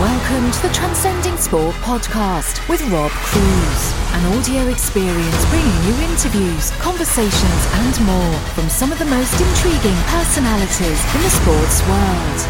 Welcome 0.00 0.50
to 0.50 0.62
the 0.62 0.74
Transcending 0.74 1.38
Sport 1.38 1.74
podcast 1.76 2.68
with 2.68 2.82
Rob 2.90 3.10
Cruz, 3.12 3.94
an 4.12 4.36
audio 4.36 4.68
experience 4.68 5.44
bringing 5.48 5.84
you 5.84 5.94
interviews, 6.10 6.70
conversations, 6.72 7.66
and 7.72 8.04
more 8.04 8.34
from 8.50 8.68
some 8.68 8.92
of 8.92 8.98
the 8.98 9.06
most 9.06 9.32
intriguing 9.40 9.96
personalities 10.08 11.00
in 11.14 11.22
the 11.22 11.30
sports 11.30 11.80
world. 11.88 12.40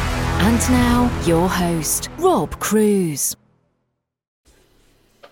And 0.43 0.59
now, 0.71 1.23
your 1.25 1.49
host, 1.49 2.09
Rob 2.19 2.59
Cruz. 2.59 3.37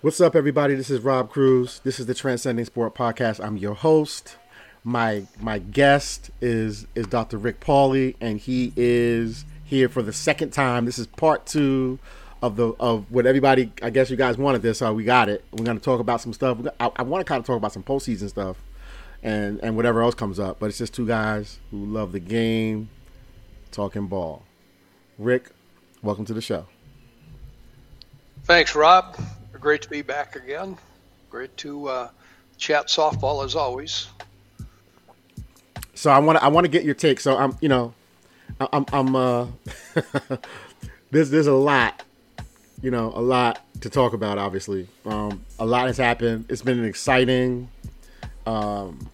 What's 0.02 0.20
up, 0.20 0.36
everybody? 0.36 0.75
This 0.75 0.91
is 0.91 1.00
Rob 1.00 1.30
Cruz. 1.30 1.80
This 1.82 1.98
is 1.98 2.07
the 2.07 2.14
Transcending 2.14 2.66
Sport 2.66 2.95
podcast. 2.95 3.45
I'm 3.45 3.57
your 3.57 3.75
host. 3.75 4.36
My 4.84 5.26
my 5.40 5.58
guest 5.58 6.30
is 6.40 6.86
is 6.94 7.07
Dr. 7.07 7.38
Rick 7.38 7.61
Pauly, 7.61 8.16
and 8.20 8.38
he 8.38 8.72
is 8.76 9.44
here 9.64 9.88
for 9.88 10.02
the 10.02 10.12
second 10.12 10.50
time. 10.50 10.86
This 10.86 10.98
is 10.98 11.07
part 11.07 11.46
two 11.46 12.00
of 12.43 12.57
the 12.57 12.74
of 12.80 13.10
what 13.10 13.24
everybody. 13.24 13.72
I 13.80 13.90
guess 13.90 14.10
you 14.10 14.16
guys 14.16 14.36
wanted 14.36 14.62
this, 14.62 14.79
so 14.79 14.93
we 14.93 15.04
got 15.04 15.29
it. 15.29 15.44
We're 15.52 15.64
going 15.64 15.79
to 15.79 15.84
talk 15.84 16.00
about 16.00 16.21
some 16.21 16.32
stuff. 16.32 16.58
I, 16.80 16.90
I 16.96 17.02
want 17.02 17.24
to 17.24 17.24
kind 17.24 17.38
of 17.38 17.46
talk 17.46 17.57
about 17.57 17.72
some 17.72 17.84
postseason 17.84 18.29
stuff, 18.29 18.57
and 19.22 19.60
and 19.62 19.76
whatever 19.76 20.02
else 20.02 20.16
comes 20.16 20.40
up. 20.40 20.58
But 20.58 20.66
it's 20.66 20.79
just 20.79 20.93
two 20.93 21.07
guys 21.07 21.60
who 21.71 21.85
love 21.85 22.10
the 22.10 22.21
game, 22.21 22.90
talking 23.71 24.08
ball. 24.08 24.43
Rick, 25.16 25.50
welcome 26.02 26.24
to 26.24 26.35
the 26.35 26.43
show. 26.43 26.66
Thanks, 28.44 28.74
Rob. 28.74 29.16
Great 29.52 29.82
to 29.82 29.88
be 29.88 30.02
back 30.02 30.35
again. 30.35 30.76
Great 31.30 31.57
to 31.58 31.86
uh, 31.86 32.08
chat 32.56 32.88
softball 32.88 33.44
as 33.44 33.55
always. 33.55 34.08
So 36.02 36.11
I 36.11 36.19
want 36.19 36.36
to 36.36 36.44
I 36.44 36.48
want 36.48 36.64
to 36.64 36.69
get 36.69 36.83
your 36.83 36.97
take. 36.97 37.20
So 37.20 37.36
I'm 37.36 37.56
you 37.60 37.68
know 37.68 37.94
I'm 38.58 38.84
I'm 38.92 39.14
uh 39.14 39.46
there's 41.12 41.30
there's 41.30 41.46
a 41.46 41.54
lot 41.54 42.02
you 42.82 42.90
know 42.90 43.12
a 43.14 43.22
lot 43.22 43.64
to 43.82 43.88
talk 43.88 44.12
about. 44.12 44.36
Obviously, 44.36 44.88
um, 45.06 45.44
a 45.60 45.64
lot 45.64 45.86
has 45.86 45.98
happened. 45.98 46.46
It's 46.48 46.60
been 46.60 46.80
an 46.80 46.86
exciting 46.86 47.68
um, 48.46 49.10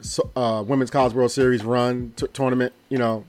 so, 0.00 0.30
uh, 0.34 0.64
women's 0.66 0.90
college 0.90 1.12
World 1.12 1.30
Series 1.30 1.62
run 1.62 2.14
t- 2.16 2.26
tournament. 2.32 2.72
You 2.88 2.96
know, 2.96 3.26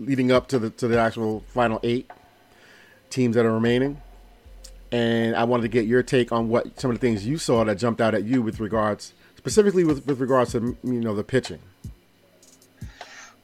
leading 0.00 0.32
up 0.32 0.48
to 0.48 0.58
the 0.58 0.70
to 0.70 0.88
the 0.88 0.98
actual 0.98 1.44
final 1.46 1.78
eight 1.84 2.10
teams 3.08 3.36
that 3.36 3.46
are 3.46 3.54
remaining. 3.54 4.02
And 4.90 5.36
I 5.36 5.44
wanted 5.44 5.62
to 5.62 5.68
get 5.68 5.86
your 5.86 6.02
take 6.02 6.32
on 6.32 6.48
what 6.48 6.80
some 6.80 6.90
of 6.90 6.96
the 6.96 7.00
things 7.00 7.24
you 7.24 7.38
saw 7.38 7.62
that 7.62 7.78
jumped 7.78 8.00
out 8.00 8.16
at 8.16 8.24
you 8.24 8.42
with 8.42 8.58
regards, 8.58 9.12
specifically 9.36 9.84
with, 9.84 10.04
with 10.08 10.20
regards 10.20 10.50
to 10.52 10.76
you 10.82 11.00
know 11.00 11.14
the 11.14 11.22
pitching. 11.22 11.60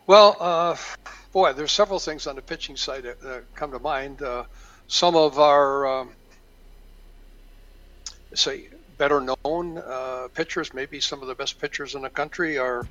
Well, 0.06 0.36
uh, 0.38 0.76
boy, 1.32 1.52
there's 1.52 1.72
several 1.72 1.98
things 1.98 2.26
on 2.26 2.36
the 2.36 2.42
pitching 2.42 2.76
side 2.76 3.04
that, 3.04 3.20
that 3.22 3.54
come 3.54 3.72
to 3.72 3.78
mind. 3.78 4.22
Uh, 4.22 4.44
some 4.86 5.16
of 5.16 5.38
our, 5.38 5.86
um, 5.86 6.10
say, 8.34 8.68
better 8.98 9.20
known 9.20 9.78
uh, 9.78 10.28
pitchers, 10.32 10.72
maybe 10.72 11.00
some 11.00 11.22
of 11.22 11.28
the 11.28 11.34
best 11.34 11.60
pitchers 11.60 11.94
in 11.94 12.02
the 12.02 12.10
country, 12.10 12.58
are 12.58 12.86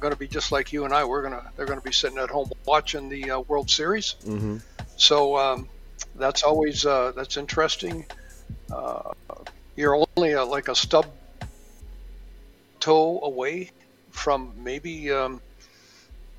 going 0.00 0.12
to 0.12 0.18
be 0.18 0.26
just 0.26 0.50
like 0.50 0.72
you 0.72 0.84
and 0.84 0.92
I. 0.92 1.04
We're 1.04 1.22
gonna 1.22 1.50
they're 1.56 1.66
going 1.66 1.78
to 1.78 1.84
be 1.84 1.92
sitting 1.92 2.18
at 2.18 2.30
home 2.30 2.50
watching 2.66 3.08
the 3.08 3.30
uh, 3.32 3.40
World 3.40 3.70
Series. 3.70 4.16
Mm-hmm. 4.24 4.58
So 4.96 5.36
um, 5.36 5.68
that's 6.16 6.42
always 6.42 6.84
uh, 6.84 7.12
that's 7.14 7.36
interesting. 7.36 8.04
Uh, 8.70 9.12
you're 9.76 10.04
only 10.16 10.32
a, 10.32 10.44
like 10.44 10.68
a 10.68 10.74
stub 10.74 11.06
toe 12.80 13.20
away 13.22 13.70
from 14.10 14.52
maybe 14.58 15.12
um, 15.12 15.40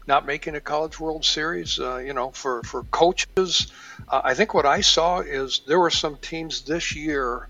not 0.10 0.26
making 0.26 0.56
a 0.56 0.60
College 0.60 1.00
World 1.00 1.24
Series. 1.24 1.80
Uh, 1.80 1.98
you 1.98 2.14
know, 2.14 2.32
for 2.32 2.62
for 2.64 2.84
coaches, 2.92 3.72
uh, 4.10 4.22
I 4.22 4.34
think 4.34 4.54
what 4.54 4.66
I 4.66 4.82
saw 4.82 5.20
is 5.20 5.62
there 5.68 5.80
were 5.80 5.92
some 5.92 6.18
teams 6.18 6.64
this 6.64 6.96
year 6.96 7.48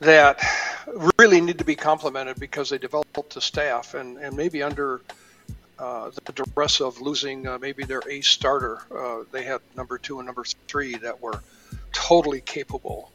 that 0.00 0.42
really 1.18 1.40
need 1.40 1.58
to 1.58 1.64
be 1.64 1.76
complimented 1.76 2.38
because 2.38 2.68
they 2.68 2.76
developed 2.78 3.32
the 3.32 3.40
staff 3.40 3.94
and, 3.94 4.18
and 4.18 4.36
maybe 4.36 4.62
under 4.62 5.00
uh, 5.78 6.10
the 6.26 6.32
duress 6.32 6.80
of 6.80 7.00
losing 7.00 7.46
uh, 7.46 7.58
maybe 7.58 7.84
their 7.84 8.02
ace 8.08 8.28
starter, 8.28 8.78
uh, 8.94 9.24
they 9.32 9.42
had 9.42 9.60
number 9.74 9.98
two 9.98 10.18
and 10.18 10.26
number 10.26 10.44
three 10.68 10.96
that 10.96 11.20
were 11.20 11.40
totally 11.92 12.40
capable. 12.40 13.10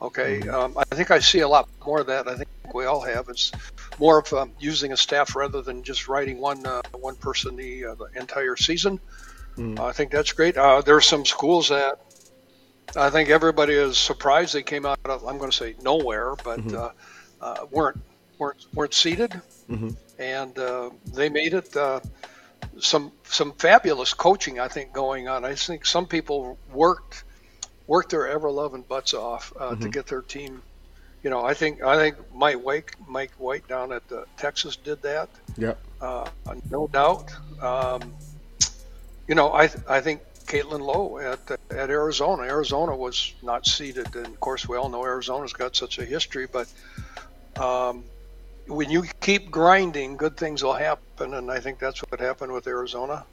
Okay, 0.00 0.40
Mm-hmm. 0.40 0.54
um, 0.54 0.76
I 0.90 0.94
think 0.96 1.10
I 1.10 1.20
see 1.20 1.40
a 1.40 1.48
lot 1.48 1.68
more 1.84 2.00
of 2.00 2.06
that. 2.08 2.26
I 2.26 2.34
think 2.36 2.48
we 2.74 2.84
all 2.84 3.00
have. 3.00 3.28
It's 3.28 3.52
more 3.98 4.18
of 4.18 4.32
um, 4.32 4.52
using 4.58 4.92
a 4.92 4.96
staff 4.96 5.36
rather 5.36 5.62
than 5.62 5.82
just 5.82 6.08
writing 6.08 6.38
one 6.38 6.64
uh, 6.66 6.82
one 6.92 7.16
person 7.16 7.56
the, 7.56 7.86
uh, 7.86 7.94
the 7.94 8.08
entire 8.20 8.56
season. 8.56 9.00
Mm. 9.56 9.78
I 9.78 9.92
think 9.92 10.10
that's 10.10 10.32
great. 10.32 10.56
Uh, 10.56 10.80
there 10.80 10.96
are 10.96 11.00
some 11.02 11.24
schools 11.26 11.68
that 11.68 12.00
I 12.96 13.10
think 13.10 13.28
everybody 13.28 13.74
is 13.74 13.98
surprised 13.98 14.54
they 14.54 14.62
came 14.62 14.86
out 14.86 14.98
of. 15.04 15.24
I'm 15.26 15.38
going 15.38 15.50
to 15.50 15.56
say 15.56 15.74
nowhere, 15.82 16.34
but 16.42 16.60
Mhm. 16.60 16.74
uh, 16.74 16.90
uh, 17.40 17.66
weren't 17.70 18.00
weren't 18.38 18.64
weren't 18.74 18.94
seeded, 18.94 19.40
Mhm. 19.70 19.94
and 20.18 20.58
uh, 20.58 20.90
they 21.12 21.28
made 21.28 21.54
it. 21.54 21.76
Uh, 21.76 22.00
some 22.78 23.12
some 23.24 23.52
fabulous 23.52 24.14
coaching, 24.14 24.58
I 24.58 24.68
think, 24.68 24.92
going 24.92 25.28
on. 25.28 25.44
I 25.44 25.54
think 25.54 25.84
some 25.84 26.06
people 26.06 26.58
worked 26.72 27.24
worked 27.86 28.10
their 28.10 28.28
ever 28.28 28.50
loving 28.50 28.82
butts 28.82 29.12
off 29.12 29.52
uh, 29.58 29.70
to 29.70 29.88
Mhm. 29.88 29.92
get 29.92 30.06
their 30.06 30.22
team. 30.22 30.62
You 31.22 31.30
know, 31.30 31.44
I 31.44 31.54
think 31.54 31.82
I 31.82 31.96
think 31.96 32.16
Mike 32.34 32.56
White 32.64 32.90
Mike 33.06 33.32
White 33.38 33.66
down 33.68 33.92
at 33.92 34.02
uh, 34.10 34.24
Texas 34.36 34.76
did 34.76 35.02
that 35.02 35.28
Yep. 35.56 35.78
uh, 36.00 36.28
no 36.70 36.88
doubt. 36.88 37.30
Um, 37.60 38.12
you 39.28 39.34
know, 39.34 39.52
I 39.52 39.70
I 39.88 40.00
think 40.00 40.20
Caitlin 40.46 40.80
Lowe 40.80 41.18
at 41.18 41.38
at 41.70 41.90
Arizona. 41.90 42.42
Arizona 42.42 42.96
was 42.96 43.34
not 43.42 43.66
seeded, 43.66 44.14
and 44.16 44.26
of 44.26 44.40
course 44.40 44.68
we 44.68 44.76
all 44.76 44.88
know 44.88 45.04
Arizona's 45.04 45.52
got 45.52 45.76
such 45.76 45.98
a 45.98 46.04
history. 46.04 46.46
But 46.46 46.68
um, 47.56 48.04
when 48.66 48.90
you 48.90 49.04
keep 49.20 49.50
grinding, 49.50 50.16
good 50.16 50.36
things 50.36 50.62
will 50.62 50.74
happen, 50.74 51.34
and 51.34 51.50
I 51.50 51.60
think 51.60 51.78
that's 51.78 52.00
what 52.00 52.20
happened 52.20 52.52
with 52.52 52.66
Arizona. 52.66 53.24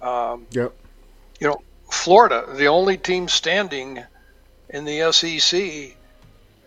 Um, 0.00 0.46
Yep. 0.50 0.72
you 1.40 1.46
know, 1.48 1.60
Florida, 1.90 2.46
the 2.54 2.68
only 2.68 2.96
team 2.96 3.28
standing 3.28 4.02
in 4.70 4.84
the 4.84 5.12
SEC, 5.12 5.96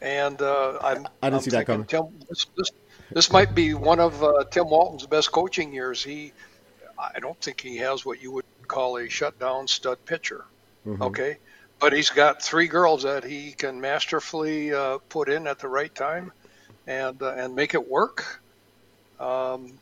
and 0.01 0.41
uh, 0.41 0.79
I'm 0.81 1.05
I 1.21 1.29
didn't 1.29 1.33
I'm 1.35 1.39
see 1.41 1.51
that 1.51 1.67
thinking 1.67 1.85
coming. 1.85 1.87
Tim, 2.19 2.25
this, 2.29 2.45
this, 2.57 2.71
this 3.11 3.31
might 3.31 3.53
be 3.55 3.73
one 3.73 3.99
of 3.99 4.23
uh, 4.23 4.43
Tim 4.51 4.69
Walton's 4.69 5.05
best 5.05 5.31
coaching 5.31 5.73
years. 5.73 6.03
He, 6.03 6.33
I 6.97 7.19
don't 7.19 7.39
think 7.41 7.61
he 7.61 7.77
has 7.77 8.05
what 8.05 8.21
you 8.21 8.31
would 8.31 8.45
call 8.67 8.97
a 8.97 9.09
shutdown 9.09 9.67
stud 9.67 9.97
pitcher. 10.05 10.45
Mhm. 10.85 11.01
Okay, 11.01 11.37
but 11.79 11.93
he's 11.93 12.09
got 12.09 12.41
three 12.41 12.67
girls 12.67 13.03
that 13.03 13.23
he 13.23 13.51
can 13.51 13.79
masterfully 13.79 14.73
uh, 14.73 14.97
put 15.09 15.29
in 15.29 15.45
at 15.45 15.59
the 15.59 15.67
right 15.67 15.93
time, 15.93 16.31
and 16.87 17.21
uh, 17.21 17.33
and 17.37 17.53
make 17.55 17.73
it 17.75 17.87
work. 17.89 18.41
Um, 19.19 19.73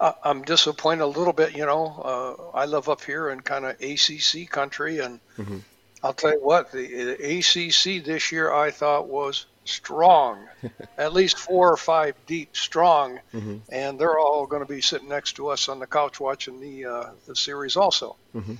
I- 0.00 0.14
I'm 0.24 0.42
disappointed 0.42 1.02
a 1.02 1.06
little 1.06 1.32
bit. 1.34 1.54
You 1.56 1.66
know, 1.66 2.50
uh, 2.54 2.56
I 2.56 2.64
live 2.66 2.88
up 2.88 3.02
here 3.02 3.28
in 3.30 3.40
kind 3.40 3.64
of 3.66 3.76
ACC 3.80 4.48
country, 4.48 5.00
and 5.00 5.20
Mhm. 5.38 5.60
I'll 6.06 6.12
tell 6.14 6.32
you 6.32 6.40
what, 6.44 6.70
the, 6.72 6.86
the 6.86 7.38
ACC 7.38 8.04
this 8.04 8.30
year 8.30 8.52
I 8.52 8.70
thought 8.70 9.08
was 9.08 9.46
strong, 9.64 10.46
at 10.98 11.12
least 11.12 11.38
four 11.38 11.72
or 11.72 11.76
five 11.76 12.14
deep, 12.26 12.56
strong, 12.56 13.18
Mhm. 13.34 13.60
and 13.70 13.98
they're 13.98 14.18
all 14.18 14.46
going 14.46 14.62
to 14.62 14.72
be 14.72 14.80
sitting 14.80 15.08
next 15.08 15.34
to 15.36 15.48
us 15.48 15.68
on 15.68 15.80
the 15.80 15.86
couch 15.86 16.20
watching 16.20 16.60
the 16.60 16.84
uh, 16.86 17.10
the 17.26 17.34
series 17.34 17.76
also. 17.76 18.16
Mhm. 18.34 18.56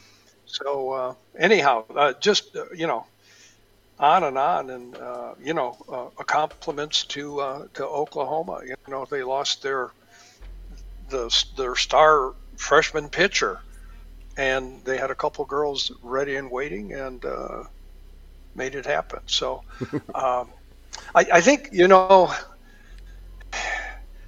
So 0.47 0.91
uh, 0.93 1.15
anyhow, 1.39 1.85
uh, 1.95 2.15
just 2.21 2.57
uh, 2.57 2.65
you 2.75 2.87
know, 2.89 3.07
on 3.99 4.25
and 4.25 4.37
on, 4.39 4.71
and 4.71 4.95
uh, 4.97 5.35
you 5.41 5.55
know, 5.55 5.77
uh, 5.89 6.25
compliments 6.25 7.05
to 7.07 7.41
uh, 7.41 7.67
to 7.75 7.87
Oklahoma. 7.87 8.61
You 8.65 8.75
know, 8.89 9.07
they 9.09 9.23
lost 9.23 9.63
their 9.63 9.91
the 11.09 11.31
their 11.57 11.77
star 11.77 12.33
freshman 12.57 13.09
pitcher, 13.09 13.61
and 14.37 14.85
they 14.85 14.99
had 14.99 15.11
a 15.11 15.15
couple 15.15 15.45
girls 15.45 15.93
ready 16.03 16.37
and 16.37 16.51
waiting, 16.51 16.93
and 16.93 17.25
uh, 17.25 17.65
made 18.55 18.75
it 18.75 18.87
happen. 18.87 19.21
So, 19.27 19.63
um, 20.15 20.51
I, 21.15 21.27
I 21.33 21.41
think 21.41 21.71
you 21.73 21.89
know. 21.89 22.33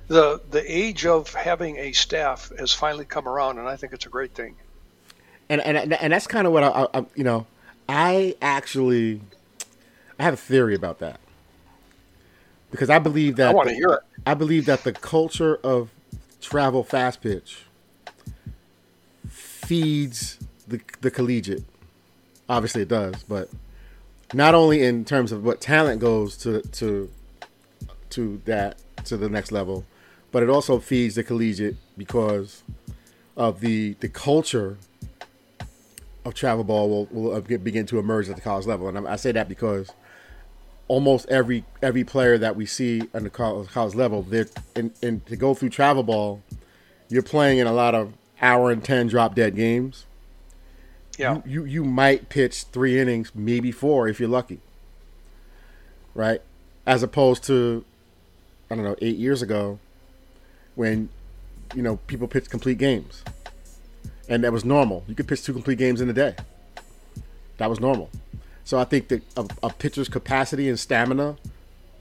The, 0.09 0.41
the 0.51 0.65
age 0.67 1.05
of 1.05 1.35
having 1.35 1.77
a 1.77 1.93
staff 1.93 2.51
has 2.59 2.73
finally 2.73 3.05
come 3.05 3.29
around, 3.29 3.59
and 3.59 3.69
I 3.69 3.77
think 3.77 3.93
it's 3.93 4.07
a 4.07 4.09
great 4.09 4.33
thing. 4.33 4.57
and 5.51 5.61
and 5.61 5.93
and 5.93 6.13
that's 6.13 6.27
kind 6.27 6.47
of 6.47 6.53
what 6.53 6.65
I, 6.65 6.69
I, 6.69 7.01
I 7.01 7.07
you 7.15 7.25
know 7.25 7.47
I 7.89 8.37
actually 8.41 9.21
I 10.19 10.23
have 10.23 10.35
a 10.35 10.39
theory 10.39 10.75
about 10.75 10.99
that 11.01 11.21
because 12.71 12.91
I 12.91 12.99
believe 12.99 13.37
that 13.37 13.51
I 13.51 13.55
want 13.55 13.69
to 13.69 13.75
hear 13.75 13.89
it. 13.89 14.01
I 14.27 14.35
believe 14.35 14.67
that 14.67 14.85
the 14.85 14.93
culture 14.93 15.57
of 15.57 15.91
travel 16.41 16.85
fast 16.85 17.21
pitch 17.21 17.65
feeds 19.69 20.39
the 20.67 20.81
the 21.03 21.11
collegiate. 21.11 21.63
Obviously, 22.49 22.83
it 22.83 22.89
does, 22.89 23.23
but 23.25 23.51
not 24.33 24.55
only 24.55 24.83
in 24.83 25.05
terms 25.05 25.31
of 25.31 25.45
what 25.45 25.61
talent 25.61 26.01
goes 26.01 26.39
to 26.39 26.63
to 26.63 27.11
to 28.11 28.41
that 28.47 28.79
to 29.05 29.19
the 29.19 29.29
next 29.29 29.53
level, 29.53 29.85
but 30.33 30.43
it 30.43 30.49
also 30.49 30.79
feeds 30.79 31.17
the 31.17 31.23
collegiate 31.23 31.77
because 31.99 32.63
of 33.37 33.61
the 33.61 33.93
the 34.01 34.09
culture 34.09 34.79
of 36.25 36.33
travel 36.33 36.65
ball 36.65 36.89
will, 36.89 37.05
will 37.11 37.35
uh, 37.35 37.41
begin 37.41 37.85
to 37.85 37.99
emerge 37.99 38.31
at 38.31 38.37
the 38.37 38.43
college 38.43 38.65
level, 38.65 38.89
and 38.89 39.07
I 39.07 39.17
say 39.17 39.33
that 39.33 39.51
because 39.51 39.93
almost 40.89 41.29
every 41.29 41.63
every 41.83 42.05
player 42.05 42.39
that 42.39 42.57
we 42.57 42.65
see 42.65 43.03
on 43.13 43.25
the 43.25 43.31
college, 43.31 43.95
level, 43.95 44.23
they're 44.23 44.49
in, 44.75 44.95
in 45.03 45.21
to 45.27 45.37
go 45.37 45.53
through 45.53 45.69
travel 45.69 46.03
ball, 46.03 46.43
you're 47.11 47.23
playing 47.23 47.59
in 47.59 47.67
a 47.67 47.73
lot 47.73 47.95
of 47.95 48.15
hour 48.41 48.71
and 48.71 48.83
ten 48.83 49.07
drop 49.07 49.35
dead 49.35 49.57
games. 49.57 50.07
Yeah, 51.19 51.37
you, 51.45 51.65
you 51.65 51.65
you 51.65 51.85
might 51.85 52.29
pitch 52.29 52.65
three 52.65 52.99
innings, 52.99 53.33
maybe 53.35 53.73
four 53.73 54.09
if 54.09 54.21
you're 54.21 54.29
lucky. 54.29 54.61
Right, 56.15 56.43
as 56.87 57.03
opposed 57.03 57.45
to 57.45 57.85
I 58.71 58.75
don't 58.75 58.85
know 58.85 58.97
eight 59.01 59.17
years 59.17 59.43
ago, 59.43 59.79
when 60.75 61.09
you 61.75 61.83
know 61.83 61.97
people 62.07 62.29
pitched 62.29 62.51
complete 62.51 62.79
games, 62.79 63.25
and 64.29 64.45
that 64.45 64.53
was 64.53 64.65
normal. 64.65 65.05
You 65.09 65.15
could 65.15 65.29
pitch 65.29 65.43
two 65.43 65.53
complete 65.53 65.79
games 65.79 66.01
in 66.01 66.09
a 66.09 66.13
day. 66.13 66.37
That 67.59 67.69
was 67.69 67.81
normal. 67.81 68.11
So 68.65 68.79
I 68.79 68.85
think 68.85 69.09
that 69.09 69.23
a, 69.37 69.49
a 69.63 69.71
pitcher's 69.71 70.09
capacity 70.09 70.69
and 70.69 70.79
stamina, 70.79 71.37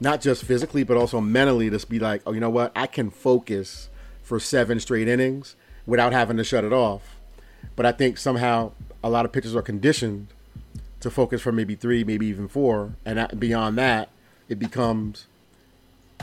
not 0.00 0.20
just 0.20 0.44
physically 0.44 0.84
but 0.84 0.96
also 0.96 1.20
mentally, 1.20 1.70
to 1.70 1.86
be 1.86 1.98
like, 1.98 2.22
oh, 2.26 2.32
you 2.32 2.40
know 2.40 2.50
what, 2.50 2.72
I 2.76 2.86
can 2.86 3.10
focus 3.10 3.88
for 4.22 4.38
seven 4.38 4.78
straight 4.78 5.08
innings 5.08 5.56
without 5.88 6.12
having 6.12 6.36
to 6.36 6.44
shut 6.44 6.62
it 6.62 6.72
off. 6.72 7.16
But 7.74 7.86
I 7.86 7.92
think 7.92 8.18
somehow 8.18 8.72
a 9.02 9.08
lot 9.08 9.24
of 9.24 9.32
pitchers 9.32 9.56
are 9.56 9.62
conditioned 9.62 10.28
to 11.00 11.10
focus 11.10 11.40
for 11.40 11.50
maybe 11.50 11.74
three, 11.74 12.04
maybe 12.04 12.26
even 12.26 12.46
four, 12.46 12.92
and 13.04 13.40
beyond 13.40 13.78
that, 13.78 14.10
it 14.48 14.58
becomes 14.58 15.26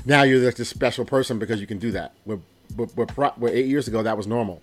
now 0.05 0.23
you're 0.23 0.39
just 0.39 0.59
a 0.59 0.65
special 0.65 1.03
person 1.03 1.39
because 1.39 1.59
you 1.59 1.67
can 1.67 1.79
do 1.79 1.91
that. 1.91 2.13
Where, 2.25 2.37
where, 2.75 3.07
where 3.07 3.53
eight 3.53 3.65
years 3.65 3.87
ago 3.87 4.03
that 4.03 4.15
was 4.15 4.27
normal, 4.27 4.61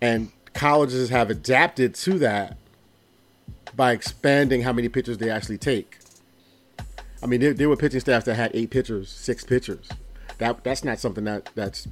and 0.00 0.30
colleges 0.54 1.10
have 1.10 1.28
adapted 1.28 1.94
to 1.94 2.18
that 2.20 2.56
by 3.76 3.92
expanding 3.92 4.62
how 4.62 4.72
many 4.72 4.88
pitchers 4.88 5.18
they 5.18 5.30
actually 5.30 5.58
take. 5.58 5.98
I 7.22 7.26
mean, 7.26 7.40
there, 7.40 7.52
there 7.52 7.68
were 7.68 7.76
pitching 7.76 8.00
staffs 8.00 8.24
that 8.24 8.34
had 8.34 8.50
eight 8.54 8.70
pitchers, 8.70 9.10
six 9.10 9.44
pitchers. 9.44 9.88
That 10.38 10.64
that's 10.64 10.84
not 10.84 10.98
something 10.98 11.24
that 11.24 11.50
that's 11.54 11.86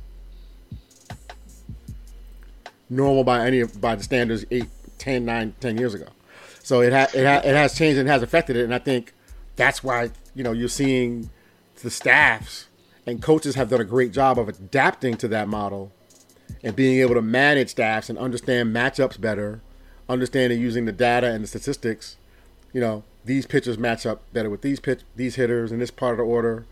normal 2.90 3.24
by 3.24 3.46
any 3.46 3.62
by 3.64 3.94
the 3.94 4.02
standards 4.02 4.44
eight, 4.50 4.68
10, 4.98 5.24
9, 5.24 5.54
10 5.60 5.78
years 5.78 5.94
ago. 5.94 6.06
So 6.62 6.80
it 6.80 6.92
ha- 6.92 7.08
it, 7.14 7.24
ha- 7.24 7.42
it 7.48 7.54
has 7.54 7.76
changed 7.76 7.98
and 7.98 8.08
has 8.08 8.22
affected 8.22 8.56
it, 8.56 8.64
and 8.64 8.74
I 8.74 8.78
think 8.78 9.12
that's 9.56 9.82
why 9.82 10.10
you 10.34 10.44
know 10.44 10.52
you're 10.52 10.68
seeing 10.68 11.30
the 11.82 11.90
staffs 11.90 12.66
and 13.06 13.22
coaches 13.22 13.54
have 13.54 13.70
done 13.70 13.80
a 13.80 13.84
great 13.84 14.12
job 14.12 14.38
of 14.38 14.48
adapting 14.48 15.16
to 15.16 15.28
that 15.28 15.48
model 15.48 15.92
and 16.62 16.76
being 16.76 17.00
able 17.00 17.14
to 17.14 17.22
manage 17.22 17.70
staffs 17.70 18.10
and 18.10 18.18
understand 18.18 18.74
matchups 18.74 19.20
better 19.20 19.60
understanding 20.08 20.60
using 20.60 20.84
the 20.86 20.92
data 20.92 21.26
and 21.26 21.44
the 21.44 21.48
statistics, 21.48 22.16
you 22.72 22.80
know, 22.80 23.04
these 23.24 23.46
pitchers 23.46 23.76
match 23.76 24.06
up 24.06 24.22
better 24.32 24.48
with 24.48 24.62
these 24.62 24.80
pitch 24.80 25.00
these 25.14 25.34
hitters 25.34 25.70
in 25.70 25.78
this 25.78 25.90
part 25.90 26.12
of 26.12 26.18
the 26.18 26.24
order 26.24 26.64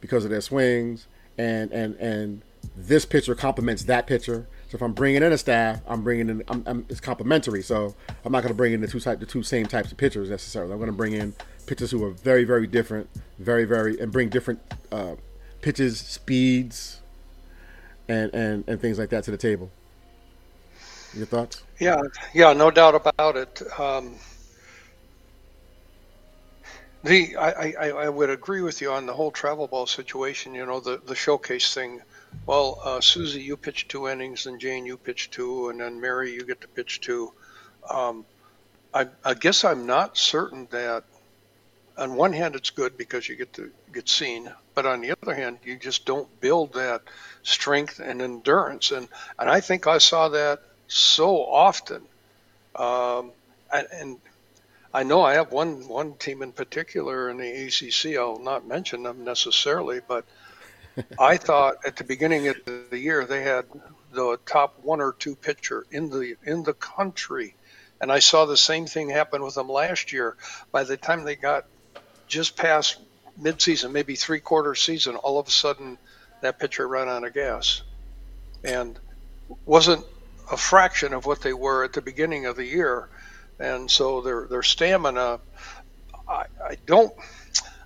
because 0.00 0.24
of 0.24 0.30
their 0.30 0.40
swings, 0.40 1.06
and 1.36 1.72
and 1.72 1.96
and 1.96 2.42
this 2.76 3.04
pitcher 3.04 3.34
complements 3.34 3.84
that 3.84 4.06
pitcher. 4.06 4.46
So 4.68 4.76
if 4.76 4.82
I'm 4.82 4.92
bringing 4.92 5.22
in 5.22 5.32
a 5.32 5.38
staff, 5.38 5.80
I'm 5.86 6.02
bringing 6.02 6.28
in 6.28 6.42
I'm, 6.48 6.62
I'm, 6.66 6.86
it's 6.90 7.00
complementary. 7.00 7.62
So 7.62 7.94
I'm 8.24 8.32
not 8.32 8.42
going 8.42 8.52
to 8.52 8.56
bring 8.56 8.74
in 8.74 8.80
the 8.82 8.86
two 8.86 9.00
type 9.00 9.18
the 9.18 9.26
two 9.26 9.42
same 9.42 9.66
types 9.66 9.90
of 9.90 9.96
pitchers 9.96 10.28
necessarily. 10.28 10.72
I'm 10.72 10.78
going 10.78 10.90
to 10.90 10.96
bring 10.96 11.14
in 11.14 11.34
pitchers 11.66 11.90
who 11.90 12.04
are 12.04 12.10
very 12.10 12.44
very 12.44 12.66
different, 12.66 13.08
very 13.38 13.64
very 13.64 13.98
and 13.98 14.12
bring 14.12 14.28
different 14.28 14.60
uh, 14.92 15.14
pitches, 15.62 15.98
speeds, 15.98 17.00
and 18.08 18.32
and 18.34 18.64
and 18.68 18.78
things 18.80 18.98
like 18.98 19.08
that 19.08 19.24
to 19.24 19.30
the 19.30 19.38
table. 19.38 19.70
Your 21.14 21.24
thoughts? 21.24 21.62
Yeah, 21.78 22.02
yeah, 22.34 22.52
no 22.52 22.70
doubt 22.70 22.94
about 22.94 23.36
it. 23.36 23.62
Um, 23.80 24.16
the 27.04 27.36
I, 27.36 27.72
I, 27.80 27.88
I 27.88 28.08
would 28.10 28.28
agree 28.28 28.60
with 28.60 28.82
you 28.82 28.92
on 28.92 29.06
the 29.06 29.14
whole 29.14 29.30
travel 29.30 29.66
ball 29.66 29.86
situation. 29.86 30.54
You 30.54 30.66
know, 30.66 30.80
the 30.80 31.00
the 31.06 31.14
showcase 31.14 31.72
thing. 31.72 32.02
Well, 32.46 32.80
uh, 32.82 33.00
Susie, 33.00 33.42
you 33.42 33.56
pitch 33.56 33.88
two 33.88 34.08
innings, 34.08 34.46
and 34.46 34.58
Jane, 34.58 34.86
you 34.86 34.96
pitch 34.96 35.30
two, 35.30 35.68
and 35.68 35.80
then 35.80 36.00
Mary, 36.00 36.32
you 36.32 36.44
get 36.44 36.62
to 36.62 36.68
pitch 36.68 37.00
two. 37.00 37.32
Um, 37.88 38.24
I, 38.92 39.08
I 39.24 39.34
guess 39.34 39.64
I'm 39.64 39.86
not 39.86 40.16
certain 40.16 40.66
that. 40.70 41.04
On 41.96 42.14
one 42.14 42.32
hand, 42.32 42.54
it's 42.54 42.70
good 42.70 42.96
because 42.96 43.28
you 43.28 43.34
get 43.34 43.52
to 43.54 43.72
get 43.92 44.08
seen, 44.08 44.50
but 44.74 44.86
on 44.86 45.00
the 45.00 45.14
other 45.20 45.34
hand, 45.34 45.58
you 45.64 45.76
just 45.76 46.06
don't 46.06 46.40
build 46.40 46.74
that 46.74 47.02
strength 47.42 47.98
and 47.98 48.22
endurance. 48.22 48.92
And 48.92 49.08
and 49.38 49.50
I 49.50 49.60
think 49.60 49.86
I 49.86 49.98
saw 49.98 50.28
that 50.28 50.62
so 50.86 51.44
often. 51.44 52.02
Um, 52.76 53.32
and, 53.72 53.86
and, 53.92 54.16
I 54.94 55.02
know 55.02 55.20
I 55.20 55.34
have 55.34 55.52
one 55.52 55.86
one 55.86 56.14
team 56.14 56.40
in 56.40 56.52
particular 56.52 57.28
in 57.28 57.36
the 57.36 57.66
ACC. 57.66 58.16
I'll 58.16 58.38
not 58.38 58.66
mention 58.66 59.02
them 59.02 59.22
necessarily, 59.22 60.00
but 60.06 60.24
I 61.18 61.36
thought 61.36 61.76
at 61.86 61.96
the 61.96 62.04
beginning 62.04 62.48
of 62.48 62.56
the 62.90 62.98
year 62.98 63.24
they 63.24 63.42
had 63.42 63.66
the 64.12 64.38
top 64.46 64.78
one 64.82 65.00
or 65.00 65.12
two 65.12 65.36
pitcher 65.36 65.84
in 65.90 66.10
the 66.10 66.36
in 66.44 66.62
the 66.62 66.74
country, 66.74 67.54
and 68.00 68.10
I 68.10 68.20
saw 68.20 68.46
the 68.46 68.56
same 68.56 68.86
thing 68.86 69.10
happen 69.10 69.42
with 69.42 69.54
them 69.54 69.68
last 69.68 70.12
year. 70.12 70.36
By 70.72 70.84
the 70.84 70.96
time 70.96 71.24
they 71.24 71.36
got 71.36 71.66
just 72.26 72.56
past 72.56 72.98
midseason, 73.40 73.92
maybe 73.92 74.16
three 74.16 74.40
quarter 74.40 74.74
season, 74.74 75.16
all 75.16 75.38
of 75.38 75.48
a 75.48 75.50
sudden 75.50 75.98
that 76.40 76.58
pitcher 76.58 76.86
ran 76.86 77.08
out 77.08 77.24
of 77.24 77.34
gas, 77.34 77.82
and 78.64 78.98
wasn't 79.64 80.04
a 80.50 80.56
fraction 80.56 81.12
of 81.12 81.26
what 81.26 81.42
they 81.42 81.52
were 81.52 81.84
at 81.84 81.92
the 81.92 82.02
beginning 82.02 82.46
of 82.46 82.56
the 82.56 82.64
year, 82.64 83.08
and 83.58 83.90
so 83.90 84.20
their 84.20 84.46
their 84.46 84.62
stamina. 84.62 85.40
I, 86.28 86.44
I 86.62 86.76
don't. 86.86 87.12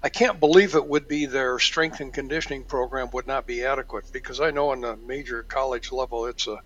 I 0.03 0.09
can't 0.09 0.41
believe 0.41 0.75
it 0.75 0.87
would 0.87 1.07
be 1.07 1.27
their 1.27 1.59
strength 1.59 2.01
and 2.01 2.13
conditioning 2.13 2.65
program 2.65 3.11
would 3.13 3.27
not 3.27 3.47
be 3.47 3.65
adequate 3.65 4.11
because 4.13 4.41
I 4.41 4.51
know 4.51 4.71
on 4.71 4.81
the 4.81 4.97
major 4.97 5.45
college 5.45 5.93
level 5.93 6.27
it's 6.27 6.47
a 6.47 6.61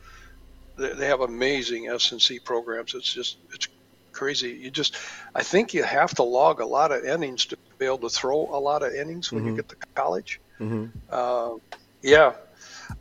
they 0.77 1.07
have 1.07 1.21
amazing 1.21 1.89
S 1.89 2.13
and 2.13 2.21
C 2.21 2.39
programs. 2.39 2.95
It's 2.95 3.13
just 3.13 3.39
it's 3.53 3.69
crazy. 4.13 4.51
You 4.51 4.71
just 4.71 4.97
I 5.35 5.43
think 5.43 5.75
you 5.75 5.83
have 5.83 6.15
to 6.17 6.23
log 6.23 6.61
a 6.61 6.67
lot 6.67 6.93
of 6.93 7.05
innings 7.05 7.47
to 7.47 7.59
be 7.79 7.87
able 7.87 7.99
to 7.99 8.09
throw 8.09 8.49
a 8.53 8.61
lot 8.61 8.83
of 8.83 8.95
innings 8.95 9.31
when 9.33 9.43
mm-hmm. 9.43 9.51
you 9.51 9.57
get 9.57 9.69
to 9.71 9.77
college. 9.95 10.41
Mm-hmm. 10.59 10.87
Uh, 11.11 11.57
yeah. 12.03 12.33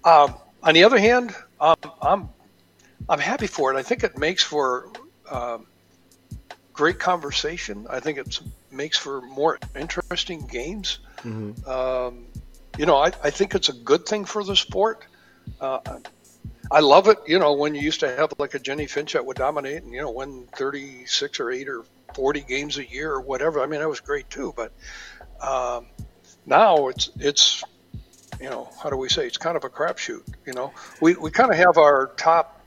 Um, 0.04 0.36
on 0.64 0.74
the 0.74 0.84
other 0.84 1.00
hand, 1.00 1.34
um, 1.60 1.76
I'm 2.02 2.30
I'm 3.08 3.20
happy 3.20 3.48
for 3.48 3.74
it. 3.74 3.78
I 3.78 3.84
think 3.84 4.04
it 4.04 4.18
makes 4.18 4.44
for 4.44 4.90
um, 5.30 5.66
great 6.74 7.00
conversation. 7.00 7.88
I 7.90 8.00
think 8.00 8.18
it 8.18 8.40
makes 8.76 8.98
for 8.98 9.22
more 9.22 9.58
interesting 9.76 10.46
games. 10.46 11.00
Mm-hmm. 11.20 11.70
Um, 11.70 12.26
you 12.78 12.86
know, 12.86 12.98
I, 12.98 13.12
I, 13.24 13.30
think 13.30 13.56
it's 13.56 13.70
a 13.70 13.74
good 13.74 14.06
thing 14.06 14.26
for 14.26 14.44
the 14.44 14.56
sport. 14.56 15.06
Uh, 15.60 15.80
I 16.72 16.80
love 16.82 17.08
it. 17.08 17.20
You 17.28 17.40
know, 17.40 17.54
when 17.54 17.76
you 17.76 17.82
used 17.82 18.02
to 18.02 18.16
have 18.16 18.34
like 18.38 18.54
a 18.54 18.60
Jennie 18.60 18.88
Finch 18.88 19.14
that 19.14 19.26
would 19.26 19.38
dominate 19.38 19.84
and 19.84 19.94
you 19.94 20.02
know 20.02 20.12
win 20.12 20.48
36 20.56 21.40
or 21.40 21.52
8 21.52 21.70
or 21.70 21.84
40 22.16 22.42
games 22.42 22.78
a 22.78 22.86
year 22.86 23.12
or 23.12 23.22
whatever. 23.22 23.62
I 23.62 23.68
mean, 23.68 23.80
that 23.80 23.90
was 23.90 24.00
great 24.00 24.30
too. 24.30 24.54
But 24.56 24.72
um, 25.42 25.88
now 26.46 26.88
it's 26.88 27.10
it's 27.20 27.64
you 28.42 28.50
know 28.50 28.70
how 28.82 28.90
do 28.90 28.98
we 28.98 29.10
say 29.10 29.26
it's 29.26 29.38
kind 29.38 29.58
of 29.58 29.64
a 29.64 29.70
crapshoot. 29.70 30.24
You 30.46 30.54
know, 30.54 30.74
we 31.02 31.16
we 31.16 31.32
kind 31.32 31.52
of 31.52 31.58
have 31.58 31.78
our 31.78 32.12
top 32.18 32.62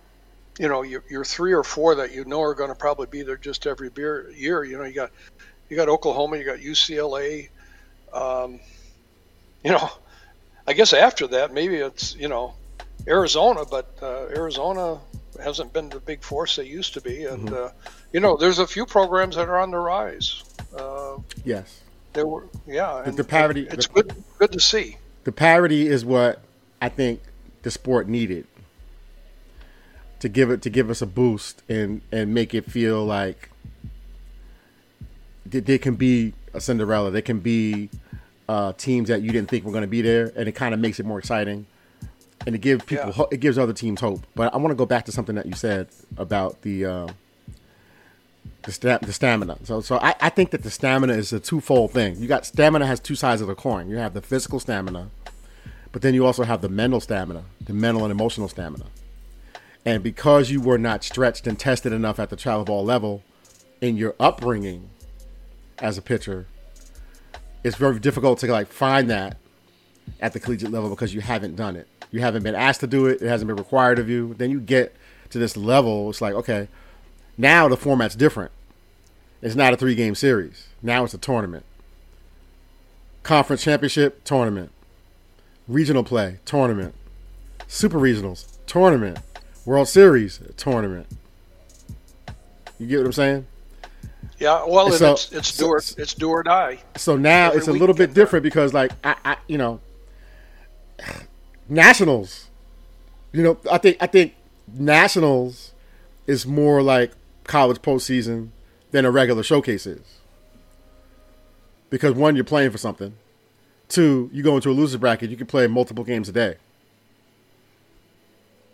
you 0.59 0.69
know 0.69 0.83
your, 0.83 1.05
your 1.09 1.25
three 1.25 1.53
or 1.53 1.65
four 1.65 1.97
that 1.97 2.15
you 2.15 2.25
know 2.25 2.41
are 2.43 2.55
going 2.55 2.71
to 2.71 2.75
probably 2.75 3.07
be 3.07 3.23
there 3.23 3.37
just 3.37 3.67
every 3.67 3.91
beer, 3.91 4.31
year. 4.31 4.65
You 4.65 4.79
know 4.79 4.85
you 4.85 4.95
got 4.95 5.11
you 5.69 5.77
got 5.77 5.89
Oklahoma, 5.89 6.37
you 6.39 6.45
got 6.45 6.59
UCLA. 6.59 7.49
Um, 8.13 8.61
you 9.65 9.73
know, 9.73 9.91
I 10.67 10.73
guess 10.73 10.93
after 10.93 11.27
that 11.29 11.53
maybe 11.53 11.77
it's 11.77 12.15
you 12.17 12.29
know 12.29 12.55
Arizona, 13.07 13.65
but 13.65 13.97
uh, 14.03 14.27
Arizona 14.37 14.99
hasn't 15.43 15.73
been 15.73 15.89
the 15.89 16.01
big 16.01 16.23
force 16.23 16.57
they 16.57 16.65
used 16.65 16.95
to 16.95 17.01
be, 17.01 17.25
and 17.25 17.49
mm-hmm. 17.49 17.67
uh, 17.67 17.71
you 18.13 18.21
know 18.21 18.37
there's 18.37 18.59
a 18.59 18.67
few 18.67 18.87
programs 18.87 19.37
that 19.37 19.49
are 19.49 19.59
on 19.59 19.71
the 19.71 19.79
rise. 19.79 20.43
Uh, 20.77 21.17
yes, 21.45 21.83
there 22.13 22.27
were 22.27 22.47
yeah. 22.67 23.03
The, 23.05 23.13
the 23.13 23.25
parity. 23.25 23.67
It's 23.71 23.87
the, 23.87 23.95
good 23.95 24.25
good 24.39 24.53
to 24.53 24.61
see. 24.61 24.97
The 25.25 25.33
parity 25.33 25.87
is 25.87 26.05
what 26.05 26.41
I 26.81 26.89
think 26.89 27.21
the 27.63 27.71
sport 27.71 28.09
needed 28.09 28.47
to 30.21 30.29
give 30.29 30.51
it 30.51 30.63
to 30.63 30.71
give 30.71 30.91
us 30.91 31.03
a 31.03 31.07
boost 31.07 31.63
and 31.69 32.01
and 32.11 32.35
make 32.35 32.55
it 32.55 32.71
feel 32.71 33.05
like 33.05 33.51
they 35.51 35.79
can 35.79 35.95
be 35.95 36.35
a 36.55 36.61
Cinderella. 36.61 37.11
They 37.11 37.23
can 37.23 37.41
be 37.41 37.91
uh, 38.49 38.73
teams 38.75 39.09
that 39.09 39.23
you 39.23 39.31
didn't 39.31 39.49
think 39.49 39.65
were 39.65 39.73
going 39.73 39.83
to 39.83 39.89
be 39.89 40.03
there, 40.03 40.33
and 40.37 40.49
it 40.49 40.53
kind 40.53 40.75
of 40.75 40.81
makes 40.81 40.99
it 41.01 41.07
more 41.07 41.19
exciting. 41.19 41.67
And 42.47 42.55
it 42.55 42.59
gives 42.59 42.85
people, 42.85 43.13
yeah. 43.17 43.25
it 43.33 43.41
gives 43.41 43.59
other 43.59 43.73
teams 43.73 44.01
hope. 44.01 44.25
But 44.35 44.55
I 44.55 44.59
want 44.59 44.71
to 44.71 44.77
go 44.77 44.87
back 44.87 45.05
to 45.07 45.13
something 45.13 45.35
that 45.35 45.47
you 45.47 45.55
said 45.55 45.89
about 46.17 46.63
the 46.63 46.85
uh, 46.85 47.09
the, 48.63 48.99
the 49.03 49.13
stamina. 49.13 49.59
So, 49.65 49.81
so 49.81 49.99
I, 49.99 50.15
I 50.21 50.29
think 50.31 50.51
that 50.51 50.63
the 50.63 50.71
stamina 50.71 51.15
is 51.15 51.33
a 51.33 51.41
twofold 51.41 51.93
thing. 51.93 52.17
You 52.17 52.29
got 52.29 52.47
stamina 52.47 52.87
has 52.87 53.01
two 53.01 53.15
sides 53.15 53.41
of 53.41 53.49
the 53.49 53.55
coin. 53.55 53.89
You 53.89 53.97
have 53.97 54.15
the 54.15 54.23
physical 54.23 54.61
stamina, 54.61 55.11
but 55.93 56.03
then 56.03 56.15
you 56.15 56.27
also 56.27 56.45
have 56.45 56.61
the 56.61 56.69
mental 56.69 57.01
stamina, 57.01 57.45
the 57.61 57.73
mental 57.73 58.05
and 58.05 58.13
emotional 58.13 58.49
stamina. 58.49 58.87
And 59.85 60.03
because 60.03 60.51
you 60.51 60.61
were 60.61 60.79
not 60.79 61.03
stretched 61.03 61.47
and 61.47 61.59
tested 61.59 61.93
enough 61.93 62.19
at 62.19 62.31
the 62.31 62.37
travel 62.37 62.65
ball 62.65 62.85
level 62.85 63.23
in 63.81 63.97
your 63.97 64.15
upbringing 64.21 64.91
as 65.81 65.99
a 65.99 66.03
pitcher, 66.03 66.47
it's 67.65 67.77
very 67.77 67.99
difficult 67.99 68.39
to 68.41 68.47
like 68.47 68.69
find 68.69 69.11
that 69.11 69.37
at 70.21 70.33
the 70.33 70.41
collegiate 70.41 70.71
level 70.71 70.91
because 70.91 71.15
you 71.15 71.21
haven't 71.21 71.57
done 71.57 71.77
it. 71.77 71.89
You 72.11 72.21
haven't 72.21 72.43
been 72.43 72.55
asked 72.55 72.81
to 72.81 72.87
do 72.87 73.07
it. 73.07 73.21
It 73.21 73.29
hasn't 73.29 73.49
been 73.49 73.57
required 73.57 73.99
of 73.99 74.09
you. 74.09 74.35
Then 74.35 74.51
you 74.51 74.61
get 74.61 74.95
to 75.31 75.39
this 75.39 75.57
level. 75.57 76.09
It's 76.11 76.21
like, 76.21 76.35
okay, 76.35 76.69
now 77.37 77.69
the 77.69 77.77
format's 77.77 78.15
different. 78.15 78.51
It's 79.43 79.55
not 79.55 79.73
a 79.73 79.77
three 79.77 79.95
game 79.95 80.15
series. 80.15 80.69
Now 80.83 81.05
it's 81.05 81.15
a 81.15 81.19
tournament. 81.19 81.65
Conference 83.23 83.63
championship, 83.63 84.25
tournament. 84.25 84.73
Regional 85.67 86.03
play, 86.03 86.39
tournament. 86.45 86.95
Super 87.67 87.99
regionals, 87.99 88.57
tournament. 88.67 89.19
World 89.67 89.89
Series, 89.89 90.41
tournament. 90.57 91.07
You 92.79 92.87
get 92.87 92.99
what 92.99 93.07
I'm 93.07 93.13
saying? 93.13 93.47
Yeah, 94.39 94.65
well, 94.67 94.93
so, 94.93 95.13
it's 95.13 95.33
it's 95.33 95.57
do 95.57 95.67
or, 95.67 95.79
it's 95.79 96.15
do 96.15 96.29
or 96.29 96.45
die. 96.45 96.79
So 96.97 97.17
now 97.17 97.51
it's 97.51 97.67
a 97.67 97.73
little 97.73 97.95
bit 97.95 98.15
different 98.15 98.45
because, 98.45 98.73
like, 98.73 98.93
I, 99.03 99.17
I, 99.25 99.37
you 99.49 99.59
know, 99.59 99.81
nationals. 101.69 102.47
You 103.33 103.43
know, 103.43 103.59
I 103.71 103.79
think 103.79 103.97
I 104.01 104.07
think 104.07 104.35
nationals 104.73 105.73
is 106.27 106.47
more 106.47 106.83
like 106.83 107.13
college 107.45 107.79
postseason 107.79 108.51
than 108.93 109.05
a 109.05 109.11
regular 109.11 109.43
showcase 109.43 109.87
is. 109.87 110.19
Because 111.91 112.15
one, 112.15 112.37
you're 112.37 112.45
playing 112.45 112.71
for 112.71 112.79
something. 112.79 113.15
Two, 113.89 114.31
you 114.33 114.43
go 114.43 114.57
into 114.57 114.71
a 114.71 114.73
loser 114.73 114.99
bracket, 114.99 115.31
you 115.31 115.37
can 115.37 115.47
play 115.47 115.67
multiple 115.67 116.05
games 116.05 116.29
a 116.29 116.33
day. 116.33 116.57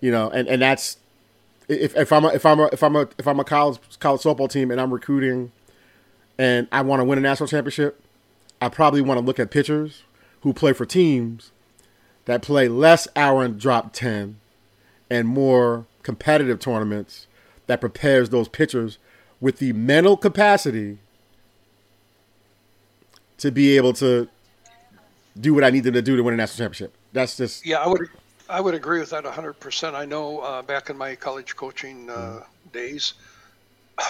You 0.00 0.10
know, 0.10 0.28
and, 0.28 0.48
and 0.48 0.60
that's 0.60 0.98
if, 1.68 1.96
if 1.96 2.12
I'm 2.12 2.24
a, 2.24 2.28
if 2.28 2.44
I'm 2.44 2.60
a, 2.60 2.66
if 2.72 2.82
I'm 2.82 2.96
a 2.96 3.08
if 3.18 3.26
I'm 3.26 3.40
a 3.40 3.44
college 3.44 3.78
college 3.98 4.22
softball 4.22 4.50
team 4.50 4.70
and 4.70 4.80
I'm 4.80 4.92
recruiting 4.92 5.52
and 6.38 6.68
I 6.72 6.82
want 6.82 7.00
to 7.00 7.04
win 7.04 7.18
a 7.18 7.20
national 7.20 7.48
championship, 7.48 8.00
I 8.60 8.68
probably 8.68 9.00
want 9.00 9.18
to 9.18 9.24
look 9.24 9.38
at 9.38 9.50
pitchers 9.50 10.02
who 10.42 10.52
play 10.52 10.72
for 10.72 10.84
teams 10.84 11.52
that 12.26 12.42
play 12.42 12.68
less 12.68 13.06
hour 13.16 13.44
and 13.44 13.58
drop 13.58 13.92
10 13.92 14.38
and 15.10 15.28
more 15.28 15.86
competitive 16.02 16.58
tournaments 16.58 17.26
that 17.66 17.80
prepares 17.80 18.30
those 18.30 18.48
pitchers 18.48 18.98
with 19.40 19.58
the 19.58 19.72
mental 19.72 20.16
capacity 20.16 20.98
to 23.38 23.50
be 23.50 23.76
able 23.76 23.92
to 23.92 24.28
do 25.38 25.54
what 25.54 25.64
I 25.64 25.70
need 25.70 25.84
them 25.84 25.94
to 25.94 26.02
do 26.02 26.16
to 26.16 26.22
win 26.22 26.34
a 26.34 26.36
national 26.36 26.64
championship. 26.64 26.94
That's 27.12 27.36
just 27.36 27.66
yeah. 27.66 27.78
I 27.78 27.86
would 27.86 28.08
I 28.48 28.60
would 28.60 28.74
agree 28.74 29.00
with 29.00 29.10
that 29.10 29.24
100. 29.24 29.54
percent 29.54 29.96
I 29.96 30.04
know 30.04 30.40
uh, 30.40 30.62
back 30.62 30.90
in 30.90 30.96
my 30.96 31.14
college 31.14 31.56
coaching 31.56 32.10
uh, 32.10 32.14
mm. 32.14 32.72
days, 32.72 33.14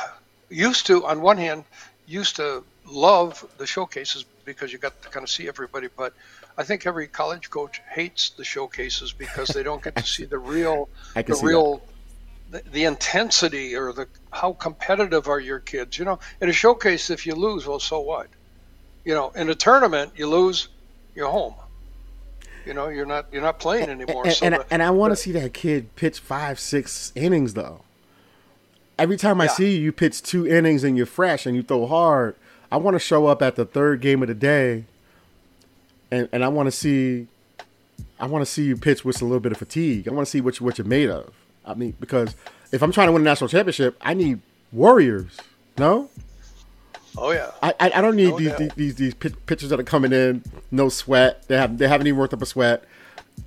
used 0.48 0.86
to 0.86 1.06
on 1.06 1.20
one 1.20 1.38
hand 1.38 1.64
used 2.06 2.36
to 2.36 2.64
love 2.86 3.46
the 3.58 3.66
showcases 3.66 4.24
because 4.44 4.72
you 4.72 4.78
got 4.78 5.00
to 5.02 5.08
kind 5.08 5.24
of 5.24 5.30
see 5.30 5.48
everybody, 5.48 5.88
but 5.96 6.12
I 6.56 6.62
think 6.62 6.86
every 6.86 7.06
college 7.06 7.50
coach 7.50 7.80
hates 7.90 8.30
the 8.30 8.44
showcases 8.44 9.12
because 9.12 9.48
they 9.48 9.62
don't 9.62 9.82
get 9.82 9.96
to 9.96 10.06
see 10.06 10.24
the 10.24 10.38
real, 10.38 10.88
the 11.14 11.40
real, 11.42 11.82
the, 12.50 12.62
the, 12.70 12.84
intensity 12.84 13.74
or 13.74 13.92
the 13.92 14.06
how 14.30 14.52
competitive 14.52 15.28
are 15.28 15.40
your 15.40 15.60
kids. 15.60 15.98
You 15.98 16.04
know, 16.04 16.18
in 16.40 16.48
a 16.48 16.52
showcase, 16.52 17.10
if 17.10 17.26
you 17.26 17.34
lose, 17.34 17.66
well, 17.66 17.80
so 17.80 18.00
what? 18.00 18.28
You 19.04 19.14
know, 19.14 19.30
in 19.30 19.48
a 19.48 19.54
tournament, 19.54 20.12
you 20.16 20.28
lose, 20.28 20.68
you're 21.14 21.30
home. 21.30 21.54
You 22.66 22.74
know, 22.74 22.88
you're 22.88 23.06
not 23.06 23.26
you're 23.32 23.42
not 23.42 23.58
playing 23.58 23.88
anymore. 23.88 24.24
And, 24.26 24.34
so 24.34 24.46
and, 24.46 24.54
the, 24.54 24.66
and 24.70 24.82
I 24.82 24.90
want 24.90 25.12
to 25.12 25.16
see 25.16 25.32
that 25.32 25.52
kid 25.54 25.94
pitch 25.96 26.18
five, 26.18 26.58
six 26.58 27.12
innings 27.14 27.54
though. 27.54 27.82
Every 28.98 29.16
time 29.16 29.40
I 29.40 29.48
see 29.48 29.74
you, 29.74 29.82
you 29.82 29.92
pitch 29.92 30.22
two 30.22 30.46
innings 30.46 30.84
and 30.84 30.96
you're 30.96 31.06
fresh 31.06 31.46
and 31.46 31.56
you 31.56 31.62
throw 31.62 31.86
hard. 31.86 32.36
I 32.70 32.76
want 32.76 32.94
to 32.94 33.00
show 33.00 33.26
up 33.26 33.42
at 33.42 33.56
the 33.56 33.64
third 33.64 34.00
game 34.00 34.22
of 34.22 34.28
the 34.28 34.34
day 34.34 34.84
and 36.14 36.28
and 36.32 36.44
I 36.44 36.48
want 36.48 36.66
to 36.68 36.70
see, 36.70 37.26
I 38.20 38.26
want 38.26 38.44
to 38.44 38.50
see 38.50 38.64
you 38.64 38.76
pitch 38.76 39.04
with 39.04 39.20
a 39.20 39.24
little 39.24 39.40
bit 39.40 39.52
of 39.52 39.58
fatigue. 39.58 40.08
I 40.08 40.12
want 40.12 40.26
to 40.26 40.30
see 40.30 40.40
what 40.40 40.60
you, 40.60 40.66
what 40.66 40.78
you're 40.78 40.86
made 40.86 41.10
of. 41.10 41.32
I 41.64 41.74
mean, 41.74 41.94
because 41.98 42.34
if 42.72 42.82
I'm 42.82 42.92
trying 42.92 43.08
to 43.08 43.12
win 43.12 43.22
a 43.22 43.24
national 43.24 43.48
championship, 43.48 43.96
I 44.00 44.14
need 44.14 44.40
warriors. 44.72 45.38
No. 45.78 46.08
Oh 47.16 47.30
yeah. 47.30 47.50
I 47.62 47.74
I, 47.80 47.92
I 47.96 48.00
don't 48.00 48.16
need 48.16 48.36
these, 48.36 48.56
these, 48.56 48.72
these 48.74 48.94
these 48.96 49.14
pitchers 49.14 49.70
that 49.70 49.80
are 49.80 49.84
coming 49.84 50.12
in 50.12 50.42
no 50.70 50.88
sweat. 50.88 51.46
They 51.48 51.56
have 51.56 51.78
they 51.78 51.88
haven't 51.88 52.06
even 52.06 52.18
worked 52.18 52.34
up 52.34 52.42
a 52.42 52.46
sweat 52.46 52.84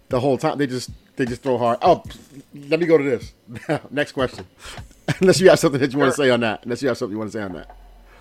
the 0.09 0.19
whole 0.19 0.37
time. 0.37 0.57
They 0.57 0.67
just 0.67 0.89
they 1.15 1.25
just 1.25 1.41
throw 1.41 1.57
hard. 1.57 1.79
Oh, 1.81 2.03
let 2.53 2.79
me 2.79 2.85
go 2.85 2.97
to 2.97 3.03
this. 3.03 3.33
Next 3.91 4.13
question. 4.13 4.45
Unless 5.19 5.39
you 5.39 5.49
have 5.49 5.59
something 5.59 5.79
that 5.79 5.87
you 5.87 5.91
sure. 5.93 6.01
want 6.01 6.13
to 6.13 6.17
say 6.21 6.29
on 6.29 6.41
that. 6.41 6.63
Unless 6.63 6.81
you 6.81 6.87
have 6.89 6.97
something 6.97 7.13
you 7.13 7.19
want 7.19 7.31
to 7.31 7.37
say 7.37 7.43
on 7.43 7.53
that. 7.53 7.75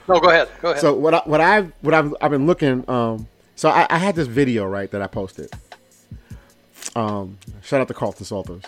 No, 0.09 0.21
go 0.21 0.31
ahead. 0.31 0.49
Go 0.63 0.71
ahead. 0.71 0.81
So 0.81 0.95
what 0.95 1.15
I, 1.15 1.19
what 1.25 1.41
I've 1.41 1.73
what 1.81 1.95
I've 1.95 2.15
I've 2.21 2.31
been 2.31 2.47
looking 2.47 2.89
um 2.89 3.27
so 3.57 3.71
I, 3.71 3.87
I, 3.89 3.97
had 3.97 4.15
this 4.15 4.29
video 4.29 4.67
right 4.67 4.91
that 4.91 5.01
I 5.01 5.07
posted. 5.07 5.51
Um, 6.95 7.39
shout 7.63 7.81
out 7.81 7.89
to 7.89 7.95
Carlton 7.95 8.27
Salters. 8.27 8.63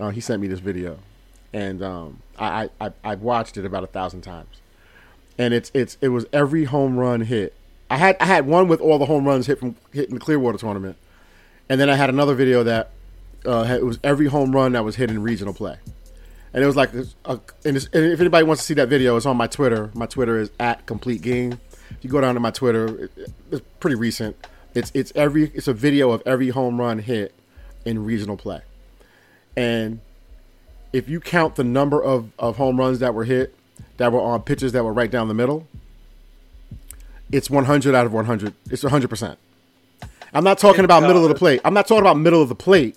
Uh, 0.00 0.10
he 0.10 0.20
sent 0.20 0.42
me 0.42 0.48
this 0.48 0.58
video, 0.58 0.98
and 1.52 1.80
um, 1.80 2.18
I, 2.36 2.68
I 2.80 2.90
I've 3.04 3.22
watched 3.22 3.56
it 3.56 3.64
about 3.64 3.84
a 3.84 3.86
thousand 3.86 4.22
times, 4.22 4.60
and 5.38 5.54
it's 5.54 5.70
it's 5.74 5.98
it 6.00 6.08
was 6.08 6.26
every 6.32 6.64
home 6.64 6.98
run 6.98 7.22
hit. 7.22 7.54
I 7.90 7.96
had 7.96 8.16
I 8.20 8.26
had 8.26 8.46
one 8.46 8.68
with 8.68 8.80
all 8.80 8.98
the 8.98 9.06
home 9.06 9.26
runs 9.26 9.46
hit 9.46 9.58
from 9.58 9.76
hitting 9.92 10.14
the 10.14 10.20
Clearwater 10.20 10.58
tournament, 10.58 10.96
and 11.68 11.80
then 11.80 11.90
I 11.90 11.96
had 11.96 12.10
another 12.10 12.34
video 12.34 12.62
that 12.64 12.90
uh, 13.44 13.64
had, 13.64 13.80
it 13.80 13.84
was 13.84 13.98
every 14.02 14.26
home 14.26 14.52
run 14.52 14.72
that 14.72 14.84
was 14.84 14.96
hit 14.96 15.10
in 15.10 15.22
regional 15.22 15.52
play, 15.52 15.76
and 16.52 16.62
it 16.62 16.66
was 16.66 16.76
like, 16.76 16.94
a, 16.94 17.40
and, 17.64 17.76
and 17.76 17.88
if 17.92 18.20
anybody 18.20 18.44
wants 18.44 18.62
to 18.62 18.66
see 18.66 18.74
that 18.74 18.88
video, 18.88 19.16
it's 19.16 19.26
on 19.26 19.36
my 19.36 19.46
Twitter. 19.46 19.90
My 19.94 20.06
Twitter 20.06 20.38
is 20.38 20.50
at 20.58 20.86
Complete 20.86 21.22
Game 21.22 21.58
if 21.98 22.04
you 22.04 22.10
go 22.10 22.20
down 22.20 22.34
to 22.34 22.40
my 22.40 22.50
Twitter, 22.50 23.04
it, 23.04 23.32
it's 23.50 23.62
pretty 23.80 23.96
recent. 23.96 24.36
It's 24.74 24.90
it's 24.94 25.12
every 25.14 25.50
it's 25.54 25.68
a 25.68 25.74
video 25.74 26.10
of 26.10 26.22
every 26.24 26.48
home 26.48 26.80
run 26.80 26.98
hit 26.98 27.34
in 27.84 28.04
regional 28.04 28.36
play, 28.36 28.62
and 29.56 30.00
if 30.92 31.08
you 31.08 31.20
count 31.20 31.56
the 31.56 31.64
number 31.64 32.02
of, 32.02 32.30
of 32.38 32.56
home 32.56 32.78
runs 32.78 33.00
that 33.00 33.14
were 33.14 33.24
hit 33.24 33.54
that 33.96 34.12
were 34.12 34.20
on 34.20 34.42
pitches 34.42 34.72
that 34.72 34.84
were 34.84 34.92
right 34.92 35.10
down 35.10 35.28
the 35.28 35.34
middle, 35.34 35.66
it's 37.30 37.48
100 37.48 37.94
out 37.94 38.06
of 38.06 38.12
100. 38.12 38.54
It's 38.70 38.82
100 38.82 39.08
percent. 39.08 39.38
I'm 40.34 40.44
not 40.44 40.58
talking 40.58 40.84
about 40.84 41.02
middle 41.02 41.24
of 41.24 41.28
the 41.28 41.34
plate. 41.34 41.60
I'm 41.64 41.74
not 41.74 41.86
talking 41.86 42.02
about 42.02 42.16
middle 42.16 42.40
of 42.40 42.48
the 42.48 42.54
plate. 42.54 42.96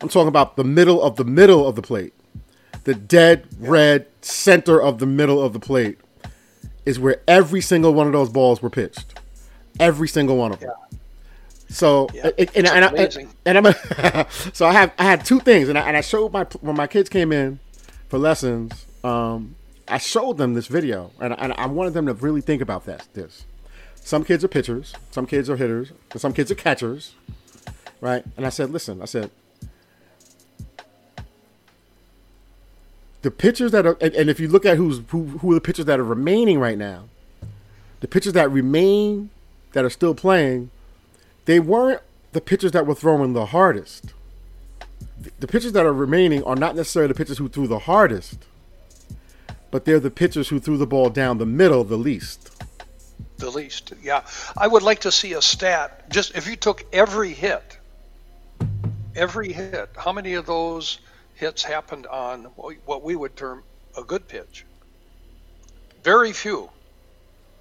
I'm 0.00 0.08
talking 0.08 0.28
about 0.28 0.56
the 0.56 0.64
middle 0.64 1.02
of 1.02 1.16
the 1.16 1.24
middle 1.24 1.66
of 1.68 1.76
the 1.76 1.82
plate, 1.82 2.14
the 2.84 2.94
dead 2.94 3.46
red 3.58 4.06
center 4.22 4.80
of 4.80 4.98
the 4.98 5.06
middle 5.06 5.42
of 5.42 5.52
the 5.52 5.60
plate 5.60 5.98
is 6.86 6.98
where 6.98 7.20
every 7.28 7.60
single 7.60 7.92
one 7.92 8.06
of 8.06 8.12
those 8.12 8.30
balls 8.30 8.62
were 8.62 8.70
pitched. 8.70 9.18
Every 9.78 10.08
single 10.08 10.36
one 10.36 10.52
of 10.52 10.60
them. 10.60 10.70
Yeah. 10.70 10.98
So 11.68 12.08
yeah, 12.12 12.30
and, 12.36 12.50
and, 12.56 12.66
and, 12.66 12.84
I, 12.84 13.26
and, 13.46 13.58
I'm 13.58 13.66
a, 13.66 14.26
so 14.52 14.66
I 14.66 14.72
have 14.72 14.92
I 14.98 15.04
had 15.04 15.24
two 15.24 15.38
things 15.38 15.68
and 15.68 15.78
I, 15.78 15.82
and 15.82 15.96
I 15.96 16.00
showed 16.00 16.32
my 16.32 16.44
when 16.60 16.76
my 16.76 16.86
kids 16.86 17.08
came 17.08 17.30
in 17.30 17.60
for 18.08 18.18
lessons 18.18 18.86
um, 19.04 19.54
I 19.90 19.98
showed 19.98 20.38
them 20.38 20.54
this 20.54 20.66
video 20.66 21.10
and, 21.20 21.38
and 21.38 21.52
I 21.54 21.66
wanted 21.66 21.94
them 21.94 22.06
to 22.06 22.14
really 22.14 22.40
think 22.40 22.62
about 22.62 22.86
that 22.86 23.06
this. 23.14 23.44
Some 23.96 24.24
kids 24.24 24.44
are 24.44 24.48
pitchers 24.48 24.94
some 25.10 25.26
kids 25.26 25.50
are 25.50 25.56
hitters 25.56 25.92
and 26.12 26.20
some 26.20 26.32
kids 26.32 26.50
are 26.50 26.56
catchers 26.56 27.14
right? 28.00 28.24
And 28.36 28.46
I 28.46 28.50
said 28.50 28.70
listen 28.70 29.02
I 29.02 29.06
said 29.06 29.30
the 33.22 33.30
pitchers 33.30 33.72
that 33.72 33.86
are, 33.86 33.96
and, 34.00 34.14
and, 34.14 34.30
if 34.30 34.40
you 34.40 34.48
look 34.48 34.64
at 34.64 34.76
who's 34.76 35.02
who, 35.08 35.24
who 35.26 35.52
are 35.52 35.54
the 35.54 35.60
pitchers 35.60 35.84
that 35.86 36.00
are 36.00 36.04
remaining 36.04 36.58
right 36.58 36.78
now, 36.78 37.04
the 38.00 38.08
pitchers 38.08 38.32
that 38.32 38.50
remain 38.50 39.30
that 39.72 39.84
are 39.84 39.90
still 39.90 40.14
playing, 40.14 40.70
they 41.44 41.60
weren't 41.60 42.00
the 42.32 42.40
pitchers 42.40 42.72
that 42.72 42.86
were 42.86 42.94
throwing 42.94 43.32
the 43.32 43.46
hardest. 43.46 44.14
The, 45.20 45.30
the 45.40 45.46
pitchers 45.46 45.72
that 45.72 45.84
are 45.84 45.92
remaining 45.92 46.42
are 46.44 46.56
not 46.56 46.76
necessarily 46.76 47.08
the 47.08 47.14
pitchers 47.14 47.38
who 47.38 47.48
threw 47.48 47.66
the 47.66 47.80
hardest, 47.80 48.46
but 49.70 49.84
they're 49.84 50.00
the 50.00 50.10
pitchers 50.10 50.48
who 50.48 50.58
threw 50.58 50.76
the 50.76 50.86
ball 50.86 51.10
down 51.10 51.38
the 51.38 51.46
middle 51.46 51.84
the 51.84 51.96
least. 51.96 52.50
The 53.38 53.50
least, 53.50 53.92
yeah. 54.02 54.22
I 54.56 54.66
would 54.66 54.82
like 54.82 55.00
to 55.00 55.12
see 55.12 55.32
a 55.32 55.42
stat. 55.42 56.10
Just 56.10 56.36
if 56.36 56.46
you 56.46 56.56
took 56.56 56.84
every 56.92 57.32
hit, 57.32 57.78
every 59.14 59.52
hit, 59.52 59.90
how 59.96 60.12
many 60.12 60.34
of 60.34 60.46
those? 60.46 60.98
hits 61.40 61.62
happened 61.62 62.06
on 62.06 62.44
what 62.84 63.02
we 63.02 63.16
would 63.16 63.34
term 63.34 63.64
a 63.96 64.04
good 64.04 64.28
pitch. 64.28 64.66
Very 66.04 66.32
few. 66.34 66.68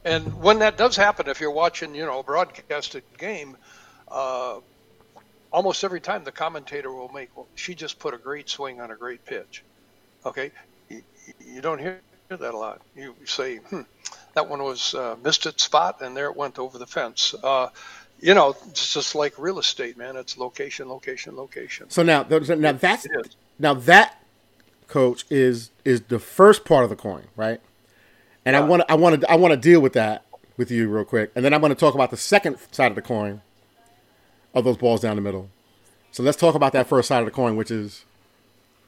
And 0.04 0.42
when 0.42 0.60
that 0.60 0.78
does 0.78 0.98
happen, 0.98 1.30
if 1.30 1.40
you're 1.40 1.52
watching, 1.52 1.96
you 1.96 2.06
know, 2.06 2.20
a 2.20 2.24
broadcasted 2.24 3.04
game, 3.18 3.56
uh, 4.10 4.60
almost 5.52 5.84
every 5.86 6.02
time 6.02 6.26
the 6.26 6.32
commentator 6.32 6.92
will 6.92 7.10
make, 7.10 7.36
well, 7.36 7.48
she 7.56 7.74
just 7.74 8.00
put 8.00 8.14
a 8.14 8.18
great 8.18 8.50
swing 8.50 8.82
on 8.82 8.92
a 8.92 8.96
great 8.96 9.26
pitch. 9.26 9.64
Okay, 10.26 10.52
you, 11.40 11.62
don't 11.62 11.80
hear 11.80 12.02
that 12.30 12.42
a 12.42 12.58
lot. 12.58 12.82
You 12.96 13.16
say, 13.26 13.58
hmm, 13.58 13.82
that 14.34 14.48
one 14.48 14.64
was 14.64 14.94
uh, 14.94 15.16
missed 15.24 15.46
its 15.46 15.64
spot, 15.64 16.02
and 16.02 16.16
there 16.16 16.28
it 16.28 16.36
went 16.36 16.60
over 16.60 16.78
the 16.78 16.88
fence. 16.88 17.34
Uh, 17.44 17.70
you 18.20 18.34
know, 18.34 18.56
it's 18.68 18.94
just 18.94 19.16
like 19.16 19.38
real 19.38 19.60
estate, 19.60 19.98
man. 19.98 20.16
It's 20.16 20.38
location, 20.38 20.90
location, 20.90 21.36
location. 21.36 21.90
So 21.90 22.04
now, 22.04 22.24
now 22.24 22.72
that's 22.74 23.08
now 23.58 23.74
that 23.74 24.22
coach 24.88 25.26
is 25.30 25.72
is 25.86 26.02
the 26.02 26.20
first 26.20 26.66
part 26.66 26.84
of 26.84 26.90
the 26.90 26.96
coin, 26.96 27.24
right? 27.36 27.62
And 28.46 28.54
yeah. 28.54 28.62
I 28.62 28.64
want 28.64 28.82
to 28.82 28.92
I 28.92 28.96
want 28.96 29.22
to 29.22 29.32
I 29.32 29.36
want 29.36 29.54
to 29.54 29.58
deal 29.58 29.80
with 29.80 29.94
that 29.94 30.26
with 30.58 30.70
you 30.70 30.90
real 30.90 31.06
quick, 31.06 31.32
and 31.36 31.46
then 31.46 31.54
I'm 31.54 31.62
going 31.62 31.74
to 31.74 31.80
talk 31.80 31.96
about 31.96 32.12
the 32.12 32.18
second 32.18 32.58
side 32.72 32.92
of 32.92 32.96
the 32.96 33.02
coin 33.02 33.42
of 34.54 34.66
those 34.66 34.78
balls 34.78 35.02
down 35.02 35.16
the 35.16 35.22
middle. 35.22 35.50
So 36.12 36.24
let's 36.24 36.38
talk 36.38 36.56
about 36.56 36.74
that 36.74 36.88
first 36.88 37.08
side 37.08 37.20
of 37.20 37.26
the 37.26 37.32
coin, 37.32 37.56
which 37.56 37.72
is 37.72 38.04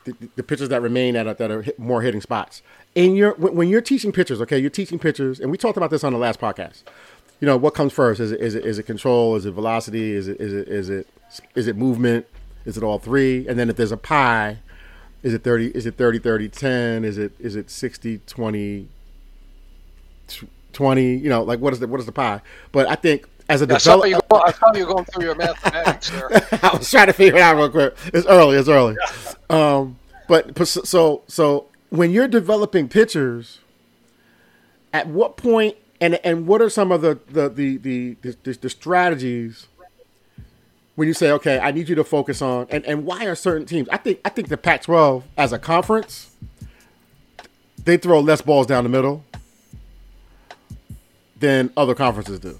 the, 0.05 0.15
the 0.35 0.43
pitchers 0.43 0.69
that 0.69 0.81
remain 0.81 1.15
at 1.15 1.37
that 1.37 1.51
are 1.51 1.61
hit, 1.61 1.79
more 1.79 2.01
hitting 2.01 2.21
spots. 2.21 2.61
In 2.95 3.15
your 3.15 3.33
when 3.35 3.69
you're 3.69 3.81
teaching 3.81 4.11
pitchers, 4.11 4.41
okay, 4.41 4.57
you're 4.57 4.69
teaching 4.69 4.99
pitchers, 4.99 5.39
and 5.39 5.51
we 5.51 5.57
talked 5.57 5.77
about 5.77 5.89
this 5.89 6.03
on 6.03 6.13
the 6.13 6.19
last 6.19 6.39
podcast. 6.39 6.83
You 7.39 7.47
know 7.47 7.57
what 7.57 7.73
comes 7.73 7.93
first? 7.93 8.19
Is 8.19 8.31
it 8.31 8.39
is 8.39 8.55
it 8.55 8.65
is 8.65 8.79
it 8.79 8.83
control? 8.83 9.35
Is 9.35 9.45
it 9.45 9.51
velocity? 9.51 10.13
Is 10.13 10.27
it 10.27 10.39
is 10.39 10.53
it 10.53 10.67
is 10.67 10.89
it 10.89 11.07
is 11.55 11.67
it 11.67 11.75
movement? 11.75 12.25
Is 12.65 12.77
it 12.77 12.83
all 12.83 12.99
three? 12.99 13.47
And 13.47 13.57
then 13.57 13.69
if 13.69 13.75
there's 13.75 13.91
a 13.91 13.97
pie, 13.97 14.59
is 15.23 15.33
it 15.33 15.43
30 15.43 15.67
is 15.67 15.85
it 15.85 15.97
30 15.97 16.19
30 16.19 16.49
10? 16.49 17.05
Is 17.05 17.17
it 17.17 17.33
is 17.39 17.55
it 17.55 17.69
60 17.69 18.19
20 18.19 18.87
20, 20.73 21.15
you 21.15 21.29
know, 21.29 21.43
like 21.43 21.59
what 21.59 21.73
is 21.73 21.79
the 21.79 21.87
what 21.87 21.99
is 21.99 22.05
the 22.05 22.11
pie? 22.11 22.41
But 22.71 22.87
I 22.87 22.95
think 22.95 23.27
as 23.51 23.61
a 23.61 23.65
yeah, 23.65 23.77
developer, 23.77 24.35
I 24.35 24.51
saw 24.53 24.73
you 24.73 24.85
going 24.85 25.03
through 25.05 25.25
your 25.25 25.35
mathematics 25.35 26.09
there. 26.09 26.29
I 26.63 26.77
was 26.77 26.89
trying 26.89 27.07
to 27.07 27.13
figure 27.13 27.35
it 27.35 27.41
out 27.41 27.57
real 27.57 27.69
quick. 27.69 27.95
It's 28.13 28.25
early. 28.25 28.57
It's 28.57 28.69
early. 28.69 28.95
Yeah. 28.97 29.33
Um, 29.49 29.99
but 30.29 30.65
so 30.65 31.23
so 31.27 31.65
when 31.89 32.11
you're 32.11 32.29
developing 32.29 32.87
pitchers, 32.87 33.59
at 34.93 35.07
what 35.07 35.35
point 35.35 35.75
and 35.99 36.15
and 36.23 36.47
what 36.47 36.61
are 36.61 36.69
some 36.69 36.93
of 36.93 37.01
the 37.01 37.19
the 37.27 37.49
the 37.49 37.77
the, 37.77 38.15
the, 38.21 38.53
the 38.53 38.69
strategies 38.69 39.67
when 40.95 41.07
you 41.07 41.13
say, 41.13 41.31
okay, 41.31 41.59
I 41.59 41.71
need 41.71 41.89
you 41.89 41.95
to 41.95 42.03
focus 42.05 42.41
on 42.41 42.67
and, 42.69 42.85
and 42.85 43.05
why 43.05 43.25
are 43.25 43.35
certain 43.35 43.65
teams? 43.65 43.89
I 43.89 43.97
think 43.97 44.21
I 44.23 44.29
think 44.29 44.47
the 44.47 44.57
Pac-12 44.57 45.23
as 45.37 45.51
a 45.51 45.59
conference, 45.59 46.33
they 47.83 47.97
throw 47.97 48.21
less 48.21 48.41
balls 48.41 48.67
down 48.67 48.85
the 48.85 48.89
middle 48.89 49.25
than 51.37 51.73
other 51.75 51.95
conferences 51.95 52.39
do. 52.39 52.57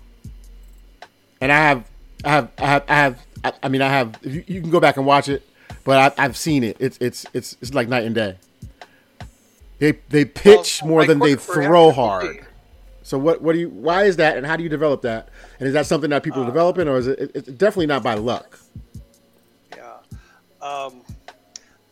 And 1.42 1.52
I 1.52 1.58
have, 1.58 1.90
I 2.24 2.30
have, 2.30 2.52
I 2.58 2.66
have, 2.66 2.86
I 2.88 2.96
have. 2.96 3.26
I, 3.44 3.54
I 3.64 3.68
mean, 3.68 3.82
I 3.82 3.90
have. 3.90 4.20
You, 4.22 4.44
you, 4.48 4.62
can 4.62 4.70
go 4.70 4.80
back 4.80 4.98
and 4.98 5.06
watch 5.06 5.28
it, 5.28 5.44
but 5.84 6.18
I, 6.18 6.22
have 6.22 6.38
seen 6.38 6.64
it. 6.64 6.78
It's, 6.80 6.98
it's, 7.02 7.26
it's, 7.34 7.58
it's 7.62 7.74
like 7.74 7.88
night 7.88 8.06
and 8.06 8.14
day. 8.14 8.38
They, 9.80 9.94
they 10.10 10.26
pitch 10.26 10.82
well, 10.84 10.90
more 10.90 11.06
than 11.06 11.18
they 11.18 11.36
throw 11.36 11.92
hard. 11.92 12.46
So 13.02 13.18
what, 13.18 13.42
what 13.42 13.54
do 13.54 13.60
you? 13.60 13.70
Why 13.70 14.04
is 14.04 14.18
that, 14.18 14.38
and 14.38 14.46
how 14.46 14.56
do 14.56 14.64
you 14.64 14.70
develop 14.70 15.02
that? 15.02 15.30
And 15.60 15.68
is 15.68 15.74
that 15.74 15.88
something 15.88 16.12
that 16.12 16.22
people 16.22 16.42
uh, 16.42 16.44
are 16.44 16.48
developing, 16.48 16.88
or 16.88 16.98
is 16.98 17.08
it? 17.08 17.32
It's 17.34 17.48
definitely 17.48 17.88
not 17.88 18.04
by 18.04 18.14
luck. 18.14 18.60
Yeah. 19.76 19.98
Um, 20.62 21.02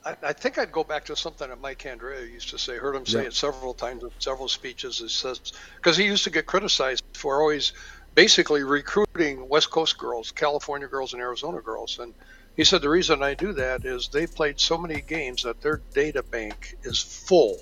I, 0.06 0.16
I, 0.22 0.34
think 0.34 0.60
I'd 0.60 0.72
go 0.72 0.84
back 0.84 1.04
to 1.06 1.16
something 1.16 1.50
that 1.50 1.60
Mike 1.60 1.80
Candrea 1.80 2.32
used 2.32 2.50
to 2.52 2.60
say. 2.60 2.78
Heard 2.78 2.96
him 2.96 3.06
say 3.06 3.22
yeah. 3.22 3.28
it 3.28 3.34
several 3.34 3.74
times 3.74 4.04
in 4.04 4.12
several 4.20 4.48
speeches. 4.48 5.02
It 5.02 5.10
says 5.10 5.52
because 5.76 5.98
he 5.98 6.06
used 6.06 6.24
to 6.26 6.30
get 6.30 6.46
criticized 6.46 7.04
for 7.14 7.42
always 7.42 7.74
basically 8.20 8.64
recruiting 8.64 9.48
West 9.48 9.72
Coast 9.72 9.98
girls, 9.98 10.32
California 10.32 10.90
girls, 10.90 11.14
and 11.14 11.22
Arizona 11.22 11.62
girls. 11.62 12.00
And 12.00 12.14
he 12.58 12.66
said 12.66 12.82
the 12.82 12.90
reason 12.90 13.24
I 13.24 13.34
do 13.34 13.54
that 13.54 13.86
is 13.86 14.10
they 14.10 14.28
played 14.28 14.60
so 14.60 14.78
many 14.78 15.00
games 15.00 15.44
that 15.44 15.62
their 15.62 15.80
data 15.94 16.22
bank 16.22 16.76
is 16.84 17.00
full. 17.00 17.56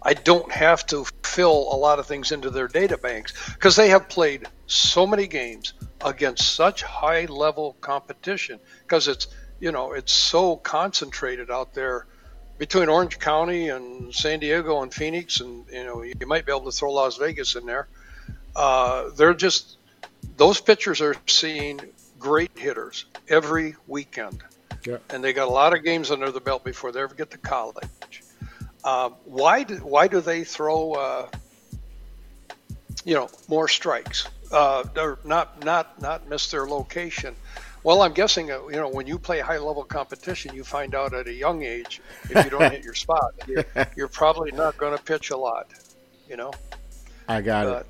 I 0.00 0.14
don't 0.14 0.52
have 0.52 0.86
to 0.92 1.04
fill 1.24 1.74
a 1.74 1.78
lot 1.86 1.98
of 1.98 2.06
things 2.06 2.30
into 2.30 2.50
their 2.50 2.68
data 2.68 2.98
banks 2.98 3.32
because 3.54 3.74
they 3.74 3.88
have 3.88 4.08
played 4.08 4.46
so 4.68 5.08
many 5.08 5.26
games 5.26 5.72
against 6.04 6.54
such 6.54 6.84
high 6.84 7.24
level 7.24 7.76
competition 7.80 8.60
because 8.84 9.08
it's 9.08 9.26
you 9.58 9.72
know, 9.72 9.94
it's 9.94 10.12
so 10.12 10.54
concentrated 10.54 11.50
out 11.50 11.74
there 11.74 12.06
between 12.58 12.88
Orange 12.88 13.18
County 13.18 13.70
and 13.70 14.14
San 14.14 14.38
Diego 14.38 14.82
and 14.82 14.94
Phoenix, 14.94 15.40
and 15.40 15.66
you 15.72 15.82
know, 15.82 16.02
you 16.02 16.14
might 16.28 16.46
be 16.46 16.52
able 16.52 16.70
to 16.70 16.72
throw 16.72 16.92
Las 16.92 17.16
Vegas 17.16 17.56
in 17.56 17.66
there. 17.66 17.88
Uh, 18.54 19.10
they're 19.16 19.34
just 19.34 19.76
those 20.36 20.60
pitchers 20.60 21.00
are 21.00 21.14
seeing 21.26 21.80
great 22.18 22.56
hitters 22.56 23.06
every 23.28 23.76
weekend, 23.86 24.42
yeah. 24.86 24.98
and 25.10 25.22
they 25.22 25.32
got 25.32 25.48
a 25.48 25.50
lot 25.50 25.74
of 25.74 25.84
games 25.84 26.10
under 26.10 26.30
the 26.30 26.40
belt 26.40 26.64
before 26.64 26.92
they 26.92 27.00
ever 27.00 27.14
get 27.14 27.30
to 27.30 27.38
college. 27.38 28.22
Uh, 28.82 29.10
why 29.24 29.62
do 29.62 29.76
why 29.76 30.08
do 30.08 30.20
they 30.20 30.44
throw 30.44 30.92
uh, 30.92 31.28
you 33.04 33.14
know 33.14 33.28
more 33.48 33.68
strikes? 33.68 34.28
Uh, 34.50 34.84
or 34.96 35.18
not 35.24 35.64
not 35.64 36.00
not 36.00 36.28
miss 36.28 36.50
their 36.50 36.66
location. 36.66 37.34
Well, 37.82 38.02
I'm 38.02 38.12
guessing, 38.12 38.50
uh, 38.50 38.66
you 38.66 38.76
know, 38.76 38.88
when 38.88 39.06
you 39.06 39.18
play 39.18 39.40
high 39.40 39.58
level 39.58 39.84
competition, 39.84 40.54
you 40.54 40.64
find 40.64 40.94
out 40.94 41.14
at 41.14 41.26
a 41.28 41.32
young 41.32 41.62
age 41.62 42.02
if 42.24 42.44
you 42.44 42.50
don't 42.50 42.70
hit 42.70 42.84
your 42.84 42.94
spot, 43.06 43.32
you're, 43.46 43.64
you're 43.96 44.08
probably 44.08 44.52
not 44.52 44.76
going 44.76 44.96
to 44.96 45.02
pitch 45.02 45.30
a 45.30 45.36
lot, 45.36 45.68
you 46.28 46.36
know. 46.36 46.52
I 47.26 47.40
got 47.40 47.66
it. 47.66 47.86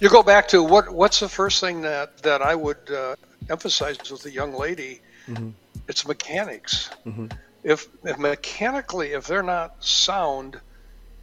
You 0.00 0.08
go 0.10 0.22
back 0.22 0.48
to 0.48 0.62
what? 0.62 0.90
What's 0.90 1.20
the 1.20 1.28
first 1.28 1.60
thing 1.60 1.82
that 1.82 2.18
that 2.18 2.42
I 2.42 2.54
would 2.54 2.90
uh, 2.90 3.16
emphasize 3.48 3.98
with 4.10 4.24
a 4.26 4.30
young 4.30 4.54
lady? 4.54 5.00
Mm-hmm. 5.28 5.50
It's 5.88 6.06
mechanics. 6.06 6.90
Mm-hmm. 7.06 7.26
If 7.62 7.88
if 8.04 8.18
mechanically, 8.18 9.12
if 9.12 9.26
they're 9.26 9.42
not 9.42 9.82
sound, 9.84 10.60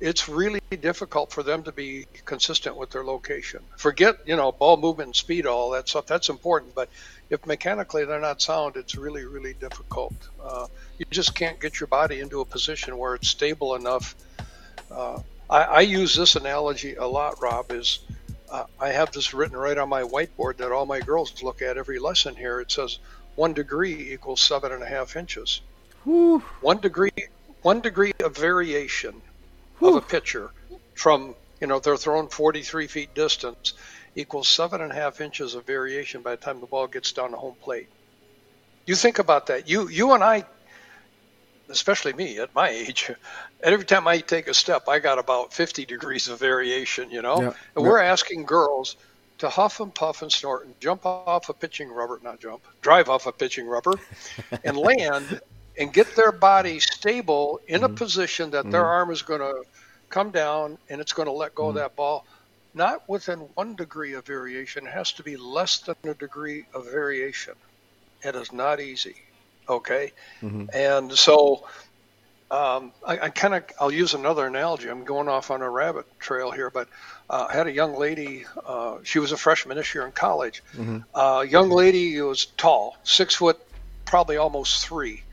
it's 0.02 0.28
really 0.28 0.62
difficult 0.82 1.32
for 1.32 1.44
them 1.44 1.64
to 1.64 1.72
be 1.72 2.08
consistent 2.26 2.76
with 2.76 2.90
their 2.90 3.04
location. 3.04 3.62
Forget, 3.78 4.18
you 4.26 4.36
know, 4.36 4.52
ball 4.52 4.78
movement 4.78 5.08
and 5.08 5.16
speed, 5.16 5.46
all 5.46 5.70
that 5.72 5.88
stuff. 5.88 6.08
That's 6.08 6.30
important, 6.30 6.74
but 6.74 6.90
if 7.30 7.46
mechanically 7.46 8.04
they're 8.06 8.20
not 8.20 8.42
sound, 8.42 8.76
it's 8.78 8.96
really, 8.96 9.26
really 9.26 9.54
difficult. 9.54 10.14
Uh, 10.44 10.68
you 10.98 11.06
just 11.12 11.36
can't 11.36 11.60
get 11.60 11.80
your 11.80 11.88
body 11.88 12.20
into 12.20 12.42
a 12.42 12.46
position 12.46 12.98
where 12.98 13.14
it's 13.14 13.28
stable 13.28 13.76
enough. 13.76 14.16
Uh, 14.90 15.20
I, 15.50 15.62
I, 15.62 15.82
use 15.82 16.16
this 16.16 16.36
analogy 16.36 16.96
a 16.96 17.06
lot, 17.06 17.42
Rob, 17.42 17.72
is 17.72 18.00
uh, 18.52 18.66
I 18.80 18.90
have 18.90 19.12
this 19.12 19.34
written 19.34 19.58
right 19.58 19.78
on 19.78 19.90
my 19.90 20.04
whiteboard 20.04 20.58
that 20.58 20.72
all 20.72 20.86
my 20.86 21.00
girls 21.00 21.42
look 21.42 21.62
at 21.62 21.78
every 21.78 22.00
lesson 22.00 22.36
here. 22.36 22.60
It 22.60 22.72
says 22.72 23.00
one 23.36 23.54
degree 23.54 24.12
equals 24.14 24.42
seven 24.42 24.72
and 24.72 24.84
a 24.84 24.86
half 24.86 25.16
inches. 25.16 25.62
Whew. 26.04 26.40
One 26.60 26.80
degree, 26.80 27.12
one 27.62 27.80
degree 27.80 28.14
of 28.24 28.36
variation 28.36 29.22
Whew. 29.80 29.90
of 29.90 29.96
a 29.96 30.02
pitcher 30.02 30.52
from, 30.96 31.36
you 31.62 31.68
know, 31.68 31.80
they're 31.80 31.98
thrown 31.98 32.28
43 32.28 32.88
feet 32.88 33.14
distance 33.16 33.74
equals 34.16 34.50
seven 34.50 34.82
and 34.82 34.92
a 34.92 34.96
half 34.96 35.22
inches 35.22 35.56
of 35.56 35.66
variation 35.66 36.22
by 36.22 36.32
the 36.32 36.42
time 36.42 36.60
the 36.60 36.68
ball 36.68 36.88
gets 36.88 37.14
down 37.14 37.32
to 37.32 37.38
home 37.38 37.56
plate. 37.62 37.88
You 38.86 38.96
think 38.96 39.20
about 39.20 39.48
that. 39.48 39.70
You 39.70 39.88
you 39.88 40.12
and 40.14 40.24
I, 40.24 40.44
especially 41.72 42.14
me 42.14 42.40
at 42.40 42.54
my 42.56 42.70
age, 42.70 43.12
every 43.64 43.86
time 43.86 44.08
I 44.08 44.20
take 44.20 44.48
a 44.48 44.54
step, 44.54 44.88
I 44.88 45.00
got 45.00 45.20
about 45.20 45.54
50 45.54 45.86
degrees 45.86 46.28
of 46.28 46.40
variation. 46.40 47.12
You 47.12 47.22
know, 47.22 47.42
yeah. 47.42 47.54
and 47.76 47.86
we're 47.86 48.02
asking 48.02 48.46
girls 48.46 48.96
to 49.40 49.50
huff 49.50 49.80
and 49.80 49.94
puff 49.94 50.22
and 50.22 50.32
snort 50.32 50.66
and 50.66 50.80
jump 50.80 51.06
off 51.06 51.50
a 51.50 51.54
pitching 51.54 51.90
rubber, 51.90 52.20
not 52.24 52.40
jump, 52.40 52.62
drive 52.82 53.10
off 53.10 53.26
a 53.26 53.32
pitching 53.32 53.68
rubber, 53.68 53.94
and 54.64 54.78
land 54.78 55.42
and 55.78 55.92
get 55.92 56.16
their 56.16 56.32
body 56.32 56.80
stable 56.80 57.60
in 57.68 57.82
mm-hmm. 57.82 57.94
a 57.94 57.98
position 57.98 58.52
that 58.52 58.64
mm-hmm. 58.64 58.72
their 58.72 58.86
arm 58.86 59.10
is 59.10 59.22
going 59.22 59.40
to 59.40 59.64
come 60.10 60.30
down 60.30 60.78
and 60.90 61.02
it's 61.02 61.14
going 61.14 61.28
to 61.28 61.32
let 61.32 61.56
go 61.56 61.64
mm-hmm. 61.64 61.70
of 61.70 61.76
that 61.76 61.96
ball 61.96 62.26
not 62.74 63.08
within 63.10 63.40
one 63.56 63.76
degree 63.76 64.14
of 64.14 64.26
variation. 64.26 64.88
It 64.88 64.92
has 64.92 65.12
to 65.14 65.24
be 65.24 65.36
less 65.36 65.80
than 65.80 65.96
a 66.06 66.14
degree 66.14 66.66
of 66.74 66.90
variation. 66.90 67.54
It 68.24 68.36
is 68.36 68.54
not 68.54 68.80
easy. 68.80 69.16
Okay. 69.72 70.12
Mm-hmm. 70.42 70.66
And 70.74 71.14
so 71.14 71.66
um, 72.52 72.92
I, 73.08 73.20
I 73.20 73.30
kind 73.30 73.56
of, 73.56 73.64
I'll 73.80 73.92
use 73.92 74.14
another 74.14 74.46
analogy. 74.46 74.90
I'm 74.90 75.06
going 75.06 75.30
off 75.30 75.52
on 75.52 75.62
a 75.62 75.70
rabbit 75.70 76.06
trail 76.20 76.52
here, 76.52 76.70
but 76.70 76.90
uh, 77.30 77.48
I 77.50 77.54
had 77.54 77.68
a 77.68 77.72
young 77.72 77.96
lady, 77.96 78.46
uh, 78.66 78.98
she 79.04 79.20
was 79.20 79.32
a 79.32 79.38
freshman 79.38 79.78
this 79.78 79.96
year 79.96 80.06
in 80.06 80.12
college. 80.12 80.62
Mm-hmm. 80.76 80.98
Uh, 81.16 81.42
young 81.42 81.70
lady 81.70 82.20
was 82.20 82.46
tall, 82.46 82.98
six 83.04 83.36
foot, 83.36 83.58
probably 84.04 84.36
almost 84.36 84.86
three. 84.86 85.24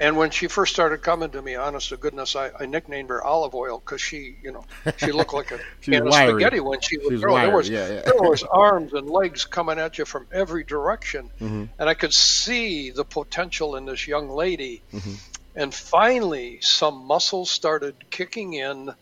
And 0.00 0.16
when 0.16 0.30
she 0.30 0.48
first 0.48 0.72
started 0.72 1.02
coming 1.02 1.28
to 1.32 1.42
me, 1.42 1.56
honest 1.56 1.90
to 1.90 1.98
goodness, 1.98 2.34
I, 2.34 2.50
I 2.58 2.64
nicknamed 2.64 3.10
her 3.10 3.22
Olive 3.22 3.54
Oyl 3.54 3.78
because 3.78 4.00
she, 4.00 4.36
you 4.42 4.50
know, 4.50 4.64
she 4.96 5.12
looked 5.12 5.34
like 5.34 5.50
a 5.50 5.58
can 5.82 6.06
of 6.06 6.14
spaghetti 6.14 6.58
when 6.58 6.80
she 6.80 6.96
would 6.96 7.20
throw. 7.20 7.36
There 7.36 7.54
was 7.54 7.68
yeah, 7.68 7.86
yeah. 7.86 8.00
there 8.00 8.14
was 8.14 8.42
arms 8.50 8.94
and 8.94 9.10
legs 9.10 9.44
coming 9.44 9.78
at 9.78 9.98
you 9.98 10.06
from 10.06 10.26
every 10.32 10.64
direction, 10.64 11.30
mm-hmm. 11.38 11.64
and 11.78 11.88
I 11.88 11.92
could 11.92 12.14
see 12.14 12.90
the 12.90 13.04
potential 13.04 13.76
in 13.76 13.84
this 13.84 14.08
young 14.08 14.30
lady. 14.30 14.82
Mm-hmm. 14.90 15.12
And 15.54 15.74
finally, 15.74 16.60
some 16.62 17.04
muscles 17.04 17.50
started 17.50 17.94
kicking 18.08 18.54
in. 18.54 18.94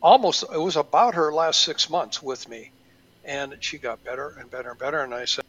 Almost, 0.00 0.44
it 0.52 0.60
was 0.60 0.76
about 0.76 1.16
her 1.16 1.32
last 1.32 1.62
six 1.62 1.90
months 1.90 2.22
with 2.22 2.48
me, 2.48 2.70
and 3.24 3.56
she 3.58 3.78
got 3.78 4.04
better 4.04 4.36
and 4.38 4.48
better 4.50 4.70
and 4.70 4.78
better. 4.78 5.00
And 5.00 5.14
I 5.14 5.24
said, 5.24 5.43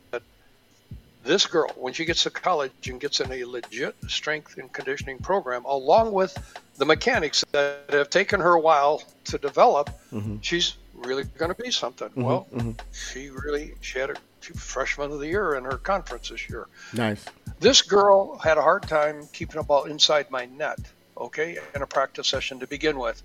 this 1.26 1.46
girl, 1.48 1.70
when 1.76 1.94
she 1.94 2.06
gets 2.06 2.24
to 2.24 2.30
college 2.30 2.72
and 2.88 3.00
gets 3.02 3.20
in 3.20 3.32
a 3.32 3.44
legit 3.44 3.96
strength 4.08 4.58
and 4.58 4.72
conditioning 4.72 5.18
program, 5.18 5.66
along 5.66 6.14
with 6.14 6.38
the 6.78 6.86
mechanics 6.86 7.44
that 7.52 7.90
have 7.90 8.10
taken 8.10 8.40
her 8.40 8.54
a 8.54 8.62
while 8.62 9.02
to 9.26 9.38
develop, 9.38 9.90
mm-hmm. 10.14 10.38
she's 10.42 10.78
really 10.94 11.24
going 11.24 11.54
to 11.54 11.62
be 11.62 11.72
something. 11.72 12.10
Mm-hmm, 12.10 12.24
well, 12.24 12.48
mm-hmm. 12.54 12.72
she 12.94 13.30
really 13.30 13.74
she 13.82 14.00
had 14.00 14.12
a 14.12 14.16
freshman 14.56 15.12
of 15.12 15.20
the 15.20 15.28
year 15.28 15.56
in 15.56 15.64
her 15.64 15.78
conference 15.78 16.30
this 16.30 16.48
year. 16.50 16.68
Nice. 16.94 17.26
This 17.60 17.82
girl 17.82 18.38
had 18.38 18.58
a 18.58 18.62
hard 18.62 18.84
time 18.84 19.28
keeping 19.34 19.60
a 19.60 19.64
ball 19.64 19.86
inside 19.86 20.30
my 20.30 20.46
net, 20.46 20.80
okay, 21.18 21.58
in 21.74 21.82
a 21.82 21.88
practice 21.88 22.28
session 22.28 22.60
to 22.60 22.68
begin 22.68 23.00
with. 23.00 23.22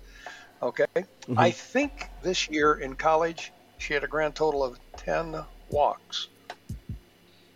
Okay. 0.63 0.85
Mm-hmm. 0.95 1.39
I 1.39 1.51
think 1.51 2.09
this 2.23 2.49
year 2.49 2.73
in 2.73 2.95
college, 2.95 3.51
she 3.77 3.93
had 3.93 4.03
a 4.03 4.07
grand 4.07 4.35
total 4.35 4.63
of 4.63 4.79
10 4.97 5.43
walks. 5.69 6.27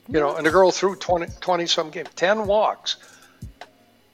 You 0.07 0.19
know, 0.19 0.35
and 0.35 0.45
the 0.45 0.51
girl 0.51 0.71
threw 0.71 0.95
20, 0.95 1.27
20 1.39 1.65
some 1.65 1.89
games, 1.89 2.09
10 2.15 2.45
walks. 2.45 2.97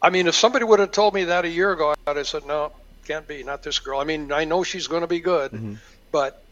I 0.01 0.09
mean, 0.09 0.27
if 0.27 0.35
somebody 0.35 0.65
would 0.65 0.79
have 0.79 0.91
told 0.91 1.13
me 1.13 1.25
that 1.25 1.45
a 1.45 1.49
year 1.49 1.71
ago, 1.71 1.93
I'd 2.07 2.17
have 2.17 2.27
said, 2.27 2.45
no, 2.47 2.71
can't 3.05 3.27
be, 3.27 3.43
not 3.43 3.61
this 3.61 3.79
girl. 3.79 3.99
I 3.99 4.03
mean, 4.03 4.31
I 4.31 4.45
know 4.45 4.63
she's 4.63 4.87
going 4.87 5.01
to 5.01 5.07
be 5.07 5.19
good, 5.19 5.51
mm-hmm. 5.51 5.75
but 6.11 6.43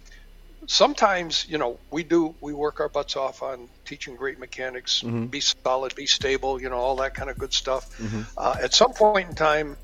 sometimes, 0.67 1.45
you 1.49 1.57
know, 1.57 1.79
we 1.89 2.03
do, 2.03 2.35
we 2.41 2.53
work 2.53 2.79
our 2.79 2.89
butts 2.89 3.15
off 3.15 3.41
on 3.41 3.67
teaching 3.85 4.15
great 4.15 4.39
mechanics, 4.39 5.01
mm-hmm. 5.01 5.27
be 5.27 5.39
solid, 5.39 5.95
be 5.95 6.05
stable, 6.05 6.61
you 6.61 6.69
know, 6.69 6.77
all 6.77 6.97
that 6.97 7.13
kind 7.15 7.29
of 7.29 7.37
good 7.37 7.53
stuff. 7.53 7.97
Mm-hmm. 7.97 8.21
Uh, 8.37 8.55
at 8.61 8.73
some 8.73 8.93
point 8.93 9.29
in 9.29 9.35
time, 9.35 9.77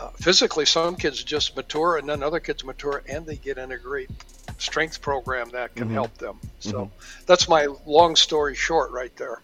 uh, 0.00 0.08
physically, 0.16 0.66
some 0.66 0.96
kids 0.96 1.22
just 1.22 1.56
mature, 1.56 1.96
and 1.98 2.08
then 2.08 2.22
other 2.22 2.40
kids 2.40 2.64
mature, 2.64 3.02
and 3.08 3.26
they 3.26 3.36
get 3.36 3.58
in 3.58 3.72
a 3.72 3.78
great 3.78 4.10
strength 4.58 5.00
program 5.00 5.50
that 5.50 5.74
can 5.74 5.86
mm-hmm. 5.86 5.94
help 5.94 6.14
them. 6.18 6.38
So 6.60 6.86
mm-hmm. 6.86 7.24
that's 7.26 7.48
my 7.48 7.68
long 7.86 8.16
story 8.16 8.54
short, 8.54 8.90
right 8.90 9.14
there. 9.16 9.40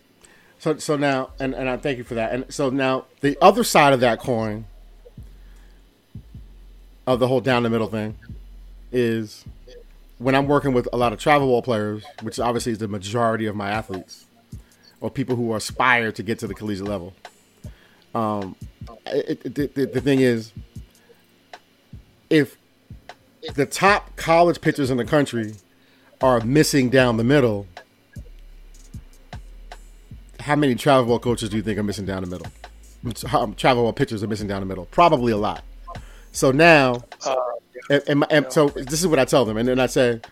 So, 0.59 0.79
so 0.79 0.97
now, 0.97 1.31
and, 1.39 1.55
and 1.55 1.69
I 1.69 1.77
thank 1.77 1.99
you 1.99 2.05
for 2.05 2.15
that. 2.15 2.33
And 2.33 2.53
so 2.53 2.71
now, 2.71 3.05
the 3.21 3.37
other 3.43 3.65
side 3.65 3.93
of 3.93 4.01
that 4.01 4.19
coin, 4.19 4.65
of 7.07 7.21
the 7.21 7.29
whole 7.29 7.41
down 7.41 7.63
the 7.63 7.71
middle 7.71 7.89
thing, 7.89 8.17
is 8.91 9.45
when 10.19 10.35
I'm 10.35 10.47
working 10.47 10.73
with 10.73 10.89
a 10.93 10.97
lot 10.97 11.13
of 11.13 11.19
travel 11.19 11.49
ball 11.49 11.63
players, 11.63 12.05
which 12.23 12.41
obviously 12.41 12.73
is 12.73 12.79
the 12.79 12.89
majority 12.89 13.47
of 13.47 13.55
my 13.55 13.71
athletes, 13.71 14.25
or 15.01 15.11
people 15.11 15.37
who 15.37 15.55
aspire 15.55 16.11
to 16.13 16.23
get 16.23 16.39
to 16.39 16.47
the 16.47 16.55
collegiate 16.55 16.89
level. 16.89 17.15
Um, 18.17 18.57
it, 19.05 19.43
it, 19.45 19.75
the, 19.75 19.85
the 19.85 20.01
thing 20.01 20.21
is, 20.21 20.53
if 22.31 22.57
the 23.55 23.67
top 23.67 24.17
college 24.17 24.63
pitchers 24.63 24.91
in 24.91 24.97
the 24.97 25.05
country 25.05 25.55
are 26.23 26.41
missing 26.41 26.89
down 26.89 27.19
the 27.19 27.25
middle, 27.25 27.67
how 30.41 30.57
many 30.57 30.75
travel 30.75 31.05
ball 31.05 31.19
coaches 31.19 31.51
do 31.51 31.59
you 31.59 31.63
think 31.63 31.79
are 31.79 31.83
missing 31.83 32.07
down 32.07 32.23
the 32.23 32.31
middle? 32.31 32.47
Travel 33.57 33.83
ball 33.83 33.93
pitchers 33.93 34.23
are 34.23 34.29
missing 34.29 34.49
down 34.49 34.61
the 34.61 34.67
middle. 34.67 34.87
Probably 34.87 35.33
a 35.33 35.37
lot. 35.37 35.63
So 36.33 36.51
now, 36.53 37.05
uh, 37.27 37.37
and, 37.91 38.03
and, 38.09 38.27
and 38.31 38.53
so 38.53 38.69
this 38.71 39.01
is 39.01 39.07
what 39.07 39.19
I 39.19 39.27
tell 39.27 39.45
them, 39.45 39.59
and 39.59 39.69
then 39.69 39.79
I 39.79 39.87
say, 39.87 40.23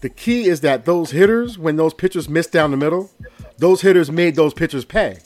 the 0.00 0.08
key 0.08 0.48
is 0.48 0.62
that 0.62 0.84
those 0.84 1.12
hitters, 1.12 1.58
when 1.58 1.76
those 1.76 1.94
pitchers 1.94 2.28
miss 2.28 2.48
down 2.48 2.72
the 2.72 2.76
middle, 2.76 3.08
those 3.58 3.82
hitters 3.82 4.10
made 4.10 4.34
those 4.34 4.52
pitchers 4.52 4.84
pay. 4.84 5.18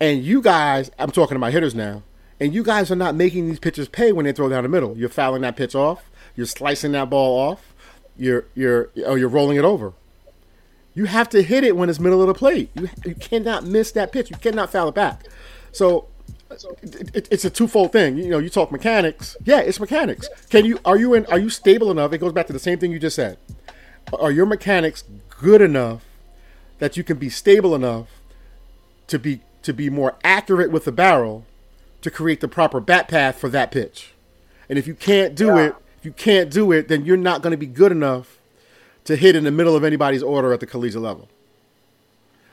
And 0.00 0.22
you 0.22 0.40
guys, 0.40 0.90
I'm 0.98 1.10
talking 1.10 1.34
to 1.34 1.38
my 1.38 1.50
hitters 1.50 1.74
now, 1.74 2.02
and 2.38 2.54
you 2.54 2.62
guys 2.62 2.90
are 2.90 2.96
not 2.96 3.14
making 3.14 3.48
these 3.48 3.58
pitchers 3.58 3.88
pay 3.88 4.12
when 4.12 4.24
they 4.24 4.32
throw 4.32 4.48
down 4.48 4.62
the 4.62 4.68
middle. 4.68 4.96
You're 4.96 5.08
fouling 5.08 5.42
that 5.42 5.56
pitch 5.56 5.74
off. 5.74 6.08
You're 6.36 6.46
slicing 6.46 6.92
that 6.92 7.10
ball 7.10 7.50
off. 7.50 7.74
You're 8.16 8.46
you're 8.54 8.90
or 9.06 9.18
you're 9.18 9.28
rolling 9.28 9.56
it 9.56 9.64
over. 9.64 9.92
You 10.94 11.06
have 11.06 11.28
to 11.30 11.42
hit 11.42 11.64
it 11.64 11.76
when 11.76 11.88
it's 11.88 12.00
middle 12.00 12.20
of 12.20 12.28
the 12.28 12.34
plate. 12.34 12.70
You, 12.74 12.88
you 13.04 13.14
cannot 13.14 13.64
miss 13.64 13.92
that 13.92 14.12
pitch. 14.12 14.30
You 14.30 14.36
cannot 14.36 14.70
foul 14.70 14.88
it 14.88 14.94
back. 14.94 15.26
So 15.72 16.08
it, 16.82 17.28
it's 17.30 17.44
a 17.44 17.50
twofold 17.50 17.92
thing. 17.92 18.18
You 18.18 18.28
know, 18.28 18.38
you 18.38 18.48
talk 18.48 18.72
mechanics. 18.72 19.36
Yeah, 19.44 19.60
it's 19.60 19.80
mechanics. 19.80 20.28
Can 20.50 20.64
you 20.64 20.80
are 20.84 20.96
you 20.96 21.14
in 21.14 21.26
are 21.26 21.38
you 21.38 21.50
stable 21.50 21.90
enough? 21.90 22.12
It 22.12 22.18
goes 22.18 22.32
back 22.32 22.46
to 22.48 22.52
the 22.52 22.58
same 22.58 22.78
thing 22.78 22.92
you 22.92 22.98
just 22.98 23.16
said. 23.16 23.38
Are 24.12 24.30
your 24.30 24.46
mechanics 24.46 25.04
good 25.28 25.60
enough 25.60 26.04
that 26.78 26.96
you 26.96 27.04
can 27.04 27.18
be 27.18 27.28
stable 27.28 27.74
enough 27.74 28.08
to 29.08 29.18
be 29.18 29.40
to 29.62 29.72
be 29.72 29.90
more 29.90 30.16
accurate 30.24 30.70
with 30.70 30.84
the 30.84 30.92
barrel 30.92 31.44
to 32.02 32.10
create 32.10 32.40
the 32.40 32.48
proper 32.48 32.80
bat 32.80 33.08
path 33.08 33.38
for 33.38 33.48
that 33.48 33.70
pitch. 33.70 34.12
And 34.68 34.78
if 34.78 34.86
you 34.86 34.94
can't 34.94 35.34
do 35.34 35.46
yeah. 35.46 35.66
it, 35.66 35.74
if 35.98 36.04
you 36.04 36.12
can't 36.12 36.50
do 36.50 36.72
it, 36.72 36.88
then 36.88 37.04
you're 37.04 37.16
not 37.16 37.42
going 37.42 37.50
to 37.50 37.56
be 37.56 37.66
good 37.66 37.92
enough 37.92 38.38
to 39.04 39.16
hit 39.16 39.34
in 39.34 39.44
the 39.44 39.50
middle 39.50 39.74
of 39.74 39.84
anybody's 39.84 40.22
order 40.22 40.52
at 40.52 40.60
the 40.60 40.66
collegiate 40.66 41.02
level. 41.02 41.28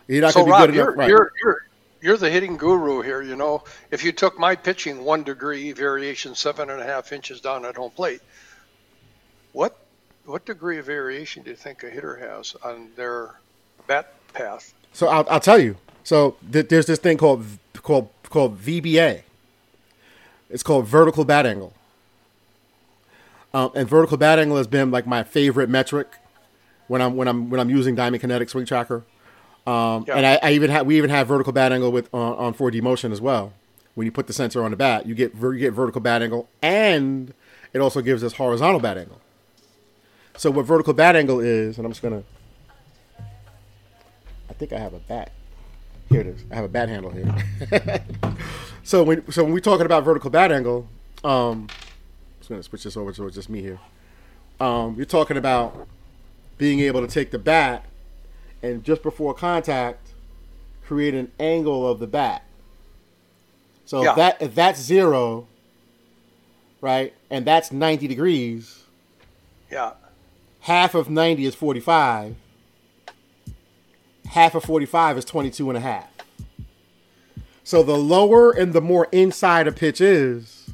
You're 0.07 0.21
not 0.21 0.33
so 0.33 0.45
going 0.45 0.51
to 0.51 0.51
be 0.51 0.51
Rob, 0.51 0.69
good 0.69 0.75
enough. 0.75 0.85
You're, 0.85 0.95
right. 0.95 1.09
you're, 1.09 1.31
you're, 1.43 1.65
you're 2.01 2.17
the 2.17 2.29
hitting 2.29 2.57
guru 2.57 3.01
here. 3.01 3.21
You 3.21 3.35
know, 3.35 3.63
if 3.91 4.03
you 4.03 4.11
took 4.11 4.39
my 4.39 4.55
pitching 4.55 5.03
one 5.03 5.23
degree 5.23 5.71
variation, 5.71 6.35
seven 6.35 6.69
and 6.69 6.79
a 6.79 6.85
half 6.85 7.11
inches 7.11 7.41
down 7.41 7.65
at 7.65 7.75
home 7.75 7.91
plate, 7.91 8.21
what 9.53 9.77
what 10.25 10.45
degree 10.45 10.79
of 10.79 10.85
variation 10.85 11.43
do 11.43 11.51
you 11.51 11.55
think 11.55 11.83
a 11.83 11.89
hitter 11.89 12.15
has 12.15 12.55
on 12.63 12.89
their 12.95 13.35
bat 13.87 14.13
path? 14.33 14.73
So 14.93 15.07
I'll, 15.07 15.25
I'll 15.29 15.39
tell 15.39 15.59
you. 15.59 15.77
So 16.05 16.37
th- 16.51 16.69
there's 16.69 16.85
this 16.85 16.99
thing 16.99 17.17
called 17.17 17.45
called 17.81 18.09
called 18.29 18.61
VBA. 18.61 19.23
It's 20.49 20.63
called 20.63 20.85
vertical 20.85 21.25
bat 21.25 21.45
angle. 21.45 21.73
Um, 23.53 23.71
and 23.75 23.89
vertical 23.89 24.15
bat 24.15 24.37
angle 24.37 24.57
has 24.57 24.67
been 24.67 24.91
like 24.91 25.07
my 25.07 25.23
favorite 25.23 25.67
metric 25.67 26.07
when 26.87 27.01
I'm 27.01 27.15
when 27.15 27.27
I'm 27.27 27.49
when 27.49 27.59
I'm 27.59 27.69
using 27.69 27.95
Diamond 27.95 28.21
Kinetics 28.21 28.51
Swing 28.51 28.65
Tracker. 28.65 29.03
Um, 29.65 30.05
yeah. 30.07 30.17
And 30.17 30.25
I, 30.27 30.39
I, 30.43 30.51
even 30.51 30.69
have 30.69 30.85
we 30.85 30.95
even 30.97 31.09
have 31.09 31.27
vertical 31.27 31.51
bat 31.51 31.71
angle 31.71 31.91
with 31.91 32.13
on, 32.13 32.35
on 32.35 32.53
4D 32.53 32.83
motion 32.83 33.11
as 33.11 33.19
well. 33.19 33.53
When 33.95 34.05
you 34.05 34.11
put 34.11 34.27
the 34.27 34.33
sensor 34.33 34.63
on 34.63 34.69
the 34.69 34.77
bat, 34.77 35.07
you 35.07 35.15
get 35.15 35.33
you 35.33 35.57
get 35.57 35.73
vertical 35.73 36.01
bat 36.01 36.21
angle, 36.21 36.47
and 36.61 37.33
it 37.73 37.79
also 37.79 38.01
gives 38.01 38.23
us 38.23 38.33
horizontal 38.33 38.79
bat 38.79 38.99
angle. 38.99 39.19
So 40.37 40.51
what 40.51 40.65
vertical 40.65 40.93
bat 40.93 41.15
angle 41.15 41.39
is, 41.39 41.77
and 41.77 41.85
I'm 41.85 41.91
just 41.91 42.03
gonna. 42.03 42.23
I 44.47 44.53
think 44.53 44.71
I 44.71 44.77
have 44.77 44.93
a 44.93 44.99
bat. 44.99 45.31
Here 46.15 46.21
it 46.21 46.27
is. 46.27 46.45
I 46.49 46.55
have 46.55 46.63
a 46.63 46.69
bat 46.69 46.87
handle 46.87 47.11
here. 47.11 48.01
so 48.83 49.03
when 49.03 49.29
so 49.29 49.43
when 49.43 49.51
we're 49.51 49.59
talking 49.59 49.85
about 49.85 50.05
vertical 50.05 50.29
bat 50.29 50.49
angle, 50.49 50.87
um, 51.25 51.67
I'm 51.67 51.69
just 52.37 52.49
gonna 52.49 52.63
switch 52.63 52.85
this 52.85 52.95
over 52.95 53.13
so 53.13 53.25
it's 53.25 53.35
just 53.35 53.49
me 53.49 53.59
here. 53.59 53.79
Um, 54.61 54.95
you're 54.95 55.05
talking 55.05 55.35
about 55.35 55.89
being 56.57 56.79
able 56.79 57.05
to 57.05 57.13
take 57.13 57.31
the 57.31 57.37
bat 57.37 57.85
and 58.63 58.81
just 58.81 59.03
before 59.03 59.33
contact, 59.33 60.13
create 60.85 61.13
an 61.15 61.33
angle 61.37 61.85
of 61.85 61.99
the 61.99 62.07
bat. 62.07 62.43
So 63.83 64.01
yeah. 64.01 64.11
if 64.11 64.15
that 64.15 64.41
if 64.41 64.55
that's 64.55 64.79
zero, 64.79 65.47
right, 66.79 67.13
and 67.29 67.43
that's 67.43 67.73
ninety 67.73 68.07
degrees. 68.07 68.85
Yeah. 69.69 69.95
Half 70.61 70.95
of 70.95 71.09
ninety 71.09 71.43
is 71.43 71.55
forty 71.55 71.81
five 71.81 72.37
half 74.29 74.55
of 74.55 74.63
45 74.63 75.17
is 75.17 75.25
22 75.25 75.69
and 75.69 75.77
a 75.77 75.81
half. 75.81 76.09
So 77.63 77.81
the 77.81 77.97
lower 77.97 78.51
and 78.51 78.73
the 78.73 78.81
more 78.81 79.07
inside 79.11 79.67
a 79.67 79.71
pitch 79.71 79.99
is, 79.99 80.69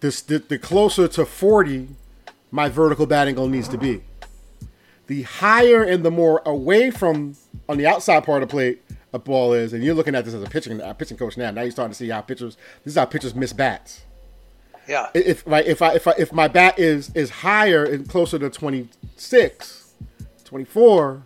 the, 0.00 0.22
the, 0.26 0.38
the 0.38 0.58
closer 0.58 1.08
to 1.08 1.26
40 1.26 1.88
my 2.50 2.68
vertical 2.68 3.06
bat 3.06 3.28
angle 3.28 3.48
needs 3.48 3.68
to 3.68 3.78
be. 3.78 4.02
The 5.06 5.22
higher 5.22 5.82
and 5.82 6.04
the 6.04 6.10
more 6.10 6.42
away 6.44 6.90
from 6.90 7.36
on 7.68 7.78
the 7.78 7.86
outside 7.86 8.24
part 8.24 8.42
of 8.42 8.48
the 8.48 8.52
plate 8.52 8.82
a 9.12 9.18
ball 9.18 9.54
is, 9.54 9.72
and 9.72 9.82
you're 9.82 9.94
looking 9.94 10.14
at 10.14 10.24
this 10.24 10.34
as 10.34 10.42
a 10.42 10.46
pitching 10.46 10.80
a 10.80 10.94
pitching 10.94 11.16
coach 11.16 11.36
now. 11.36 11.50
Now 11.50 11.62
you're 11.62 11.70
starting 11.70 11.92
to 11.92 11.96
see 11.96 12.08
how 12.08 12.20
pitchers 12.20 12.56
this 12.84 12.92
is 12.92 12.98
how 12.98 13.06
pitchers 13.06 13.34
miss 13.34 13.52
bats. 13.52 14.02
Yeah. 14.86 15.08
If 15.14 15.46
right, 15.46 15.66
if 15.66 15.80
I 15.80 15.94
if 15.94 16.06
I 16.06 16.14
if 16.18 16.32
my 16.32 16.48
bat 16.48 16.78
is 16.78 17.10
is 17.14 17.30
higher 17.30 17.84
and 17.84 18.08
closer 18.08 18.38
to 18.38 18.50
26, 18.50 19.87
24 20.48 21.22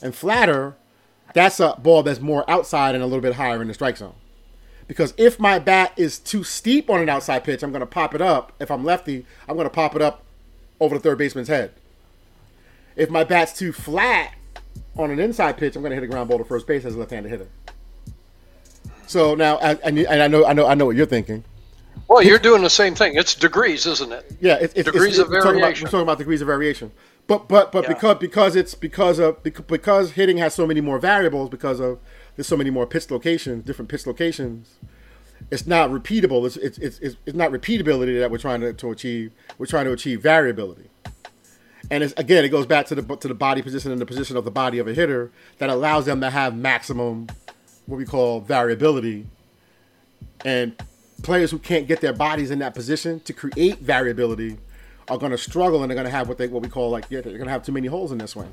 and 0.00 0.14
flatter, 0.14 0.74
that's 1.34 1.60
a 1.60 1.76
ball 1.82 2.02
that's 2.02 2.20
more 2.20 2.48
outside 2.50 2.94
and 2.94 3.04
a 3.04 3.06
little 3.06 3.20
bit 3.20 3.34
higher 3.34 3.60
in 3.60 3.68
the 3.68 3.74
strike 3.74 3.98
zone. 3.98 4.14
Because 4.86 5.12
if 5.18 5.38
my 5.38 5.58
bat 5.58 5.92
is 5.98 6.18
too 6.18 6.42
steep 6.42 6.88
on 6.88 7.00
an 7.00 7.10
outside 7.10 7.44
pitch, 7.44 7.62
I'm 7.62 7.70
going 7.70 7.80
to 7.80 7.86
pop 7.86 8.14
it 8.14 8.22
up. 8.22 8.52
If 8.58 8.70
I'm 8.70 8.84
lefty, 8.84 9.26
I'm 9.46 9.54
going 9.54 9.66
to 9.66 9.74
pop 9.74 9.94
it 9.94 10.00
up 10.00 10.24
over 10.80 10.96
the 10.96 11.00
third 11.00 11.18
baseman's 11.18 11.48
head. 11.48 11.72
If 12.96 13.10
my 13.10 13.22
bat's 13.22 13.52
too 13.52 13.72
flat 13.72 14.34
on 14.96 15.10
an 15.10 15.20
inside 15.20 15.58
pitch, 15.58 15.76
I'm 15.76 15.82
going 15.82 15.90
to 15.90 15.96
hit 15.96 16.04
a 16.04 16.06
ground 16.06 16.30
ball 16.30 16.38
to 16.38 16.44
first 16.44 16.66
base 16.66 16.86
as 16.86 16.94
a 16.94 16.98
left-handed 16.98 17.28
hitter. 17.28 17.48
So 19.06 19.34
now, 19.34 19.58
and 19.58 20.06
I 20.08 20.26
know, 20.26 20.46
I 20.46 20.54
know, 20.54 20.66
I 20.66 20.74
know 20.74 20.86
what 20.86 20.96
you're 20.96 21.06
thinking. 21.06 21.44
Well, 22.08 22.22
you're 22.22 22.38
doing 22.38 22.62
the 22.62 22.70
same 22.70 22.94
thing. 22.94 23.16
It's 23.16 23.34
degrees, 23.34 23.84
isn't 23.86 24.12
it? 24.12 24.24
Yeah, 24.40 24.54
it's, 24.54 24.72
it's 24.72 24.90
degrees 24.90 25.18
it's, 25.18 25.18
of 25.18 25.28
variation. 25.28 25.44
Talking, 25.44 25.58
about, 25.58 25.82
we're 25.82 25.90
talking 25.90 26.02
about 26.02 26.18
degrees 26.18 26.40
of 26.40 26.46
variation. 26.46 26.90
But 27.28 27.46
but 27.46 27.70
but 27.70 27.84
yeah. 27.84 27.92
because 27.92 28.18
because 28.18 28.56
it's 28.56 28.74
because 28.74 29.18
of 29.18 29.42
because 29.42 30.12
hitting 30.12 30.38
has 30.38 30.54
so 30.54 30.66
many 30.66 30.80
more 30.80 30.98
variables 30.98 31.50
because 31.50 31.78
of 31.78 32.00
there's 32.34 32.48
so 32.48 32.56
many 32.56 32.70
more 32.70 32.86
pitch 32.86 33.10
locations, 33.10 33.64
different 33.64 33.90
pitch 33.90 34.06
locations. 34.06 34.76
It's 35.50 35.66
not 35.66 35.90
repeatable. 35.90 36.46
It's 36.46 36.56
it's 36.56 36.78
it's, 36.78 36.98
it's 37.26 37.36
not 37.36 37.52
repeatability 37.52 38.18
that 38.18 38.30
we're 38.30 38.38
trying 38.38 38.62
to, 38.62 38.72
to 38.72 38.90
achieve. 38.90 39.32
We're 39.58 39.66
trying 39.66 39.84
to 39.84 39.92
achieve 39.92 40.22
variability. 40.22 40.88
And 41.90 42.02
it's, 42.02 42.12
again, 42.16 42.44
it 42.44 42.48
goes 42.48 42.66
back 42.66 42.86
to 42.86 42.94
the 42.94 43.16
to 43.16 43.28
the 43.28 43.34
body 43.34 43.60
position 43.60 43.92
and 43.92 44.00
the 44.00 44.06
position 44.06 44.38
of 44.38 44.46
the 44.46 44.50
body 44.50 44.78
of 44.78 44.88
a 44.88 44.94
hitter 44.94 45.30
that 45.58 45.68
allows 45.68 46.06
them 46.06 46.22
to 46.22 46.30
have 46.30 46.56
maximum 46.56 47.28
what 47.84 47.98
we 47.98 48.06
call 48.06 48.40
variability. 48.40 49.26
And 50.46 50.82
players 51.22 51.50
who 51.50 51.58
can't 51.58 51.86
get 51.86 52.00
their 52.00 52.14
bodies 52.14 52.50
in 52.50 52.58
that 52.60 52.74
position 52.74 53.20
to 53.20 53.34
create 53.34 53.80
variability 53.80 54.56
are 55.10 55.18
going 55.18 55.32
to 55.32 55.38
struggle 55.38 55.82
and 55.82 55.90
they're 55.90 55.96
going 55.96 56.06
to 56.06 56.10
have 56.10 56.28
what 56.28 56.38
they 56.38 56.48
what 56.48 56.62
we 56.62 56.68
call 56.68 56.90
like 56.90 57.06
yeah, 57.10 57.20
they're 57.20 57.32
going 57.32 57.46
to 57.46 57.50
have 57.50 57.64
too 57.64 57.72
many 57.72 57.86
holes 57.86 58.12
in 58.12 58.18
this 58.18 58.32
swing. 58.32 58.52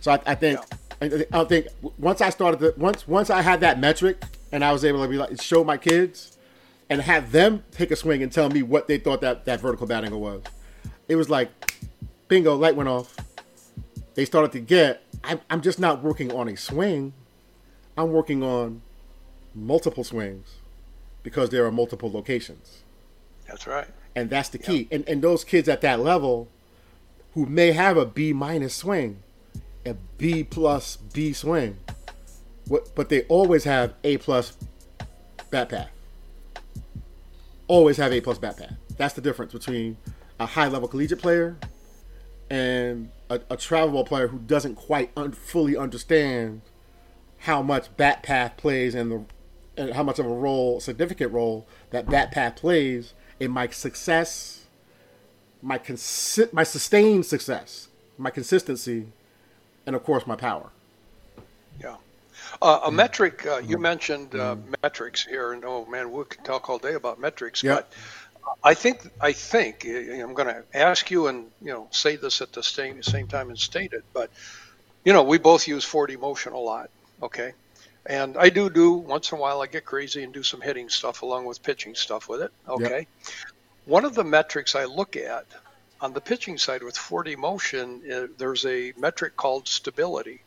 So 0.00 0.12
I, 0.12 0.20
I 0.26 0.34
think 0.34 0.60
I, 1.00 1.26
I 1.32 1.44
think 1.44 1.68
once 1.98 2.20
I 2.20 2.30
started 2.30 2.60
the 2.60 2.74
once 2.76 3.06
once 3.08 3.30
I 3.30 3.42
had 3.42 3.60
that 3.60 3.78
metric 3.78 4.22
and 4.52 4.64
I 4.64 4.72
was 4.72 4.84
able 4.84 5.02
to 5.02 5.08
be 5.08 5.16
like 5.16 5.40
show 5.40 5.64
my 5.64 5.76
kids 5.76 6.36
and 6.90 7.00
have 7.00 7.32
them 7.32 7.64
take 7.70 7.90
a 7.90 7.96
swing 7.96 8.22
and 8.22 8.30
tell 8.30 8.50
me 8.50 8.62
what 8.62 8.88
they 8.88 8.98
thought 8.98 9.20
that 9.22 9.44
that 9.46 9.60
vertical 9.60 9.86
bat 9.86 10.04
angle 10.04 10.20
was. 10.20 10.42
It 11.08 11.16
was 11.16 11.30
like 11.30 11.50
bingo, 12.28 12.54
light 12.54 12.76
went 12.76 12.88
off. 12.88 13.16
They 14.14 14.24
started 14.24 14.52
to 14.52 14.60
get. 14.60 15.02
I'm, 15.22 15.40
I'm 15.48 15.60
just 15.60 15.78
not 15.78 16.02
working 16.02 16.32
on 16.32 16.48
a 16.48 16.56
swing. 16.56 17.14
I'm 17.96 18.12
working 18.12 18.42
on 18.42 18.82
multiple 19.54 20.04
swings 20.04 20.56
because 21.22 21.50
there 21.50 21.64
are 21.64 21.72
multiple 21.72 22.10
locations. 22.10 22.82
That's 23.46 23.66
right. 23.66 23.88
And 24.16 24.30
that's 24.30 24.48
the 24.48 24.58
key. 24.58 24.88
And 24.90 25.08
and 25.08 25.22
those 25.22 25.44
kids 25.44 25.68
at 25.68 25.80
that 25.80 26.00
level 26.00 26.48
who 27.34 27.46
may 27.46 27.72
have 27.72 27.96
a 27.96 28.06
B 28.06 28.32
minus 28.32 28.74
swing, 28.74 29.22
a 29.84 29.94
B 30.18 30.44
plus 30.44 30.96
B 30.96 31.32
swing, 31.32 31.78
what 32.68 32.94
but 32.94 33.08
they 33.08 33.22
always 33.22 33.64
have 33.64 33.94
A 34.04 34.18
plus 34.18 34.56
bat 35.50 35.68
path. 35.68 35.90
Always 37.66 37.96
have 37.96 38.12
A 38.12 38.20
plus 38.20 38.38
bat 38.38 38.56
path. 38.56 38.76
That's 38.96 39.14
the 39.14 39.20
difference 39.20 39.52
between 39.52 39.96
a 40.38 40.46
high 40.46 40.68
level 40.68 40.88
collegiate 40.88 41.20
player 41.20 41.56
and 42.50 43.10
a, 43.30 43.40
a 43.50 43.56
travel 43.56 43.90
ball 43.90 44.04
player 44.04 44.28
who 44.28 44.38
doesn't 44.38 44.76
quite 44.76 45.10
un- 45.16 45.32
fully 45.32 45.76
understand 45.76 46.60
how 47.38 47.62
much 47.62 47.94
bat 47.96 48.22
path 48.22 48.56
plays 48.56 48.94
and 48.94 49.10
the 49.10 49.24
and 49.76 49.92
how 49.94 50.04
much 50.04 50.20
of 50.20 50.26
a 50.26 50.28
role, 50.28 50.78
significant 50.78 51.32
role, 51.32 51.66
that 51.90 52.08
bat 52.08 52.30
path 52.30 52.54
plays 52.54 53.12
in 53.40 53.50
my 53.50 53.68
success, 53.68 54.64
my 55.62 55.78
consi- 55.78 56.52
my 56.52 56.64
sustained 56.64 57.26
success, 57.26 57.88
my 58.18 58.30
consistency, 58.30 59.06
and 59.86 59.96
of 59.96 60.04
course 60.04 60.26
my 60.26 60.36
power. 60.36 60.70
Yeah. 61.80 61.96
Uh, 62.60 62.80
a 62.84 62.92
metric, 62.92 63.46
uh, 63.46 63.58
you 63.58 63.78
mentioned 63.78 64.34
uh, 64.34 64.56
metrics 64.82 65.24
here, 65.24 65.52
and 65.52 65.64
oh 65.64 65.86
man, 65.86 66.12
we 66.12 66.24
could 66.24 66.44
talk 66.44 66.68
all 66.68 66.78
day 66.78 66.94
about 66.94 67.18
metrics, 67.20 67.62
Yeah. 67.62 67.76
but 67.76 67.92
I 68.62 68.74
think 68.74 69.00
I 69.20 69.32
think 69.32 69.84
I'm 69.84 70.34
going 70.34 70.48
to 70.48 70.64
ask 70.74 71.10
you 71.10 71.26
and 71.28 71.50
you 71.60 71.72
know 71.72 71.88
say 71.90 72.16
this 72.16 72.40
at 72.42 72.52
the 72.52 72.62
same 72.62 73.02
same 73.02 73.26
time 73.26 73.48
and 73.48 73.58
state 73.58 73.92
it, 73.92 74.04
but 74.12 74.30
you 75.04 75.12
know 75.12 75.22
we 75.22 75.38
both 75.38 75.66
use 75.66 75.84
4D 75.84 76.20
motion 76.20 76.52
a 76.52 76.58
lot, 76.58 76.90
okay? 77.22 77.52
And 78.06 78.36
I 78.36 78.50
do 78.50 78.68
do 78.68 78.92
once 78.92 79.32
in 79.32 79.38
a 79.38 79.40
while 79.40 79.62
I 79.62 79.66
get 79.66 79.84
crazy 79.84 80.22
and 80.22 80.32
do 80.32 80.42
some 80.42 80.60
hitting 80.60 80.88
stuff 80.88 81.22
along 81.22 81.46
with 81.46 81.62
pitching 81.62 81.94
stuff 81.94 82.28
with 82.28 82.42
it, 82.42 82.52
okay? 82.68 83.06
One 83.86 84.04
of 84.04 84.14
the 84.14 84.24
metrics 84.24 84.74
I 84.74 84.84
look 84.84 85.16
at 85.16 85.46
on 86.00 86.12
the 86.12 86.20
pitching 86.20 86.58
side 86.58 86.82
with 86.82 86.96
4D 86.96 87.36
motion, 87.38 88.02
uh, 88.12 88.26
there's 88.36 88.66
a 88.66 88.92
metric 88.98 89.36
called 89.36 89.66
stability, 89.66 90.42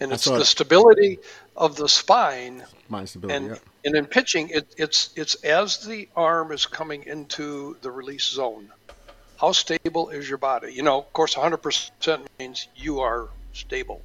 and 0.00 0.12
it's 0.12 0.24
the 0.24 0.40
it. 0.40 0.44
stability 0.44 1.18
of 1.56 1.76
the 1.76 1.88
spine 1.88 2.64
Mind 2.88 3.08
stability. 3.08 3.36
and 3.36 3.50
yeah. 3.50 3.56
and 3.84 3.96
in 3.96 4.06
pitching, 4.06 4.48
it, 4.48 4.74
it's 4.76 5.10
it's 5.14 5.36
as 5.44 5.84
the 5.86 6.08
arm 6.16 6.50
is 6.50 6.66
coming 6.66 7.04
into 7.04 7.76
the 7.82 7.90
release 7.90 8.24
zone. 8.24 8.70
How 9.40 9.52
stable 9.52 10.10
is 10.10 10.28
your 10.28 10.38
body? 10.38 10.72
You 10.72 10.82
know, 10.82 10.98
of 10.98 11.12
course, 11.12 11.34
100% 11.34 12.26
means 12.38 12.68
you 12.76 13.00
are 13.00 13.28
stable. 13.52 14.02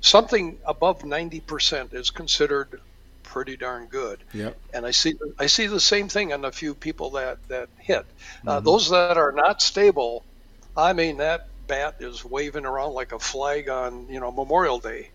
Something 0.00 0.58
above 0.66 1.02
90% 1.02 1.92
is 1.94 2.10
considered 2.10 2.80
pretty 3.22 3.56
darn 3.56 3.86
good. 3.86 4.18
Yep. 4.32 4.56
And 4.74 4.86
I 4.86 4.90
see 4.92 5.14
I 5.38 5.46
see 5.46 5.66
the 5.66 5.78
same 5.80 6.08
thing 6.08 6.32
on 6.32 6.44
a 6.44 6.50
few 6.52 6.74
people 6.74 7.10
that 7.10 7.38
that 7.48 7.68
hit. 7.78 8.06
Uh, 8.46 8.56
Mm-hmm. 8.56 8.64
those 8.64 8.90
that 8.90 9.16
are 9.18 9.32
not 9.32 9.60
stable, 9.62 10.24
I 10.76 10.92
mean, 10.94 11.18
that 11.18 11.48
bat 11.68 11.96
is 12.00 12.24
waving 12.24 12.64
around 12.66 12.94
like 12.94 13.12
a 13.12 13.18
flag 13.18 13.68
on 13.68 14.08
you 14.08 14.18
know 14.20 14.32
Memorial 14.32 14.78
Day. 14.78 15.10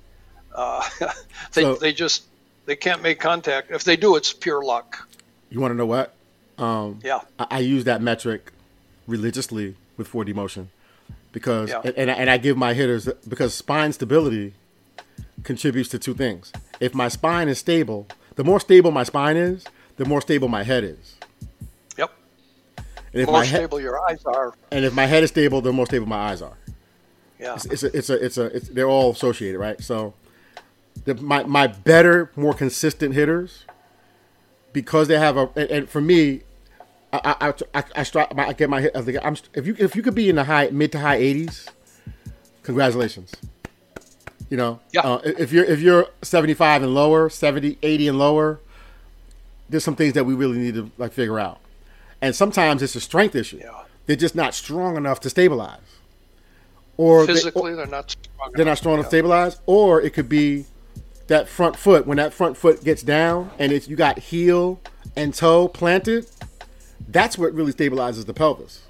Uh, 0.53 0.87
they 1.53 1.63
So- 1.63 1.75
they 1.75 1.91
just 1.93 2.23
they 2.65 2.75
can't 2.75 3.01
make 3.01 3.19
contact. 3.19 3.71
If 3.71 3.83
they 3.83 3.97
do, 3.97 4.15
it's 4.15 4.31
pure 4.33 4.63
luck. 4.63 5.07
You 5.49 5.59
want 5.59 5.71
to 5.71 5.75
know 5.75 5.85
what? 5.85 6.13
Um, 6.57 6.99
Yeah. 7.03 7.21
I, 7.37 7.47
I 7.51 7.59
use 7.59 7.83
that 7.83 8.01
metric 8.01 8.51
religiously 9.07 9.75
with 9.97 10.09
4D 10.11 10.33
motion 10.33 10.69
because, 11.31 11.69
Yeah. 11.69 11.81
and, 11.83 12.09
and 12.09 12.29
I 12.29 12.37
give 12.37 12.57
my 12.57 12.73
hitters 12.73 13.07
because 13.27 13.53
spine 13.53 13.93
stability 13.93 14.53
contributes 15.45 15.87
to 15.89 15.99
two 15.99 16.13
things. 16.13 16.51
If 16.79 16.93
my 16.93 17.07
spine 17.07 17.47
is 17.47 17.59
stable, 17.59 18.07
the 18.35 18.43
more 18.43 18.59
stable 18.59 18.91
my 18.91 19.03
spine 19.03 19.37
is, 19.37 19.63
the 19.95 20.05
more 20.05 20.19
stable 20.21 20.49
my 20.49 20.63
head 20.63 20.83
is. 20.83 21.15
Yep. 21.97 22.11
And 22.77 23.21
if 23.21 23.27
More 23.27 23.39
my 23.39 23.45
head 23.45 23.57
stable 23.59 23.79
your 23.79 23.99
eyes 24.09 24.25
are. 24.25 24.53
and 24.71 24.83
if 24.83 24.93
my 24.93 25.05
head 25.05 25.23
is 25.23 25.29
stable, 25.29 25.61
the 25.61 25.71
more 25.71 25.85
stable 25.85 26.05
my 26.07 26.17
eyes 26.31 26.41
are. 26.41 26.57
Yeah. 27.39 27.55
It's 27.55 27.83
a, 27.83 27.97
it's 27.97 28.09
a, 28.09 28.25
it's 28.25 28.37
a, 28.37 28.45
it's, 28.45 28.69
they're 28.69 28.89
all 28.89 29.11
associated, 29.11 29.59
right? 29.59 29.79
So, 29.81 30.13
the, 31.05 31.15
my 31.15 31.43
my 31.43 31.67
better, 31.67 32.31
more 32.35 32.53
consistent 32.53 33.13
hitters, 33.13 33.65
because 34.73 35.07
they 35.07 35.19
have 35.19 35.37
a, 35.37 35.49
and, 35.55 35.69
and 35.69 35.89
for 35.89 36.01
me, 36.01 36.41
I 37.13 37.35
I, 37.41 37.47
I, 37.47 37.83
I, 37.95 38.01
stri- 38.01 38.39
I 38.39 38.53
get 38.53 38.69
my 38.69 38.81
hit. 38.81 38.95
I 38.95 39.01
think 39.01 39.17
I'm 39.23 39.35
if 39.53 39.67
you 39.67 39.75
if 39.77 39.95
you 39.95 40.01
could 40.01 40.15
be 40.15 40.29
in 40.29 40.37
the 40.37 40.45
high 40.45 40.69
mid 40.71 40.91
to 40.93 40.99
high 40.99 41.19
80s, 41.19 41.67
congratulations. 42.63 43.33
You 44.55 44.61
know, 44.61 44.79
Yeah. 44.93 45.01
uh, 45.01 45.19
if 45.25 45.51
you're 45.51 45.65
if 45.65 45.81
you're 45.81 46.07
75 46.21 46.81
and 46.81 46.95
lower, 46.95 47.29
70, 47.29 47.77
80 47.83 48.07
and 48.07 48.17
lower, 48.17 48.61
there's 49.69 49.83
some 49.83 49.97
things 49.97 50.13
that 50.13 50.23
we 50.25 50.33
really 50.33 50.57
need 50.57 50.75
to 50.75 50.89
like 50.97 51.11
figure 51.11 51.37
out. 51.37 51.59
And 52.21 52.33
sometimes 52.33 52.81
it's 52.81 52.95
a 52.95 53.01
strength 53.01 53.35
issue. 53.35 53.57
Yeah. 53.61 53.71
They're 54.05 54.15
just 54.15 54.33
not 54.33 54.53
strong 54.53 54.95
enough 54.95 55.19
to 55.21 55.29
stabilize. 55.29 55.81
Or 56.95 57.25
they- 57.25 57.33
Physically, 57.33 57.75
they're 57.75 57.85
not 57.85 58.11
strong. 58.11 58.51
they're 58.53 58.63
not 58.63 58.69
enough. 58.71 58.77
strong 58.77 58.93
enough 58.93 59.05
to 59.07 59.09
stabilize, 59.09 59.59
or 59.65 60.01
it 60.01 60.13
could 60.13 60.29
be 60.29 60.63
that 61.27 61.49
front 61.49 61.75
foot. 61.75 62.07
When 62.07 62.15
that 62.15 62.33
front 62.33 62.55
foot 62.55 62.81
gets 62.81 63.03
down 63.03 63.51
and 63.59 63.73
it's 63.73 63.89
you 63.89 63.97
got 63.97 64.19
heel 64.19 64.79
and 65.17 65.33
toe 65.33 65.67
planted, 65.67 66.27
that's 67.09 67.37
what 67.37 67.53
really 67.53 67.73
stabilizes 67.73 68.25
the 68.25 68.33
pelvis. 68.33 68.83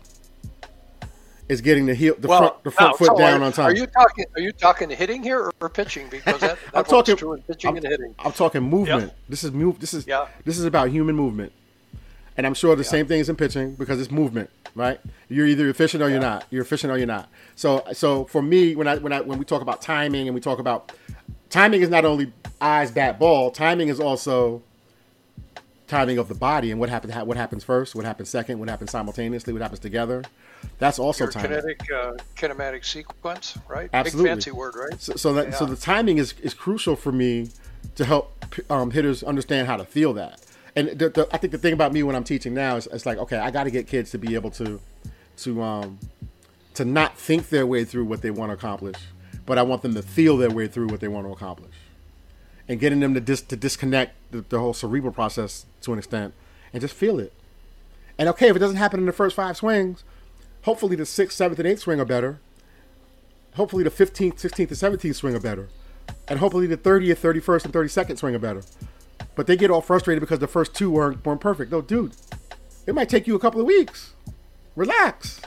Is 1.47 1.61
getting 1.61 1.85
the 1.85 1.93
heel, 1.93 2.15
the 2.17 2.27
Well, 2.27 2.39
front, 2.39 2.63
the 2.63 2.71
front 2.71 2.99
now, 2.99 3.05
foot 3.05 3.17
down 3.19 3.41
are, 3.41 3.45
on 3.45 3.51
time. 3.51 3.67
Are 3.67 3.75
you 3.75 3.85
talking? 3.85 4.25
Are 4.35 4.41
you 4.41 4.51
talking 4.51 4.89
hitting 4.89 5.21
here 5.21 5.39
or, 5.39 5.53
or 5.61 5.69
pitching? 5.69 6.07
Because 6.09 6.41
that, 6.41 6.57
that 6.73 6.77
I'm 6.77 6.83
talking 6.85 7.15
true 7.15 7.33
in 7.33 7.43
pitching 7.43 7.69
I'm, 7.69 7.75
and 7.77 7.85
hitting. 7.85 8.15
I'm 8.17 8.31
talking 8.31 8.63
movement. 8.63 9.11
Yeah. 9.11 9.17
This 9.29 9.43
is 9.43 9.51
move. 9.51 9.79
This 9.79 9.93
is 9.93 10.07
Yeah. 10.07 10.27
this 10.43 10.57
is 10.57 10.65
about 10.65 10.89
human 10.89 11.15
movement, 11.15 11.51
and 12.35 12.47
I'm 12.47 12.55
sure 12.55 12.75
the 12.75 12.83
same 12.83 13.05
thing 13.05 13.19
is 13.19 13.29
in 13.29 13.35
pitching 13.35 13.75
because 13.75 14.01
it's 14.01 14.09
movement, 14.09 14.49
right? 14.73 14.99
You're 15.29 15.45
either 15.45 15.69
efficient 15.69 16.01
or 16.01 16.09
you're 16.09 16.19
not. 16.19 16.45
You're 16.49 16.63
efficient 16.63 16.91
or 16.91 16.97
you're 16.97 17.05
not. 17.05 17.29
So 17.55 17.83
so 17.93 18.25
for 18.25 18.41
me, 18.41 18.75
when 18.75 18.87
I 18.87 18.97
when 18.97 19.13
I 19.13 19.21
when 19.21 19.37
we 19.37 19.45
talk 19.45 19.61
about 19.61 19.83
timing 19.83 20.27
and 20.27 20.33
we 20.33 20.41
talk 20.41 20.57
about 20.57 20.93
timing 21.51 21.83
is 21.83 21.89
not 21.89 22.05
only 22.05 22.33
eyes, 22.59 22.89
bat, 22.89 23.19
ball. 23.19 23.51
Timing 23.51 23.89
is 23.89 23.99
also 23.99 24.63
timing 25.87 26.17
of 26.17 26.27
the 26.27 26.33
body 26.33 26.71
and 26.71 26.79
what 26.79 26.89
happens 26.89 27.13
what 27.13 27.37
happens 27.37 27.63
first, 27.63 27.93
what 27.93 28.03
happens 28.05 28.29
second, 28.29 28.59
what 28.59 28.67
happens 28.69 28.89
simultaneously, 28.89 29.53
what 29.53 29.61
happens 29.61 29.79
together. 29.79 30.23
That's 30.79 30.99
also 30.99 31.25
Your 31.25 31.31
timing. 31.31 31.49
kinetic 31.51 31.91
uh, 31.91 32.13
kinematic 32.35 32.85
sequence, 32.85 33.57
right? 33.67 33.89
Absolutely. 33.93 34.29
Big 34.29 34.35
fancy 34.35 34.51
word, 34.51 34.75
right? 34.75 35.01
So, 35.01 35.13
so 35.15 35.33
that 35.33 35.55
so 35.55 35.65
the 35.65 35.75
timing 35.75 36.17
is, 36.17 36.33
is 36.41 36.53
crucial 36.53 36.95
for 36.95 37.11
me 37.11 37.49
to 37.95 38.05
help 38.05 38.45
um, 38.69 38.91
hitters 38.91 39.23
understand 39.23 39.67
how 39.67 39.77
to 39.77 39.85
feel 39.85 40.13
that. 40.13 40.41
And 40.75 40.89
the, 40.89 41.09
the, 41.09 41.27
I 41.31 41.37
think 41.37 41.51
the 41.51 41.57
thing 41.57 41.73
about 41.73 41.93
me 41.93 42.03
when 42.03 42.15
I'm 42.15 42.25
teaching 42.25 42.53
now 42.53 42.75
is 42.75 42.87
it's 42.87 43.05
like 43.05 43.17
okay, 43.17 43.37
I 43.37 43.51
got 43.51 43.63
to 43.63 43.71
get 43.71 43.87
kids 43.87 44.11
to 44.11 44.17
be 44.17 44.35
able 44.35 44.51
to 44.51 44.79
to 45.37 45.61
um, 45.61 45.99
to 46.73 46.85
not 46.85 47.17
think 47.17 47.49
their 47.49 47.65
way 47.65 47.85
through 47.85 48.05
what 48.05 48.21
they 48.21 48.31
want 48.31 48.49
to 48.49 48.53
accomplish, 48.53 48.97
but 49.45 49.57
I 49.57 49.63
want 49.63 49.81
them 49.81 49.93
to 49.95 50.01
feel 50.01 50.37
their 50.37 50.51
way 50.51 50.67
through 50.67 50.87
what 50.87 50.99
they 50.99 51.07
want 51.07 51.25
to 51.27 51.31
accomplish, 51.31 51.75
and 52.67 52.79
getting 52.79 52.99
them 52.99 53.13
to 53.13 53.21
dis, 53.21 53.41
to 53.41 53.55
disconnect 53.55 54.15
the, 54.31 54.41
the 54.49 54.59
whole 54.59 54.73
cerebral 54.73 55.13
process 55.13 55.65
to 55.81 55.93
an 55.93 55.99
extent 55.99 56.33
and 56.73 56.81
just 56.81 56.93
feel 56.93 57.19
it. 57.19 57.31
And 58.17 58.27
okay, 58.29 58.49
if 58.49 58.55
it 58.55 58.59
doesn't 58.59 58.77
happen 58.77 58.99
in 58.99 59.05
the 59.05 59.13
first 59.13 59.35
five 59.35 59.57
swings, 59.57 60.03
hopefully 60.65 60.95
the 60.95 61.05
sixth, 61.05 61.37
seventh, 61.37 61.59
and 61.59 61.67
eighth 61.67 61.79
swing 61.79 61.99
are 61.99 62.05
better 62.05 62.39
hopefully 63.55 63.83
the 63.83 63.89
15th, 63.89 64.35
16th, 64.35 64.59
and 64.59 64.99
17th 64.99 65.15
swing 65.15 65.35
are 65.35 65.39
better. 65.39 65.69
And 66.27 66.39
hopefully 66.39 66.67
the 66.67 66.77
30th, 66.77 67.17
31st, 67.19 67.65
and 67.65 67.73
32nd 67.73 68.17
swing 68.17 68.35
are 68.35 68.39
better. 68.39 68.61
But 69.35 69.47
they 69.47 69.55
get 69.55 69.71
all 69.71 69.81
frustrated 69.81 70.21
because 70.21 70.39
the 70.39 70.47
first 70.47 70.73
two 70.73 70.91
weren't, 70.91 71.25
weren't 71.25 71.41
perfect. 71.41 71.71
No, 71.71 71.81
dude, 71.81 72.13
it 72.85 72.93
might 72.93 73.09
take 73.09 73.27
you 73.27 73.35
a 73.35 73.39
couple 73.39 73.59
of 73.59 73.67
weeks. 73.67 74.13
Relax. 74.75 75.41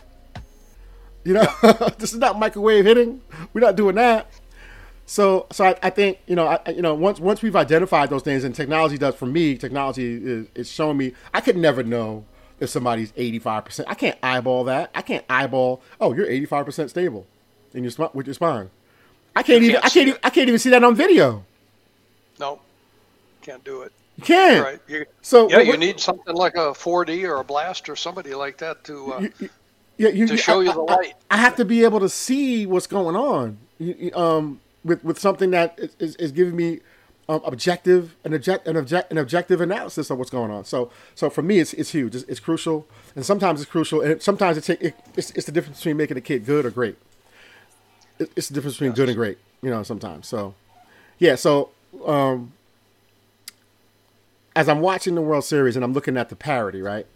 You 1.24 1.34
know, 1.34 1.46
this 1.98 2.12
is 2.12 2.18
not 2.18 2.38
microwave 2.38 2.84
hitting. 2.86 3.20
We're 3.52 3.60
not 3.60 3.76
doing 3.76 3.96
that. 3.96 4.30
So, 5.04 5.46
so 5.52 5.64
I, 5.64 5.76
I 5.82 5.90
think 5.90 6.18
you 6.26 6.36
know, 6.36 6.46
I- 6.46 6.70
you 6.70 6.82
know, 6.82 6.94
once 6.94 7.18
once 7.20 7.40
we've 7.42 7.56
identified 7.56 8.10
those 8.10 8.22
things, 8.22 8.44
and 8.44 8.54
technology 8.54 8.98
does 8.98 9.14
for 9.14 9.26
me, 9.26 9.56
technology 9.56 10.14
is, 10.22 10.46
is 10.54 10.70
showing 10.70 10.96
me. 10.96 11.12
I 11.32 11.40
could 11.40 11.56
never 11.56 11.82
know 11.82 12.24
if 12.60 12.68
somebody's 12.70 13.12
eighty 13.16 13.38
five 13.38 13.64
percent. 13.64 13.88
I 13.90 13.94
can't 13.94 14.18
eyeball 14.22 14.64
that. 14.64 14.90
I 14.94 15.02
can't 15.02 15.24
eyeball. 15.28 15.80
Oh, 16.00 16.12
you're 16.14 16.26
eighty 16.28 16.46
five 16.46 16.64
percent 16.66 16.90
stable 16.90 17.26
in 17.74 17.84
your 17.84 17.90
sp- 17.94 18.14
with 18.14 18.26
your 18.26 18.34
spine. 18.34 18.70
I 19.36 19.42
can't 19.42 19.62
You 19.62 19.70
even. 19.70 19.80
can't 19.80 19.84
I 19.84 19.88
can't. 19.90 20.08
Even, 20.08 20.20
I 20.24 20.30
can't 20.30 20.48
even 20.48 20.58
see 20.58 20.70
that 20.70 20.82
on 20.84 20.94
video. 20.94 21.44
No, 22.40 22.60
can't 23.42 23.62
do 23.64 23.82
it. 23.82 23.92
You 24.16 24.24
can't. 24.24 24.64
Right. 24.64 24.80
You, 24.88 25.06
So 25.22 25.48
yeah, 25.48 25.60
you 25.60 25.76
need 25.76 26.00
something 26.00 26.34
like 26.34 26.54
a 26.54 26.72
4D 26.72 27.28
or 27.28 27.36
a 27.40 27.44
blast 27.44 27.88
or 27.88 27.94
somebody 27.94 28.34
like 28.34 28.58
that 28.58 28.82
to 28.84 29.12
uh, 29.14 29.18
You- 29.20 29.32
you- 29.38 29.48
yeah, 29.96 30.08
you, 30.10 30.26
to 30.28 30.36
show 30.36 30.60
I, 30.60 30.64
you 30.64 30.72
the 30.72 30.80
light. 30.80 31.14
I, 31.28 31.34
I, 31.34 31.38
have 31.38 31.56
to 31.56 31.64
be 31.64 31.82
able 31.82 31.98
to 31.98 32.08
see 32.08 32.66
what's 32.66 32.86
going 32.86 33.16
on. 33.16 33.58
Um, 34.14 34.60
with 34.84 35.02
with 35.04 35.18
something 35.18 35.50
that 35.50 35.78
is, 35.98 36.14
is 36.16 36.30
giving 36.30 36.54
me 36.54 36.80
um, 37.28 37.42
objective 37.44 38.16
an 38.24 38.32
object 38.32 38.66
an 38.66 38.76
object 38.76 39.10
an 39.12 39.18
objective 39.18 39.60
analysis 39.60 40.10
of 40.10 40.18
what's 40.18 40.30
going 40.30 40.50
on. 40.50 40.64
So 40.64 40.90
so 41.14 41.28
for 41.28 41.42
me, 41.42 41.58
it's 41.58 41.74
it's 41.74 41.90
huge. 41.90 42.14
It's, 42.14 42.24
it's 42.24 42.40
crucial, 42.40 42.86
and 43.14 43.24
sometimes 43.24 43.60
it's 43.60 43.70
crucial, 43.70 44.00
and 44.00 44.22
sometimes 44.22 44.56
it's 44.56 44.70
it, 44.70 44.94
it's, 45.16 45.30
it's 45.32 45.46
the 45.46 45.52
difference 45.52 45.78
between 45.78 45.96
making 45.96 46.16
a 46.16 46.22
kid 46.22 46.46
good 46.46 46.64
or 46.64 46.70
great. 46.70 46.96
It, 48.18 48.30
it's 48.34 48.48
the 48.48 48.54
difference 48.54 48.76
between 48.76 48.92
good 48.92 49.08
and 49.08 49.16
great. 49.16 49.38
You 49.62 49.70
know, 49.70 49.82
sometimes. 49.82 50.26
So 50.26 50.54
yeah. 51.18 51.34
So 51.34 51.70
um, 52.06 52.52
as 54.56 54.68
I'm 54.68 54.80
watching 54.80 55.14
the 55.14 55.20
World 55.20 55.44
Series 55.44 55.76
and 55.76 55.84
I'm 55.84 55.92
looking 55.92 56.16
at 56.16 56.30
the 56.30 56.36
parity, 56.36 56.80
right, 56.80 57.06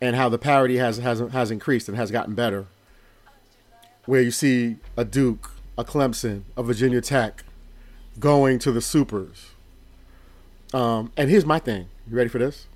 and 0.00 0.16
how 0.16 0.30
the 0.30 0.38
parity 0.38 0.78
has 0.78 0.96
has 0.98 1.20
has 1.20 1.50
increased 1.50 1.88
and 1.88 1.96
has 1.98 2.10
gotten 2.10 2.34
better, 2.34 2.66
where 4.06 4.22
you 4.22 4.30
see 4.30 4.76
a 4.96 5.04
Duke, 5.04 5.50
a 5.76 5.84
Clemson, 5.84 6.44
a 6.56 6.62
Virginia 6.62 7.02
Tech 7.02 7.43
going 8.18 8.58
to 8.60 8.72
the 8.72 8.80
supers. 8.80 9.50
Um, 10.72 11.12
and 11.16 11.30
here's 11.30 11.46
my 11.46 11.58
thing. 11.58 11.88
You 12.10 12.16
ready 12.16 12.28
for 12.28 12.38
this? 12.38 12.66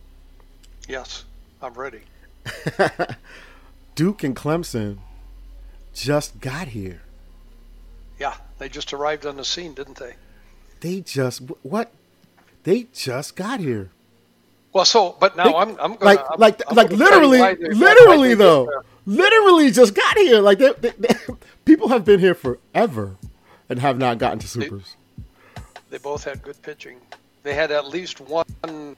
Yes, 0.88 1.24
I'm 1.60 1.74
ready. 1.74 2.02
Duke 3.94 4.22
and 4.22 4.34
Clemson 4.34 4.98
just 5.92 6.40
got 6.40 6.68
here. 6.68 7.02
Yeah, 8.18 8.34
they 8.58 8.68
just 8.68 8.92
arrived 8.92 9.26
on 9.26 9.36
the 9.36 9.44
scene, 9.44 9.74
didn't 9.74 9.96
they? 9.96 10.14
They 10.80 11.00
just 11.00 11.40
what? 11.62 11.92
They 12.62 12.86
just 12.92 13.36
got 13.36 13.60
here. 13.60 13.90
Well, 14.72 14.84
so 14.84 15.16
but 15.18 15.36
now 15.36 15.44
they, 15.44 15.54
I'm 15.54 15.68
I'm 15.70 15.94
gonna, 15.94 16.04
like 16.04 16.20
I'm, 16.30 16.38
like 16.38 16.62
I'm 16.68 16.76
like 16.76 16.90
literally 16.90 17.38
literally 17.74 18.34
though 18.34 18.68
literally 19.08 19.70
just 19.70 19.94
got 19.94 20.16
here. 20.18 20.40
Like 20.40 20.58
they, 20.58 20.72
they, 20.78 21.14
people 21.64 21.88
have 21.88 22.04
been 22.04 22.20
here 22.20 22.34
forever 22.34 23.16
and 23.68 23.80
have 23.80 23.98
not 23.98 24.18
gotten 24.18 24.38
to 24.40 24.48
supers. 24.48 24.96
They 25.90 25.98
both 25.98 26.24
had 26.24 26.42
good 26.42 26.60
pitching. 26.62 26.98
They 27.42 27.54
had 27.54 27.70
at 27.70 27.86
least 27.88 28.20
one 28.20 28.96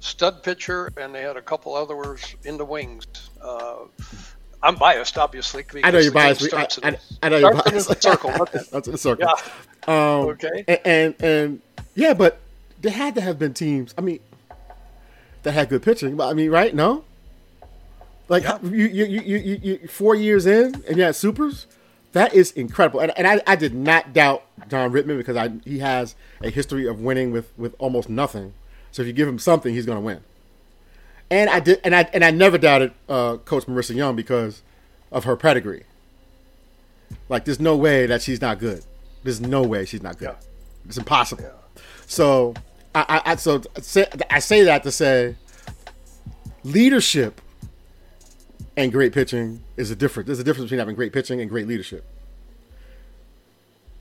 stud 0.00 0.42
pitcher, 0.42 0.92
and 0.96 1.14
they 1.14 1.22
had 1.22 1.36
a 1.36 1.42
couple 1.42 1.74
others 1.74 2.34
in 2.44 2.56
the 2.56 2.64
wings. 2.64 3.06
Uh, 3.40 3.84
I'm 4.62 4.76
biased, 4.76 5.18
obviously. 5.18 5.64
I 5.82 5.90
know 5.90 5.98
you're 5.98 6.12
biased. 6.12 6.52
I, 6.52 6.68
I, 6.82 6.98
I, 7.22 7.28
know 7.28 7.38
you're 7.38 7.54
biased. 7.54 7.66
In 7.90 7.94
the 7.94 8.00
circle. 8.00 8.30
That's 8.70 8.86
in 8.86 8.92
the 8.92 8.98
circle. 8.98 9.26
Yeah. 9.26 9.92
Um, 9.92 10.28
okay. 10.28 10.64
And, 10.68 10.80
and, 10.84 11.22
and 11.22 11.60
yeah, 11.94 12.14
but 12.14 12.40
there 12.80 12.92
had 12.92 13.14
to 13.16 13.20
have 13.20 13.38
been 13.38 13.54
teams. 13.54 13.94
I 13.98 14.02
mean, 14.02 14.20
that 15.42 15.52
had 15.52 15.68
good 15.68 15.82
pitching. 15.82 16.16
But 16.16 16.28
I 16.28 16.34
mean, 16.34 16.50
right? 16.50 16.74
No. 16.74 17.04
Like 18.28 18.44
yeah. 18.44 18.58
you, 18.62 18.86
you, 18.86 19.04
you, 19.04 19.20
you, 19.20 19.60
you, 19.62 19.88
four 19.88 20.14
years 20.14 20.46
in, 20.46 20.82
and 20.86 20.96
you 20.96 21.02
had 21.02 21.16
supers. 21.16 21.66
That 22.12 22.34
is 22.34 22.52
incredible, 22.52 23.00
and, 23.00 23.12
and 23.16 23.26
I, 23.26 23.40
I 23.46 23.56
did 23.56 23.74
not 23.74 24.12
doubt 24.12 24.44
John 24.68 24.92
Rittman 24.92 25.16
because 25.16 25.36
I 25.36 25.50
he 25.64 25.78
has 25.78 26.14
a 26.42 26.50
history 26.50 26.86
of 26.86 27.00
winning 27.00 27.32
with 27.32 27.50
with 27.56 27.74
almost 27.78 28.08
nothing. 28.08 28.52
So 28.90 29.02
if 29.02 29.08
you 29.08 29.14
give 29.14 29.26
him 29.26 29.38
something, 29.38 29.74
he's 29.74 29.86
going 29.86 29.96
to 29.96 30.02
win. 30.02 30.20
And 31.30 31.48
I 31.48 31.60
did, 31.60 31.80
and 31.82 31.94
I 31.94 32.02
and 32.12 32.22
I 32.22 32.30
never 32.30 32.58
doubted 32.58 32.92
uh, 33.08 33.38
Coach 33.38 33.64
Marissa 33.64 33.94
Young 33.94 34.14
because 34.16 34.62
of 35.10 35.24
her 35.24 35.36
pedigree. 35.36 35.84
Like, 37.28 37.44
there's 37.44 37.60
no 37.60 37.76
way 37.76 38.06
that 38.06 38.22
she's 38.22 38.40
not 38.40 38.58
good. 38.58 38.84
There's 39.22 39.40
no 39.40 39.62
way 39.62 39.84
she's 39.84 40.02
not 40.02 40.18
good. 40.18 40.30
Yeah. 40.30 40.46
It's 40.86 40.98
impossible. 40.98 41.44
Yeah. 41.44 41.82
So 42.06 42.54
I, 42.94 43.22
I, 43.24 43.32
I 43.32 43.36
so 43.36 43.62
say, 43.80 44.06
I 44.30 44.38
say 44.38 44.64
that 44.64 44.82
to 44.84 44.90
say 44.90 45.36
leadership 46.64 47.40
and 48.76 48.92
great 48.92 49.12
pitching 49.12 49.62
is 49.76 49.90
a 49.90 49.96
difference. 49.96 50.26
There's 50.26 50.38
a 50.38 50.44
difference 50.44 50.66
between 50.66 50.78
having 50.78 50.94
great 50.94 51.12
pitching 51.12 51.40
and 51.40 51.48
great 51.48 51.66
leadership. 51.66 52.04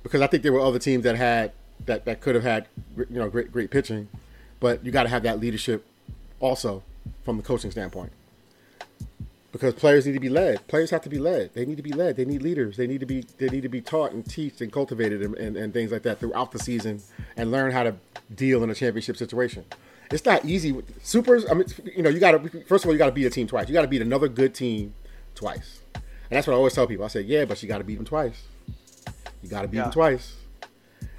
Because 0.03 0.21
I 0.21 0.27
think 0.27 0.43
there 0.43 0.53
were 0.53 0.59
other 0.59 0.79
teams 0.79 1.03
that 1.03 1.15
had 1.15 1.51
that, 1.85 2.05
that 2.05 2.21
could 2.21 2.35
have 2.35 2.43
had 2.43 2.67
you 2.97 3.05
know 3.09 3.29
great 3.29 3.51
great 3.51 3.71
pitching, 3.71 4.07
but 4.59 4.83
you 4.85 4.91
got 4.91 5.03
to 5.03 5.09
have 5.09 5.23
that 5.23 5.39
leadership 5.39 5.85
also 6.39 6.83
from 7.23 7.37
the 7.37 7.43
coaching 7.43 7.71
standpoint. 7.71 8.11
Because 9.51 9.73
players 9.73 10.05
need 10.05 10.13
to 10.13 10.19
be 10.19 10.29
led. 10.29 10.65
Players 10.67 10.91
have 10.91 11.01
to 11.01 11.09
be 11.09 11.19
led. 11.19 11.53
They 11.53 11.65
need 11.65 11.75
to 11.75 11.83
be 11.83 11.91
led. 11.91 12.15
They 12.15 12.23
need 12.23 12.41
leaders. 12.41 12.77
They 12.77 12.87
need 12.87 13.01
to 13.01 13.05
be 13.05 13.25
they 13.37 13.49
need 13.49 13.63
to 13.63 13.69
be 13.69 13.81
taught 13.81 14.11
and 14.11 14.25
taught 14.25 14.61
and 14.61 14.71
cultivated 14.71 15.21
and, 15.21 15.35
and, 15.35 15.57
and 15.57 15.73
things 15.73 15.91
like 15.91 16.03
that 16.03 16.19
throughout 16.19 16.51
the 16.51 16.59
season 16.59 17.01
and 17.35 17.51
learn 17.51 17.71
how 17.71 17.83
to 17.83 17.95
deal 18.33 18.63
in 18.63 18.69
a 18.69 18.75
championship 18.75 19.17
situation 19.17 19.65
it's 20.11 20.25
not 20.25 20.45
easy. 20.45 20.71
With, 20.71 21.05
Supers, 21.05 21.45
I 21.49 21.53
mean, 21.53 21.65
you 21.95 22.03
know, 22.03 22.09
you 22.09 22.19
got 22.19 22.31
to 22.31 22.63
first 22.63 22.83
of 22.83 22.89
all, 22.89 22.93
you 22.93 22.99
got 22.99 23.07
to 23.07 23.11
beat 23.11 23.25
a 23.25 23.29
team 23.29 23.47
twice. 23.47 23.67
You 23.67 23.73
got 23.73 23.81
to 23.81 23.87
beat 23.87 24.01
another 24.01 24.27
good 24.27 24.53
team 24.53 24.93
twice, 25.35 25.81
and 25.93 26.03
that's 26.29 26.47
what 26.47 26.53
I 26.53 26.57
always 26.57 26.73
tell 26.73 26.87
people. 26.87 27.05
I 27.05 27.09
say, 27.09 27.21
yeah, 27.21 27.45
but 27.45 27.61
you 27.61 27.69
got 27.69 27.79
to 27.79 27.83
beat 27.83 27.95
them 27.95 28.05
twice. 28.05 28.43
You 29.41 29.49
got 29.49 29.63
to 29.63 29.67
beat 29.67 29.77
yeah. 29.77 29.83
them 29.83 29.91
twice. 29.91 30.35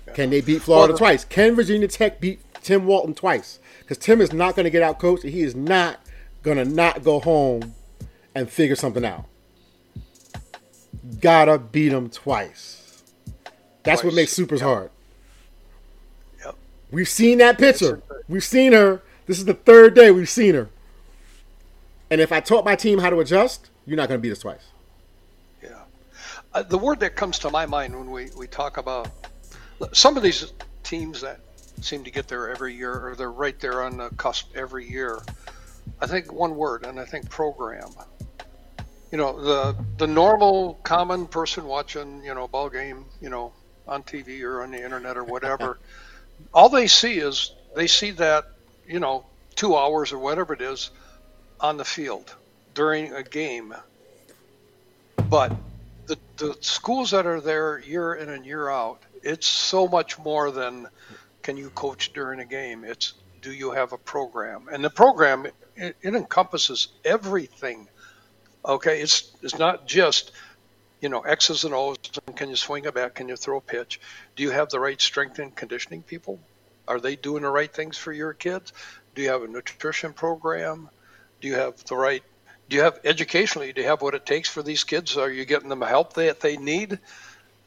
Yeah. 0.07 0.15
Can 0.15 0.31
they 0.31 0.41
beat 0.41 0.63
Florida 0.63 0.93
well, 0.93 0.99
twice? 0.99 1.25
Can 1.25 1.55
Virginia 1.55 1.89
Tech 1.89 2.21
beat 2.21 2.41
Tim 2.63 2.87
Walton 2.87 3.15
twice? 3.15 3.59
Because 3.81 3.99
Tim 3.99 4.21
is 4.21 4.33
not 4.33 4.55
going 4.55 4.65
to 4.65 4.71
get 4.71 4.83
out 4.83 4.99
coached. 4.99 5.25
And 5.25 5.33
he 5.33 5.43
is 5.43 5.55
not 5.55 6.01
going 6.43 6.57
to 6.57 6.65
not 6.65 7.03
go 7.03 7.21
home 7.21 7.75
and 8.35 8.49
figure 8.51 8.77
something 8.77 9.05
out. 9.05 9.27
Gotta 11.21 11.59
beat 11.59 11.89
them 11.89 12.09
twice. 12.09 13.03
That's 13.83 14.01
twice. 14.01 14.05
what 14.05 14.15
makes 14.15 14.33
supers 14.33 14.61
yep. 14.61 14.69
hard. 14.69 14.91
We've 16.93 17.09
seen 17.09 17.39
that 17.39 17.59
picture. 17.59 18.03
We've 18.29 18.45
seen 18.45 18.73
her. 18.73 19.03
This 19.27 19.39
is 19.39 19.47
the 19.47 19.55
third 19.55 19.95
day 19.95 20.11
we've 20.11 20.29
seen 20.29 20.55
her. 20.55 20.69
And 22.11 22.21
if 22.21 22.31
I 22.31 22.41
taught 22.41 22.65
my 22.65 22.77
team 22.77 22.99
how 22.99 23.09
to 23.09 23.21
adjust, 23.21 23.71
you're 23.87 23.97
not 23.97 24.09
going 24.09 24.21
to 24.21 24.23
beat 24.23 24.33
us 24.33 24.41
twice. 24.41 24.67
Yeah. 25.63 25.83
Uh, 26.53 26.63
the 26.63 26.77
word 26.77 27.01
that 27.01 27.17
comes 27.17 27.39
to 27.41 27.51
my 27.51 27.65
mind 27.65 27.97
when 27.97 28.11
we, 28.11 28.29
we 28.37 28.47
talk 28.47 28.77
about 28.77 29.09
some 29.93 30.19
of 30.19 30.23
these 30.23 30.53
teams 30.83 31.23
that 31.23 31.41
seem 31.81 32.05
to 32.05 32.11
get 32.11 32.29
there 32.29 32.51
every 32.51 32.75
year, 32.75 32.93
or 32.93 33.17
they're 33.17 33.33
right 33.33 33.59
there 33.59 33.83
on 33.83 33.97
the 33.97 34.11
cusp 34.11 34.55
every 34.55 34.89
year, 34.89 35.21
I 36.01 36.07
think 36.07 36.31
one 36.31 36.55
word, 36.57 36.85
and 36.85 37.01
I 37.01 37.07
think 37.07 37.31
program. 37.31 37.89
You 39.11 39.19
know, 39.19 39.41
the 39.43 39.77
the 39.99 40.07
normal 40.07 40.75
common 40.83 41.27
person 41.27 41.65
watching, 41.65 42.25
you 42.25 42.35
know, 42.35 42.49
ball 42.49 42.71
game, 42.71 43.07
you 43.21 43.29
know, 43.29 43.53
on 43.87 44.03
TV 44.03 44.43
or 44.43 44.63
on 44.63 44.71
the 44.71 44.83
internet 44.83 45.17
or 45.17 45.25
whatever, 45.25 45.79
all 46.53 46.69
they 46.69 46.87
see 46.87 47.19
is 47.19 47.53
they 47.75 47.87
see 47.87 48.11
that, 48.13 48.45
you 48.87 49.01
know, 49.01 49.25
two 49.55 49.77
hours 49.77 50.13
or 50.13 50.19
whatever 50.19 50.53
it 50.55 50.61
is 50.61 50.91
on 51.61 51.77
the 51.77 51.85
field 51.85 52.35
during 52.75 53.13
a 53.13 53.23
game. 53.23 53.75
But 55.29 55.55
the, 56.07 56.19
the 56.37 56.57
schools 56.61 57.13
that 57.13 57.27
are 57.27 57.41
there 57.41 57.79
year 57.81 58.15
in 58.15 58.29
and 58.29 58.45
year 58.45 58.69
out, 58.69 59.03
it's 59.23 59.47
so 59.47 59.87
much 59.89 60.19
more 60.19 60.51
than 60.51 60.89
can 61.43 61.57
you 61.57 61.71
coach 61.71 62.13
during 62.13 62.41
a 62.41 62.45
game. 62.45 62.85
It's 62.85 63.15
do 63.41 63.53
you 63.53 63.73
have 63.73 63.93
a 63.93 63.99
program? 63.99 64.69
And 64.71 64.85
the 64.85 64.91
program, 64.91 65.47
it, 65.77 65.97
it 66.01 66.15
encompasses 66.15 66.89
everything. 67.05 67.89
Okay, 68.65 69.01
it's 69.01 69.33
it's 69.43 69.59
not 69.59 69.87
just 69.87 70.31
you 71.03 71.09
know 71.09 71.21
X's 71.21 71.65
and 71.65 71.75
O's. 71.75 71.99
Can 72.37 72.49
you 72.49 72.57
swing 72.57 72.87
a 72.87 72.93
bat? 72.93 73.15
Can 73.15 73.29
you 73.29 73.37
throw 73.37 73.59
a 73.59 73.61
pitch? 73.61 74.01
Do 74.37 74.43
you 74.43 74.51
have 74.51 74.71
the 74.71 74.81
right 74.81 75.01
strength 75.01 75.39
and 75.39 75.55
conditioning 75.55 76.03
people? 76.03 76.39
Are 76.89 77.01
they 77.01 77.17
doing 77.17 77.43
the 77.43 77.51
right 77.51 77.73
things 77.73 77.99
for 77.99 78.13
your 78.13 78.33
kids? 78.33 78.73
Do 79.15 79.23
you 79.23 79.31
have 79.31 79.43
a 79.43 79.49
nutrition 79.49 80.13
program? 80.13 80.89
Do 81.41 81.49
you 81.49 81.55
have 81.55 81.85
the 81.85 81.97
right? 81.97 82.23
Do 82.69 82.77
you 82.77 82.83
have 82.83 83.01
educationally? 83.05 83.73
Do 83.73 83.83
you 83.83 83.89
have 83.89 84.01
what 84.01 84.15
it 84.15 84.25
takes 84.25 84.49
for 84.49 84.63
these 84.63 84.85
kids? 84.85 85.17
Are 85.17 85.31
you 85.31 85.45
getting 85.45 85.69
them 85.69 85.81
the 85.81 85.87
help 85.87 86.15
that 86.15 86.41
they 86.41 86.57
need? 86.57 87.01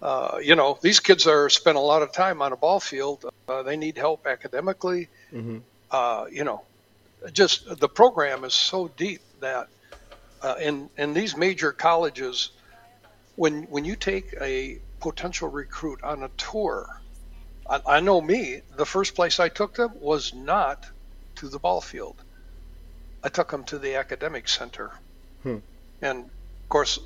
Uh, 0.02 0.40
you 0.42 0.56
know, 0.56 0.78
these 0.82 1.00
kids 1.00 1.28
are 1.28 1.50
spend 1.50 1.78
a 1.78 1.82
lot 1.82 2.02
of 2.02 2.14
time 2.14 2.42
on 2.42 2.54
a 2.54 2.58
ball 2.58 2.80
field. 2.80 3.26
Uh, 3.48 3.64
they 3.64 3.76
need 3.76 3.98
help 3.98 4.26
academically. 4.28 5.10
Mm-hmm. 5.34 5.58
Uh, 5.92 6.26
you 6.32 6.44
know, 6.44 6.64
just 7.34 7.80
the 7.80 7.90
program 7.90 8.44
is 8.46 8.54
so 8.54 8.88
deep 8.88 9.22
that 9.42 9.68
uh, 10.42 10.56
in 10.62 10.90
in 10.98 11.14
these 11.14 11.36
major 11.36 11.72
colleges, 11.72 12.52
when 13.36 13.64
when 13.64 13.86
you 13.86 13.96
take 13.96 14.34
a 14.42 14.80
potential 15.00 15.50
recruit 15.50 16.04
on 16.04 16.24
a 16.24 16.30
tour, 16.38 17.02
I, 17.70 17.82
I 17.88 18.00
know 18.00 18.22
me, 18.22 18.62
the 18.76 18.86
first 18.86 19.16
place 19.16 19.40
I 19.40 19.50
took 19.50 19.76
them 19.76 19.92
was 20.00 20.34
not 20.34 20.86
to 21.36 21.50
the 21.50 21.60
ball 21.60 21.82
field. 21.82 22.16
I 23.24 23.30
took 23.30 23.52
them 23.52 23.64
to 23.66 23.80
the 23.80 23.96
academic 23.96 24.48
center. 24.48 24.92
Hmm. 25.44 25.58
And 26.02 26.26
of 26.26 26.70
course, 26.70 27.00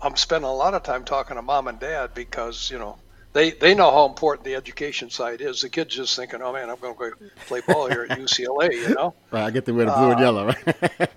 I'm 0.00 0.16
spending 0.16 0.48
a 0.48 0.54
lot 0.54 0.74
of 0.74 0.82
time 0.82 1.04
talking 1.04 1.36
to 1.36 1.42
mom 1.42 1.68
and 1.68 1.80
dad 1.80 2.14
because, 2.14 2.70
you 2.70 2.78
know, 2.78 2.98
they, 3.32 3.50
they 3.50 3.74
know 3.74 3.90
how 3.90 4.06
important 4.06 4.44
the 4.44 4.54
education 4.54 5.10
side 5.10 5.40
is. 5.40 5.62
The 5.62 5.68
kid's 5.68 5.94
just 5.94 6.16
thinking, 6.16 6.42
oh 6.42 6.52
man, 6.52 6.70
I'm 6.70 6.76
going 6.76 6.94
to 6.94 6.98
go 6.98 7.10
play 7.46 7.60
ball 7.66 7.88
here 7.88 8.06
at 8.08 8.18
UCLA, 8.18 8.72
you 8.72 8.94
know? 8.94 9.14
Right, 9.30 9.44
I 9.44 9.50
get 9.50 9.64
the 9.64 9.74
wear 9.74 9.86
the 9.86 9.92
blue 9.92 10.08
uh, 10.08 10.10
and 10.12 10.20
yellow, 10.20 10.46
right? 10.46 11.10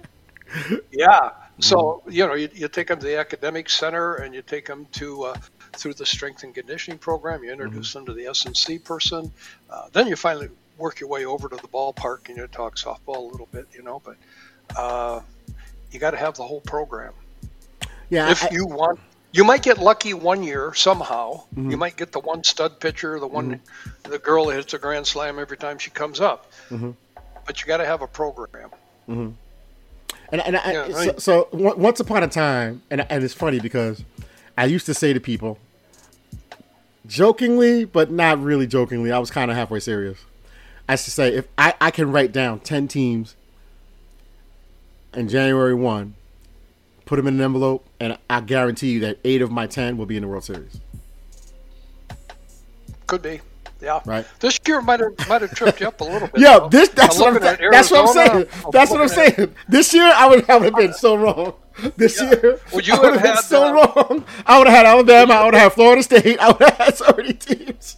yeah. 0.91 1.31
So, 1.61 2.03
you 2.09 2.25
know, 2.25 2.35
you, 2.35 2.49
you 2.53 2.67
take 2.67 2.87
them 2.87 2.99
to 2.99 3.05
the 3.05 3.17
academic 3.17 3.69
center 3.69 4.15
and 4.15 4.33
you 4.33 4.41
take 4.41 4.65
them 4.65 4.87
to 4.93 5.23
uh, 5.23 5.35
through 5.73 5.93
the 5.93 6.05
strength 6.05 6.43
and 6.43 6.53
conditioning 6.53 6.99
program. 6.99 7.43
You 7.43 7.51
introduce 7.51 7.89
mm-hmm. 7.89 7.99
them 7.99 8.05
to 8.07 8.13
the 8.13 8.27
S&C 8.27 8.79
person. 8.79 9.31
Uh, 9.69 9.87
then 9.91 10.07
you 10.07 10.15
finally 10.15 10.49
work 10.77 10.99
your 10.99 11.09
way 11.09 11.25
over 11.25 11.49
to 11.49 11.55
the 11.55 11.67
ballpark 11.67 12.29
and 12.29 12.37
you 12.37 12.47
talk 12.47 12.75
softball 12.75 13.17
a 13.17 13.31
little 13.31 13.47
bit, 13.51 13.67
you 13.73 13.83
know. 13.83 14.01
But 14.03 14.17
uh, 14.77 15.21
you 15.91 15.99
got 15.99 16.11
to 16.11 16.17
have 16.17 16.35
the 16.35 16.43
whole 16.43 16.61
program. 16.61 17.13
Yeah, 18.09 18.31
if 18.31 18.43
I- 18.43 18.49
you 18.51 18.65
want, 18.65 18.99
you 19.31 19.43
might 19.43 19.61
get 19.61 19.77
lucky 19.77 20.13
one 20.13 20.41
year 20.41 20.73
somehow. 20.73 21.43
Mm-hmm. 21.53 21.71
You 21.71 21.77
might 21.77 21.97
get 21.97 22.11
the 22.11 22.19
one 22.19 22.43
stud 22.43 22.79
pitcher, 22.79 23.19
the 23.19 23.27
one, 23.27 23.61
the 24.03 24.17
girl 24.17 24.45
that 24.45 24.55
hits 24.55 24.73
a 24.73 24.79
grand 24.79 25.05
slam 25.05 25.37
every 25.37 25.57
time 25.57 25.77
she 25.77 25.91
comes 25.91 26.19
up. 26.19 26.51
Mm-hmm. 26.69 26.91
But 27.45 27.61
you 27.61 27.67
got 27.67 27.77
to 27.77 27.85
have 27.85 28.01
a 28.01 28.07
program. 28.07 28.71
And, 30.31 30.41
and 30.41 30.57
I, 30.57 30.71
Yeah, 30.71 30.91
so, 30.91 31.17
so 31.17 31.49
once 31.51 31.99
upon 31.99 32.23
a 32.23 32.27
time, 32.27 32.81
and, 32.89 33.05
and 33.09 33.23
it's 33.23 33.33
funny 33.33 33.59
because 33.59 34.03
I 34.57 34.65
used 34.65 34.85
to 34.87 34.93
say 34.93 35.13
to 35.13 35.19
people, 35.19 35.57
jokingly, 37.07 37.85
but 37.85 38.11
not 38.11 38.41
really 38.41 38.67
jokingly, 38.67 39.11
I 39.11 39.19
was 39.19 39.31
kind 39.31 39.49
of 39.49 39.57
halfway 39.57 39.79
serious. 39.79 40.25
I 40.87 40.93
used 40.93 41.05
to 41.05 41.11
say, 41.11 41.33
if 41.33 41.47
I, 41.57 41.73
I 41.81 41.91
can 41.91 42.11
write 42.11 42.31
down 42.31 42.59
10 42.59 42.87
teams 42.87 43.35
in 45.13 45.27
January 45.27 45.73
1, 45.73 46.13
put 47.05 47.15
them 47.17 47.27
in 47.27 47.35
an 47.35 47.41
envelope, 47.41 47.85
and 47.99 48.17
I 48.29 48.41
guarantee 48.41 48.91
you 48.91 48.99
that 49.01 49.17
eight 49.23 49.41
of 49.41 49.51
my 49.51 49.65
10 49.65 49.97
will 49.97 50.05
be 50.05 50.15
in 50.15 50.21
the 50.21 50.27
World 50.27 50.43
Series. 50.43 50.79
Could 53.07 53.23
be. 53.23 53.41
Yeah. 53.81 54.01
Right. 54.05 54.25
This 54.39 54.59
year 54.67 54.81
might 54.81 54.99
have 54.99 55.13
might 55.29 55.41
have 55.41 55.53
tripped 55.55 55.79
you 55.79 55.87
up 55.87 56.01
a 56.01 56.03
little 56.03 56.27
bit. 56.27 56.41
Yeah, 56.41 56.59
though. 56.59 56.69
this 56.69 56.89
that's 56.89 57.17
what 57.17 57.27
I'm, 57.29 57.33
looking 57.35 57.47
at 57.47 57.71
that's 57.71 57.91
what 57.91 58.01
I'm 58.01 58.07
saying. 58.07 58.45
That's 58.71 58.91
what 58.91 59.01
I'm 59.01 59.07
looking 59.07 59.23
at- 59.23 59.35
saying. 59.35 59.55
This 59.67 59.93
year 59.93 60.11
I 60.13 60.27
would, 60.27 60.45
have 60.45 60.75
been 60.75 60.93
so 60.93 61.15
wrong. 61.15 61.53
This 61.95 62.21
year 62.21 62.59
Would 62.73 62.87
you 62.87 62.93
I 62.95 62.99
would 62.99 63.13
have 63.13 63.21
been 63.23 63.35
had, 63.35 63.39
so 63.39 63.67
uh, 63.67 63.71
wrong. 63.73 64.25
I 64.45 64.57
would 64.57 64.67
have 64.67 64.75
had 64.75 64.85
Alabama. 64.85 65.33
I 65.35 65.45
would 65.45 65.53
have 65.53 65.63
had 65.63 65.73
Florida 65.73 66.03
State. 66.03 66.37
I 66.39 66.47
would 66.51 66.61
have 66.61 66.77
had 66.77 66.97
so 66.97 67.13
many 67.15 67.33
teams. 67.33 67.95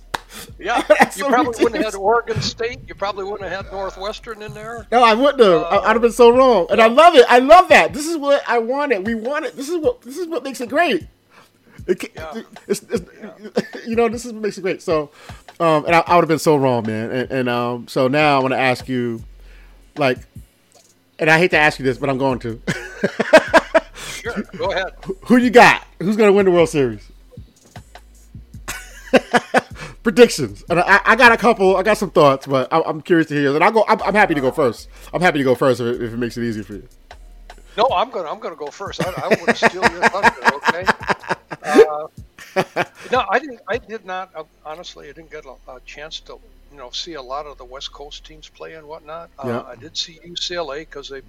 Yeah, 0.59 0.83
you 1.15 1.25
probably 1.25 1.63
wouldn't 1.63 1.83
have 1.83 1.93
had 1.93 1.95
Oregon 1.95 2.39
State. 2.41 2.79
You 2.87 2.93
probably 2.93 3.23
wouldn't 3.23 3.49
have 3.49 3.65
had 3.65 3.73
Northwestern 3.73 4.43
in 4.43 4.53
there. 4.53 4.85
No, 4.91 5.03
I 5.03 5.15
wouldn't 5.15 5.39
have. 5.41 5.63
I, 5.63 5.77
I'd 5.77 5.93
have 5.93 6.01
been 6.01 6.11
so 6.11 6.29
wrong. 6.29 6.67
And 6.69 6.79
I 6.79 6.87
love 6.87 7.15
it. 7.15 7.25
I 7.27 7.39
love 7.39 7.69
that. 7.69 7.93
This 7.93 8.05
is 8.05 8.17
what 8.17 8.43
I 8.47 8.59
wanted. 8.59 9.07
We 9.07 9.15
wanted. 9.15 9.53
This 9.53 9.69
is 9.69 9.77
what. 9.77 10.01
This 10.03 10.17
is 10.17 10.27
what 10.27 10.43
makes 10.43 10.61
it 10.61 10.69
great. 10.69 11.07
It, 11.87 12.11
Yeah. 12.15 12.41
it's, 12.67 12.83
it's, 12.83 13.01
You 13.87 13.95
know, 13.95 14.07
this 14.09 14.25
is 14.25 14.33
what 14.33 14.41
makes 14.41 14.57
it 14.57 14.61
great. 14.61 14.81
So, 14.81 15.09
um, 15.59 15.85
and 15.85 15.95
I, 15.95 15.99
I 16.07 16.15
would 16.15 16.21
have 16.23 16.29
been 16.29 16.39
so 16.39 16.55
wrong, 16.55 16.85
man. 16.85 17.11
And, 17.11 17.31
and 17.31 17.49
um, 17.49 17.87
so 17.87 18.07
now 18.07 18.37
I 18.37 18.39
want 18.41 18.53
to 18.53 18.59
ask 18.59 18.87
you, 18.87 19.23
like, 19.97 20.19
and 21.19 21.29
I 21.29 21.37
hate 21.37 21.51
to 21.51 21.57
ask 21.57 21.79
you 21.79 21.85
this, 21.85 21.97
but 21.97 22.09
I'm 22.09 22.17
going 22.17 22.39
to. 22.39 22.61
Sure, 23.95 24.43
go 24.57 24.71
ahead. 24.71 24.93
Who 25.25 25.37
you 25.37 25.49
got? 25.49 25.85
Who's 25.99 26.15
going 26.15 26.29
to 26.29 26.33
win 26.33 26.45
the 26.45 26.51
World 26.51 26.69
Series? 26.69 27.07
Predictions, 30.03 30.63
and 30.69 30.79
I, 30.79 30.99
I 31.05 31.15
got 31.15 31.31
a 31.31 31.37
couple. 31.37 31.75
I 31.77 31.83
got 31.83 31.97
some 31.97 32.09
thoughts, 32.09 32.47
but 32.47 32.71
I, 32.73 32.81
I'm 32.81 33.01
curious 33.01 33.27
to 33.27 33.35
hear. 33.35 33.53
And 33.53 33.63
I'll 33.63 33.71
go. 33.71 33.85
I'm, 33.87 34.01
I'm 34.01 34.15
happy 34.15 34.33
to 34.33 34.41
go 34.41 34.49
first. 34.51 34.87
I'm 35.13 35.21
happy 35.21 35.37
to 35.39 35.43
go 35.43 35.53
first 35.53 35.79
if 35.79 35.87
it, 35.95 36.01
if 36.01 36.13
it 36.13 36.17
makes 36.17 36.37
it 36.37 36.43
easier 36.43 36.63
for 36.63 36.73
you. 36.73 36.87
No, 37.77 37.87
I'm 37.93 38.09
gonna 38.09 38.29
I'm 38.29 38.39
gonna 38.39 38.55
go 38.55 38.67
first. 38.67 39.05
I, 39.05 39.11
I 39.11 39.27
want 39.27 39.45
to 39.49 39.55
steal 39.55 39.81
your 39.81 40.01
thunder. 40.09 40.55
Okay. 40.55 40.85
I 43.31 43.39
didn't. 43.39 43.61
I 43.67 43.77
did 43.77 44.05
not. 44.05 44.31
Uh, 44.35 44.43
honestly, 44.65 45.09
I 45.09 45.13
didn't 45.13 45.31
get 45.31 45.45
a, 45.45 45.55
a 45.71 45.79
chance 45.85 46.19
to 46.21 46.33
you 46.71 46.77
know 46.77 46.91
see 46.91 47.13
a 47.13 47.21
lot 47.21 47.45
of 47.47 47.57
the 47.57 47.65
West 47.65 47.91
Coast 47.93 48.25
teams 48.25 48.49
play 48.49 48.73
and 48.73 48.85
whatnot. 48.87 49.29
Uh, 49.39 49.47
Yeah. 49.47 49.61
I 49.61 49.75
did 49.75 49.97
see 49.97 50.19
UCLA 50.25 50.79
because 50.79 51.09
they 51.09 51.21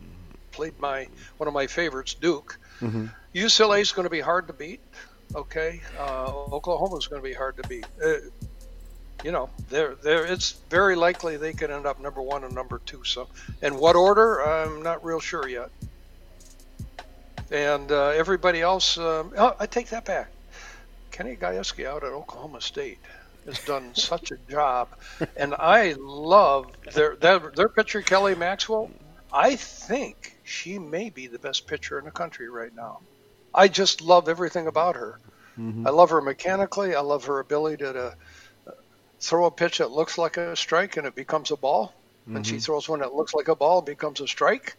played 0.51 0.79
my 0.81 1.07
one 1.39 1.49
of 1.49 1.55
my 1.55 1.67
favorites, 1.69 2.15
Duke. 2.15 2.59
Mm-hmm. 2.81 3.07
UCLA 3.35 3.81
is 3.81 3.93
going 3.93 4.05
to 4.05 4.11
be 4.11 4.21
hard 4.21 4.49
to 4.49 4.53
beat. 4.53 4.81
Okay, 5.35 5.81
uh, 5.99 6.27
Oklahoma 6.53 6.97
is 6.97 7.07
going 7.07 7.23
to 7.23 7.29
be 7.29 7.35
hard 7.35 7.57
to 7.57 7.69
beat. 7.69 7.87
Uh, 8.05 8.15
you 9.25 9.31
know, 9.31 9.49
they're, 9.71 9.95
they're, 10.03 10.27
it's 10.27 10.57
very 10.69 10.97
likely 10.97 11.37
they 11.37 11.53
could 11.53 11.71
end 11.71 11.87
up 11.87 12.01
number 12.01 12.21
one 12.21 12.45
and 12.45 12.55
number 12.55 12.81
two. 12.85 13.05
So, 13.05 13.29
in 13.63 13.77
what 13.77 13.95
order, 13.97 14.41
I'm 14.43 14.83
not 14.83 15.05
real 15.05 15.21
sure 15.21 15.49
yet. 15.49 15.71
And 17.53 17.91
uh, 17.93 18.09
everybody 18.09 18.61
else, 18.61 18.99
um, 18.99 19.33
oh, 19.39 19.55
I 19.61 19.67
take 19.67 19.91
that 19.91 20.05
back. 20.05 20.32
Kenny 21.13 21.37
Gajewski 21.37 21.87
out 21.87 22.03
at 22.03 22.13
Oklahoma 22.13 22.61
State 22.61 22.99
has 23.47 23.59
done 23.61 23.95
such 23.95 24.33
a 24.33 24.37
job, 24.51 24.89
and 25.37 25.55
I 25.55 25.95
love 25.99 26.67
their 26.95 27.17
their, 27.17 27.39
their 27.55 27.69
pitcher 27.69 28.03
Kelly 28.03 28.35
Maxwell. 28.35 28.91
I 29.33 29.57
think 29.57 30.37
she 30.45 30.79
may 30.79 31.11
be 31.11 31.27
the 31.27 31.39
best 31.39 31.67
pitcher 31.67 31.99
in 31.99 32.05
the 32.05 32.11
country 32.11 32.49
right 32.49 32.75
now. 32.75 33.01
I 33.55 33.69
just 33.69 34.03
love 34.03 34.29
everything 34.29 34.67
about 34.67 34.97
her. 34.97 35.19
I 35.87 35.91
love 35.91 36.11
her 36.11 36.21
mechanically. 36.21 36.95
I 36.95 37.01
love 37.01 37.27
her 37.27 37.39
ability 37.39 37.85
to, 37.85 37.93
to 37.93 38.17
throw 39.21 39.47
a 39.47 39.51
pitch 39.51 39.79
that 39.79 39.91
looks 39.91 40.19
like 40.19 40.37
a 40.37 40.57
strike 40.57 40.97
and 40.97 41.07
it 41.07 41.15
becomes 41.15 41.51
a 41.51 41.57
ball. 41.57 41.95
And 42.37 42.47
she 42.47 42.59
throws 42.59 42.89
one 42.89 43.01
that 43.01 43.15
looks 43.15 43.35
like 43.35 43.49
a 43.49 43.57
ball, 43.57 43.83
becomes 43.83 44.21
a 44.21 44.29
strike. 44.29 44.77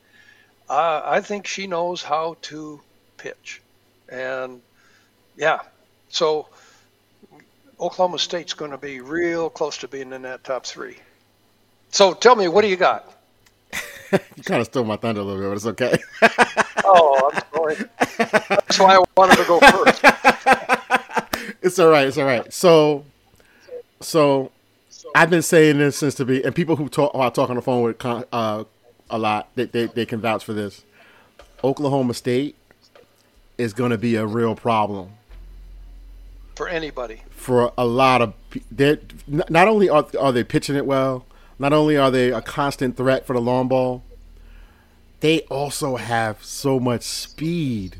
Uh, 0.69 1.01
I 1.03 1.21
think 1.21 1.45
she 1.45 1.67
knows 1.67 2.01
how 2.01 2.37
to 2.43 2.81
pitch. 3.17 3.61
And 4.09 4.61
yeah, 5.35 5.59
so 6.13 6.47
Oklahoma 7.79 8.19
State's 8.19 8.53
going 8.53 8.69
to 8.69 8.77
be 8.77 9.01
real 9.01 9.49
close 9.49 9.77
to 9.79 9.87
being 9.87 10.13
in 10.13 10.21
that 10.21 10.43
top 10.43 10.63
three. 10.63 10.97
So 11.89 12.13
tell 12.13 12.35
me, 12.35 12.47
what 12.47 12.61
do 12.61 12.67
you 12.67 12.77
got? 12.77 13.11
You 14.35 14.43
kind 14.43 14.61
of 14.61 14.67
stole 14.67 14.83
my 14.83 14.95
thunder 14.95 15.21
a 15.21 15.23
little 15.23 15.41
bit, 15.41 15.49
but 15.49 15.55
it's 15.55 15.65
okay. 15.65 15.97
Oh, 16.85 17.31
I'm 17.33 17.41
sorry. 17.55 17.75
That's 18.49 18.77
why 18.77 18.97
I 18.97 19.03
wanted 19.17 19.37
to 19.37 19.45
go 19.45 19.59
first. 19.59 20.01
it's 21.63 21.79
all 21.79 21.87
right. 21.87 22.05
It's 22.07 22.17
all 22.17 22.25
right. 22.25 22.53
So, 22.53 23.05
so 24.01 24.51
I've 25.15 25.31
been 25.31 25.41
saying 25.41 25.79
this 25.79 25.97
since 25.97 26.13
to 26.15 26.25
be, 26.25 26.43
and 26.43 26.53
people 26.53 26.75
who 26.75 26.89
talk, 26.89 27.13
who 27.13 27.21
I 27.21 27.29
talk 27.29 27.49
on 27.49 27.55
the 27.55 27.63
phone 27.63 27.81
with 27.81 28.05
uh, 28.05 28.65
a 29.09 29.17
lot, 29.17 29.47
they, 29.55 29.65
they 29.65 29.85
they 29.85 30.05
can 30.05 30.19
vouch 30.19 30.43
for 30.43 30.53
this. 30.53 30.83
Oklahoma 31.63 32.13
State 32.13 32.55
is 33.57 33.73
going 33.73 33.91
to 33.91 33.97
be 33.97 34.15
a 34.15 34.25
real 34.25 34.53
problem 34.53 35.13
For 36.55 36.67
anybody. 36.67 37.21
for 37.31 37.73
a 37.77 37.85
lot 37.85 38.21
of. 38.21 38.33
They 38.71 38.99
not 39.27 39.67
only 39.67 39.89
are 39.89 40.05
are 40.19 40.31
they 40.31 40.43
pitching 40.43 40.75
it 40.75 40.85
well, 40.85 41.25
not 41.57 41.73
only 41.73 41.97
are 41.97 42.11
they 42.11 42.31
a 42.31 42.41
constant 42.41 42.95
threat 42.95 43.25
for 43.25 43.33
the 43.33 43.41
long 43.41 43.67
ball, 43.67 44.03
they 45.21 45.41
also 45.41 45.95
have 45.95 46.43
so 46.43 46.79
much 46.79 47.03
speed. 47.03 47.97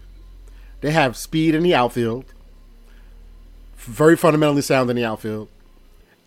They 0.82 0.92
have 0.92 1.18
speed 1.18 1.56
in 1.56 1.64
the 1.64 1.74
outfield, 1.74 2.26
very 3.78 4.16
fundamentally 4.16 4.62
sound 4.62 4.90
in 4.90 4.96
the 4.98 5.06
outfield, 5.06 5.48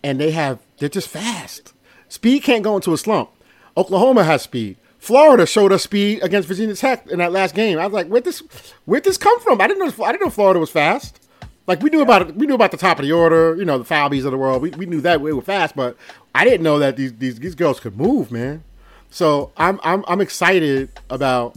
and 0.03 0.19
they 0.19 0.31
have 0.31 0.59
they're 0.79 0.89
just 0.89 1.07
fast. 1.07 1.73
Speed 2.09 2.43
can't 2.43 2.63
go 2.63 2.75
into 2.75 2.93
a 2.93 2.97
slump. 2.97 3.29
Oklahoma 3.77 4.23
has 4.23 4.41
speed. 4.41 4.77
Florida 4.99 5.45
showed 5.45 5.71
us 5.71 5.83
speed 5.83 6.21
against 6.23 6.47
Virginia 6.47 6.75
Tech 6.75 7.07
in 7.07 7.19
that 7.19 7.31
last 7.31 7.55
game. 7.55 7.77
I 7.79 7.85
was 7.85 7.93
like, 7.93 8.07
where 8.07 8.21
this 8.21 8.39
where 8.85 8.99
this 8.99 9.17
come 9.17 9.39
from? 9.39 9.61
I 9.61 9.67
didn't 9.67 9.97
know 9.97 10.03
I 10.03 10.11
didn't 10.11 10.25
know 10.25 10.29
Florida 10.31 10.59
was 10.59 10.71
fast. 10.71 11.21
Like 11.67 11.81
we 11.83 11.89
knew 11.89 12.01
about 12.01 12.33
we 12.35 12.47
knew 12.47 12.55
about 12.55 12.71
the 12.71 12.77
top 12.77 12.97
of 12.99 13.05
the 13.05 13.11
order, 13.11 13.55
you 13.55 13.65
know, 13.65 13.77
the 13.77 13.83
Falbies 13.83 14.23
of 14.25 14.31
the 14.31 14.37
world. 14.37 14.61
We, 14.61 14.69
we 14.71 14.85
knew 14.85 15.01
that 15.01 15.19
we 15.21 15.33
were 15.33 15.41
fast, 15.41 15.75
but 15.75 15.97
I 16.33 16.45
didn't 16.45 16.63
know 16.63 16.79
that 16.79 16.95
these, 16.95 17.13
these 17.17 17.39
these 17.39 17.55
girls 17.55 17.79
could 17.81 17.97
move, 17.97 18.31
man. 18.31 18.63
So 19.09 19.51
I'm 19.57 19.79
I'm 19.83 20.05
I'm 20.07 20.21
excited 20.21 20.89
about 21.09 21.55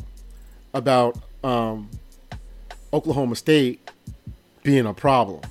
about 0.74 1.16
um, 1.44 1.88
Oklahoma 2.92 3.36
State 3.36 3.88
being 4.64 4.84
a 4.86 4.92
problem. 4.94 5.42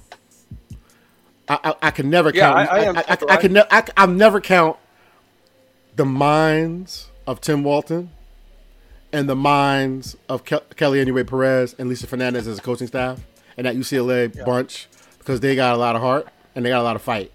I, 1.48 1.60
I, 1.64 1.74
I 1.88 1.92
can 1.92 2.10
never 2.10 2.30
Yeah, 2.30 2.42
count. 2.54 2.70
I- 2.70 2.76
I 2.78 2.80
am 2.84 2.98
I, 2.98 3.04
I, 3.08 3.18
I 3.30 3.38
can. 3.38 3.54
Ne- 3.54 3.64
I, 3.72 3.84
I'll 3.98 4.08
never 4.08 4.42
count 4.42 4.78
the 5.96 6.06
minds 6.06 7.08
of 7.26 7.42
Tim 7.42 7.64
Walton 7.64 8.10
and 9.12 9.28
the 9.28 9.36
minds 9.36 10.16
of 10.28 10.44
Ke- 10.46 10.76
Kelly 10.76 11.04
Inouye-Perez 11.04 11.76
and 11.80 11.90
Lisa 11.90 12.08
Fernandez 12.08 12.48
as 12.48 12.60
a 12.60 12.62
coaching 12.62 12.88
staff 12.88 13.20
and 13.60 13.66
that 13.66 13.76
UCLA 13.76 14.46
bunch 14.46 14.88
because 15.18 15.42
they 15.42 15.54
got 15.54 15.76
a 15.76 15.78
lot 15.78 15.94
of 15.98 16.02
heart 16.02 16.30
and 16.56 16.66
they 16.66 16.70
got 16.70 16.80
a 16.80 16.84
lot 16.84 16.96
of 16.96 17.02
fight. 17.02 17.30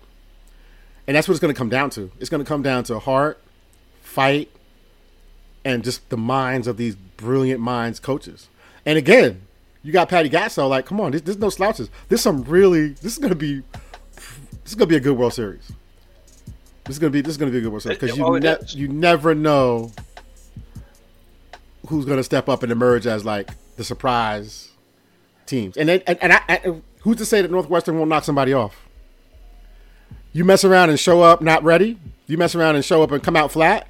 And 1.07 1.15
that's 1.15 1.29
what 1.29 1.33
it's 1.33 1.41
going 1.41 1.53
to 1.53 1.59
come 1.59 1.69
down 1.69 1.91
to. 1.91 2.11
It's 2.19 2.31
going 2.31 2.43
to 2.43 2.49
come 2.49 2.63
down 2.63 2.83
to 2.85 2.99
heart, 2.99 3.39
fight, 4.01 4.51
and 5.67 5.85
just 5.85 6.09
the 6.09 6.17
minds 6.17 6.67
of 6.67 6.79
these 6.79 6.97
brilliant 6.97 7.61
minds 7.61 8.01
coaches. 8.01 8.49
And 8.87 8.97
again, 8.97 9.43
you 9.83 9.93
got 9.93 10.09
Patty 10.09 10.31
Gasso. 10.31 10.67
Like, 10.67 10.87
come 10.87 10.99
on, 10.99 11.13
this, 11.13 11.21
there's 11.21 11.37
no 11.37 11.51
slouches. 11.51 11.91
There's 12.09 12.23
some 12.23 12.43
really. 12.45 12.89
This 12.89 13.13
is 13.13 13.19
going 13.19 13.29
to 13.29 13.37
be. 13.37 13.63
This 14.63 14.73
is 14.73 14.75
going 14.77 14.89
to 14.89 14.93
be 14.93 14.97
a 14.97 15.01
good 15.01 15.19
World 15.19 15.35
Series. 15.35 15.71
This 16.87 16.97
is 16.97 16.99
going 16.99 17.13
to 17.13 17.17
be. 17.19 17.21
This 17.21 17.33
is 17.33 17.37
going 17.37 17.53
to 17.53 17.55
be 17.55 17.59
a 17.59 17.61
good 17.61 17.71
World 17.71 17.83
Series 17.83 17.99
because 17.99 18.17
you 18.17 18.25
Oh, 18.25 18.39
ne- 18.39 18.57
you 18.69 18.89
never 18.89 19.35
know 19.35 19.93
who's 21.89 22.07
going 22.07 22.17
to 22.17 22.25
step 22.25 22.49
up 22.49 22.63
and 22.63 22.73
emerge 22.73 23.07
as 23.07 23.27
like 23.27 23.51
the 23.77 23.85
surprise 23.85 24.71
teams. 25.47 25.77
And 25.77 25.89
then, 25.89 26.03
and, 26.07 26.23
and 26.23 26.33
I, 26.33 26.81
who's 27.01 27.17
to 27.19 27.25
say 27.25 27.43
that 27.43 27.51
Northwestern 27.51 27.99
won't 27.99 28.09
knock 28.09 28.25
somebody 28.25 28.53
off? 28.53 28.77
You 30.33 30.45
mess 30.45 30.65
around 30.65 30.91
and 30.91 30.99
show 30.99 31.23
up 31.23 31.41
not 31.43 31.63
ready. 31.63 31.99
You 32.27 32.39
mess 32.39 32.55
around 32.55 32.75
and 32.75 32.85
show 32.85 33.03
up 33.03 33.13
and 33.13 33.23
come 33.23 33.37
out 33.37 33.53
flat. 33.53 33.89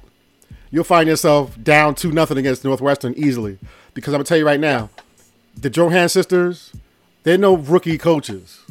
You'll 0.69 0.83
find 0.83 1.07
yourself 1.07 1.61
down 1.61 1.95
two 1.95 2.11
nothing 2.11 2.37
against 2.37 2.63
Northwestern 2.63 3.13
easily. 3.15 3.57
Because 3.93 4.13
I'm 4.13 4.19
gonna 4.19 4.25
tell 4.25 4.37
you 4.37 4.45
right 4.45 4.59
now, 4.59 4.89
the 5.55 5.69
Drohan 5.69 6.09
sisters, 6.11 6.73
they're 7.23 7.37
no 7.37 7.55
rookie 7.55 7.97
coaches. 7.97 8.61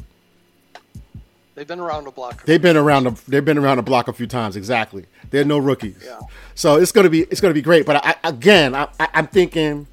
They've 1.54 1.66
been 1.66 1.80
around 1.80 2.04
the 2.04 2.10
block. 2.10 2.44
They've 2.44 2.60
been 2.60 2.76
around 2.76 3.04
the 3.04 3.20
they've 3.28 3.44
been 3.44 3.58
around 3.58 3.78
the 3.78 3.82
block 3.82 4.08
a 4.08 4.12
few 4.12 4.26
times. 4.26 4.56
Exactly. 4.56 5.06
They're 5.30 5.44
no 5.44 5.58
rookies. 5.58 6.02
Yeah. 6.04 6.20
So 6.54 6.76
it's 6.76 6.92
gonna 6.92 7.10
be 7.10 7.22
it's 7.22 7.40
gonna 7.40 7.54
be 7.54 7.62
great. 7.62 7.86
But 7.86 8.04
I, 8.04 8.16
again, 8.24 8.74
I, 8.74 8.88
I, 8.98 9.08
I'm 9.14 9.26
thinking 9.28 9.86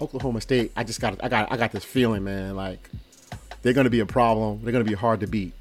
Oklahoma 0.00 0.40
State, 0.40 0.72
I 0.76 0.84
just 0.84 1.00
got 1.00 1.22
I 1.22 1.28
got 1.28 1.50
I 1.52 1.56
got 1.56 1.72
this 1.72 1.84
feeling, 1.84 2.24
man, 2.24 2.56
like 2.56 2.88
they're 3.62 3.72
going 3.72 3.84
to 3.84 3.90
be 3.90 4.00
a 4.00 4.06
problem. 4.06 4.60
They're 4.62 4.72
going 4.72 4.84
to 4.84 4.88
be 4.88 4.96
hard 4.96 5.20
to 5.20 5.26
beat. 5.26 5.52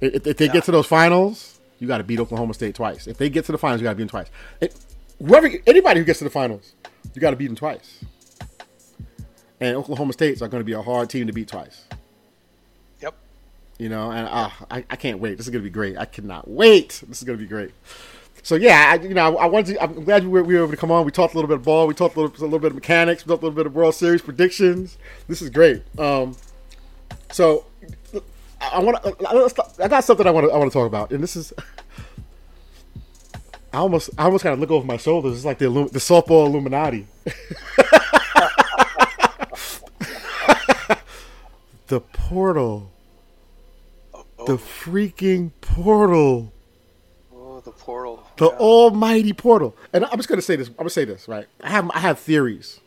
If, 0.00 0.26
if 0.26 0.36
they 0.36 0.46
yeah. 0.46 0.52
get 0.52 0.64
to 0.64 0.72
those 0.72 0.86
finals, 0.86 1.58
you 1.78 1.86
got 1.86 1.98
to 1.98 2.04
beat 2.04 2.20
Oklahoma 2.20 2.54
State 2.54 2.74
twice. 2.74 3.06
If 3.06 3.16
they 3.16 3.28
get 3.28 3.44
to 3.46 3.52
the 3.52 3.58
finals, 3.58 3.80
you 3.80 3.84
got 3.84 3.92
to 3.92 3.96
beat 3.96 4.02
them 4.04 4.08
twice. 4.08 4.28
It, 4.60 4.74
whoever 5.18 5.50
anybody 5.66 6.00
who 6.00 6.04
gets 6.04 6.18
to 6.18 6.24
the 6.24 6.30
finals, 6.30 6.74
you 7.14 7.20
got 7.20 7.30
to 7.30 7.36
beat 7.36 7.46
them 7.46 7.56
twice. 7.56 8.00
And 9.60 9.76
Oklahoma 9.76 10.12
State's 10.12 10.40
are 10.40 10.48
going 10.48 10.60
to 10.60 10.64
be 10.64 10.72
a 10.72 10.82
hard 10.82 11.10
team 11.10 11.26
to 11.26 11.32
beat 11.32 11.48
twice. 11.48 11.84
Yep. 13.00 13.14
You 13.78 13.88
know, 13.90 14.10
and 14.10 14.26
uh, 14.26 14.50
I, 14.70 14.84
I 14.88 14.96
can't 14.96 15.18
wait. 15.18 15.36
This 15.36 15.46
is 15.46 15.50
going 15.50 15.62
to 15.62 15.68
be 15.68 15.72
great. 15.72 15.98
I 15.98 16.06
cannot 16.06 16.48
wait. 16.48 17.02
This 17.06 17.18
is 17.18 17.24
going 17.24 17.38
to 17.38 17.42
be 17.42 17.48
great. 17.48 17.72
So 18.42 18.54
yeah, 18.54 18.90
I, 18.92 19.02
you 19.02 19.14
know, 19.14 19.36
I, 19.36 19.46
wanted. 19.46 19.74
To, 19.74 19.82
I'm 19.82 20.04
glad 20.04 20.24
we 20.24 20.30
were, 20.30 20.42
we 20.42 20.54
were 20.54 20.62
able 20.62 20.70
to 20.70 20.76
come 20.76 20.90
on. 20.90 21.04
We 21.04 21.12
talked 21.12 21.34
a 21.34 21.36
little 21.36 21.48
bit 21.48 21.56
of 21.56 21.64
ball. 21.64 21.86
We 21.86 21.94
talked 21.94 22.16
a 22.16 22.20
little, 22.20 22.42
a 22.42 22.44
little 22.44 22.58
bit 22.58 22.68
of 22.68 22.74
mechanics. 22.74 23.24
We 23.24 23.30
talked 23.30 23.42
a 23.42 23.46
little 23.46 23.56
bit 23.56 23.66
of 23.66 23.74
World 23.74 23.94
Series 23.94 24.22
predictions. 24.22 24.96
This 25.28 25.42
is 25.42 25.50
great. 25.50 25.82
Um, 25.98 26.36
so 27.30 27.66
I 28.60 28.78
want 28.80 28.98
I 29.80 29.88
got 29.88 30.04
something 30.04 30.26
I 30.26 30.30
want 30.30 30.46
to 30.46 30.52
I 30.52 30.58
want 30.58 30.70
to 30.70 30.78
talk 30.78 30.86
about, 30.86 31.10
and 31.12 31.22
this 31.22 31.36
is. 31.36 31.52
I 33.72 33.76
almost 33.78 34.10
I 34.18 34.24
almost 34.24 34.42
kind 34.42 34.52
of 34.52 34.58
look 34.58 34.72
over 34.72 34.84
my 34.84 34.96
shoulders. 34.96 35.36
It's 35.36 35.44
like 35.44 35.58
the 35.58 35.68
the 35.68 36.00
softball 36.00 36.46
Illuminati. 36.46 37.06
the 41.86 42.00
portal. 42.00 42.90
The 44.46 44.56
freaking 44.56 45.52
portal. 45.60 46.52
The. 48.40 48.46
The 48.46 48.52
yeah. 48.52 48.58
almighty 48.58 49.32
portal. 49.34 49.76
And 49.92 50.06
I'm 50.06 50.16
just 50.16 50.28
gonna 50.28 50.40
say 50.40 50.56
this. 50.56 50.68
I'm 50.68 50.74
gonna 50.74 50.90
say 50.90 51.04
this 51.04 51.28
right. 51.28 51.46
I 51.62 51.68
have 51.68 51.90
I 51.90 51.98
have 51.98 52.18
theories. 52.18 52.80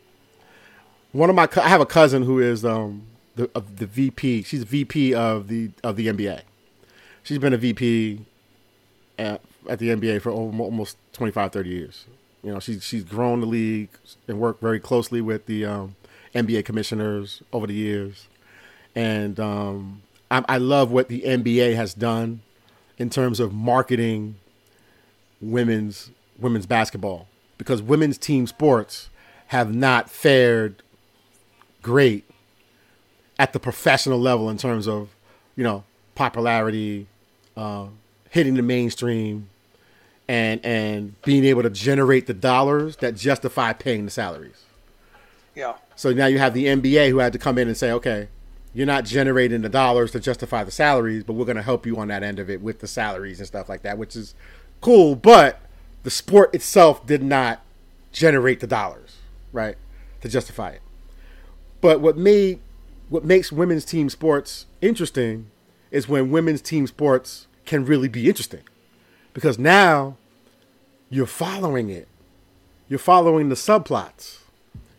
One 1.12 1.30
of 1.30 1.36
my 1.36 1.48
I 1.56 1.68
have 1.68 1.80
a 1.80 1.86
cousin 1.86 2.24
who 2.24 2.40
is 2.40 2.64
um 2.64 3.06
the 3.36 3.48
of 3.54 3.76
the 3.76 3.86
VP. 3.86 4.42
She's 4.42 4.62
a 4.62 4.66
VP 4.66 5.14
of 5.14 5.46
the 5.46 5.70
of 5.84 5.94
the 5.94 6.08
NBA. 6.08 6.42
She's 7.22 7.38
been 7.38 7.52
a 7.52 7.56
VP 7.56 8.26
at, 9.18 9.40
at 9.68 9.78
the 9.78 9.90
NBA 9.90 10.20
for 10.20 10.30
almost 10.30 10.98
25, 11.12 11.52
30 11.52 11.70
years. 11.70 12.04
You 12.42 12.52
know, 12.52 12.60
she's 12.60 12.84
she's 12.84 13.04
grown 13.04 13.40
the 13.40 13.46
league 13.46 13.90
and 14.26 14.40
worked 14.40 14.60
very 14.60 14.80
closely 14.80 15.20
with 15.20 15.46
the 15.46 15.64
um, 15.64 15.96
NBA 16.34 16.64
commissioners 16.64 17.42
over 17.52 17.66
the 17.66 17.74
years. 17.74 18.26
And 18.94 19.38
um, 19.38 20.02
I, 20.30 20.44
I 20.48 20.58
love 20.58 20.90
what 20.90 21.08
the 21.08 21.22
NBA 21.22 21.76
has 21.76 21.94
done 21.94 22.42
in 22.98 23.08
terms 23.08 23.40
of 23.40 23.52
marketing 23.52 24.36
women's 25.50 26.10
women's 26.38 26.66
basketball 26.66 27.28
because 27.58 27.80
women's 27.80 28.18
team 28.18 28.46
sports 28.46 29.08
have 29.48 29.74
not 29.74 30.10
fared 30.10 30.82
great 31.82 32.28
at 33.38 33.52
the 33.52 33.60
professional 33.60 34.18
level 34.18 34.48
in 34.48 34.56
terms 34.56 34.88
of, 34.88 35.14
you 35.56 35.64
know, 35.64 35.84
popularity, 36.14 37.06
uh, 37.56 37.86
hitting 38.30 38.54
the 38.54 38.62
mainstream, 38.62 39.48
and 40.26 40.64
and 40.64 41.20
being 41.22 41.44
able 41.44 41.62
to 41.62 41.70
generate 41.70 42.26
the 42.26 42.34
dollars 42.34 42.96
that 42.96 43.14
justify 43.14 43.72
paying 43.72 44.06
the 44.06 44.10
salaries. 44.10 44.64
Yeah. 45.54 45.74
So 45.94 46.12
now 46.12 46.26
you 46.26 46.38
have 46.38 46.54
the 46.54 46.66
NBA 46.66 47.10
who 47.10 47.18
had 47.18 47.32
to 47.34 47.38
come 47.38 47.58
in 47.58 47.68
and 47.68 47.76
say, 47.76 47.92
okay, 47.92 48.28
you're 48.72 48.86
not 48.86 49.04
generating 49.04 49.62
the 49.62 49.68
dollars 49.68 50.10
to 50.12 50.20
justify 50.20 50.64
the 50.64 50.70
salaries, 50.72 51.22
but 51.22 51.34
we're 51.34 51.44
going 51.44 51.56
to 51.56 51.62
help 51.62 51.86
you 51.86 51.96
on 51.96 52.08
that 52.08 52.24
end 52.24 52.40
of 52.40 52.50
it 52.50 52.60
with 52.60 52.80
the 52.80 52.88
salaries 52.88 53.38
and 53.38 53.46
stuff 53.46 53.68
like 53.68 53.82
that, 53.82 53.98
which 53.98 54.16
is 54.16 54.34
cool. 54.84 55.16
But 55.16 55.60
the 56.02 56.10
sport 56.10 56.54
itself 56.54 57.06
did 57.06 57.22
not 57.22 57.62
generate 58.12 58.60
the 58.60 58.66
dollars, 58.66 59.16
right, 59.52 59.76
to 60.20 60.28
justify 60.28 60.70
it. 60.70 60.82
But 61.80 62.00
what 62.00 62.16
made 62.16 62.60
what 63.08 63.24
makes 63.24 63.52
women's 63.52 63.84
team 63.84 64.08
sports 64.08 64.66
interesting 64.80 65.50
is 65.90 66.08
when 66.08 66.30
women's 66.30 66.62
team 66.62 66.86
sports 66.86 67.46
can 67.64 67.84
really 67.84 68.08
be 68.08 68.28
interesting. 68.28 68.62
Because 69.32 69.58
now 69.58 70.16
you're 71.10 71.26
following 71.26 71.90
it. 71.90 72.08
You're 72.88 72.98
following 72.98 73.48
the 73.48 73.54
subplots. 73.54 74.38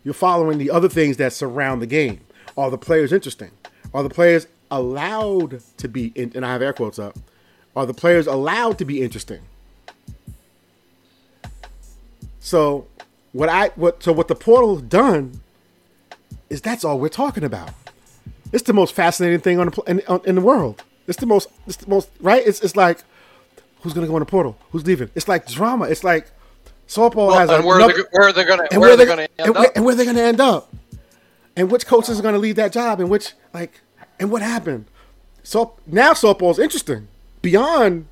You're 0.03 0.13
following 0.13 0.57
the 0.57 0.69
other 0.69 0.89
things 0.89 1.17
that 1.17 1.33
surround 1.33 1.81
the 1.81 1.87
game. 1.87 2.21
Are 2.57 2.69
the 2.69 2.77
players 2.77 3.11
interesting? 3.11 3.51
Are 3.93 4.03
the 4.03 4.09
players 4.09 4.47
allowed 4.69 5.61
to 5.77 5.87
be, 5.87 6.11
and 6.15 6.45
I 6.45 6.51
have 6.51 6.61
air 6.61 6.73
quotes 6.73 6.99
up, 6.99 7.17
are 7.75 7.85
the 7.85 7.93
players 7.93 8.27
allowed 8.27 8.77
to 8.77 8.85
be 8.85 9.01
interesting? 9.01 9.41
So 12.45 12.85
what 13.31 13.49
I 13.49 13.69
what 13.69 14.03
so 14.03 14.11
what 14.11 14.27
the 14.27 14.35
portal's 14.35 14.83
done 14.83 15.41
is 16.47 16.61
that's 16.61 16.85
all 16.85 16.99
we're 16.99 17.09
talking 17.09 17.43
about. 17.43 17.71
It's 18.53 18.63
the 18.65 18.73
most 18.73 18.93
fascinating 18.93 19.39
thing 19.39 19.59
on 19.59 19.69
the 19.69 19.81
in, 19.87 20.21
in 20.25 20.35
the 20.35 20.41
world. 20.41 20.83
It's 21.07 21.17
the 21.17 21.25
most. 21.25 21.49
It's 21.65 21.77
the 21.77 21.89
most 21.89 22.07
right. 22.19 22.45
It's 22.45 22.61
it's 22.61 22.75
like 22.75 22.99
who's 23.81 23.93
gonna 23.93 24.05
go 24.05 24.15
in 24.15 24.19
the 24.19 24.27
portal? 24.27 24.55
Who's 24.71 24.85
leaving? 24.85 25.09
It's 25.15 25.27
like 25.27 25.47
drama. 25.47 25.85
It's 25.85 26.03
like 26.03 26.29
softball 26.87 27.29
well, 27.29 27.39
has. 27.39 27.49
And 27.49 27.65
where, 27.65 27.77
another, 27.77 27.93
they, 27.93 28.03
where 28.11 28.29
are 28.29 28.31
they 28.31 28.45
gonna? 28.45 28.67
And 28.71 28.79
where, 28.79 28.91
are 28.91 28.95
they 28.95 29.07
gonna 29.07 29.23
end 29.23 29.31
and, 29.39 29.57
up? 29.57 29.75
And 29.75 29.83
where 29.83 29.95
they 29.95 30.05
gonna 30.05 30.21
end 30.21 30.39
up? 30.39 30.71
And 31.55 31.71
which 31.71 31.87
coaches 31.87 32.19
are 32.19 32.23
gonna 32.23 32.37
leave 32.37 32.57
that 32.57 32.71
job? 32.71 32.99
And 32.99 33.09
which 33.09 33.33
like 33.55 33.81
and 34.19 34.29
what 34.29 34.43
happened? 34.43 34.85
So 35.41 35.77
now 35.87 36.13
softball 36.13 36.51
is 36.51 36.59
interesting 36.59 37.07
beyond 37.41 38.05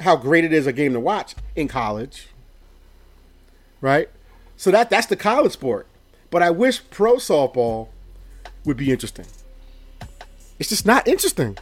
how 0.00 0.16
great 0.16 0.42
it 0.42 0.52
is 0.52 0.66
a 0.66 0.72
game 0.72 0.94
to 0.94 1.00
watch 1.00 1.36
in 1.54 1.68
college. 1.68 2.26
Right. 3.82 4.08
So 4.56 4.70
that 4.70 4.88
that's 4.88 5.08
the 5.08 5.16
college 5.16 5.52
sport. 5.52 5.86
But 6.30 6.42
I 6.42 6.50
wish 6.50 6.80
pro 6.88 7.16
softball 7.16 7.88
would 8.64 8.78
be 8.78 8.90
interesting. 8.90 9.26
It's 10.58 10.70
just 10.70 10.86
not 10.86 11.06
interesting. 11.06 11.58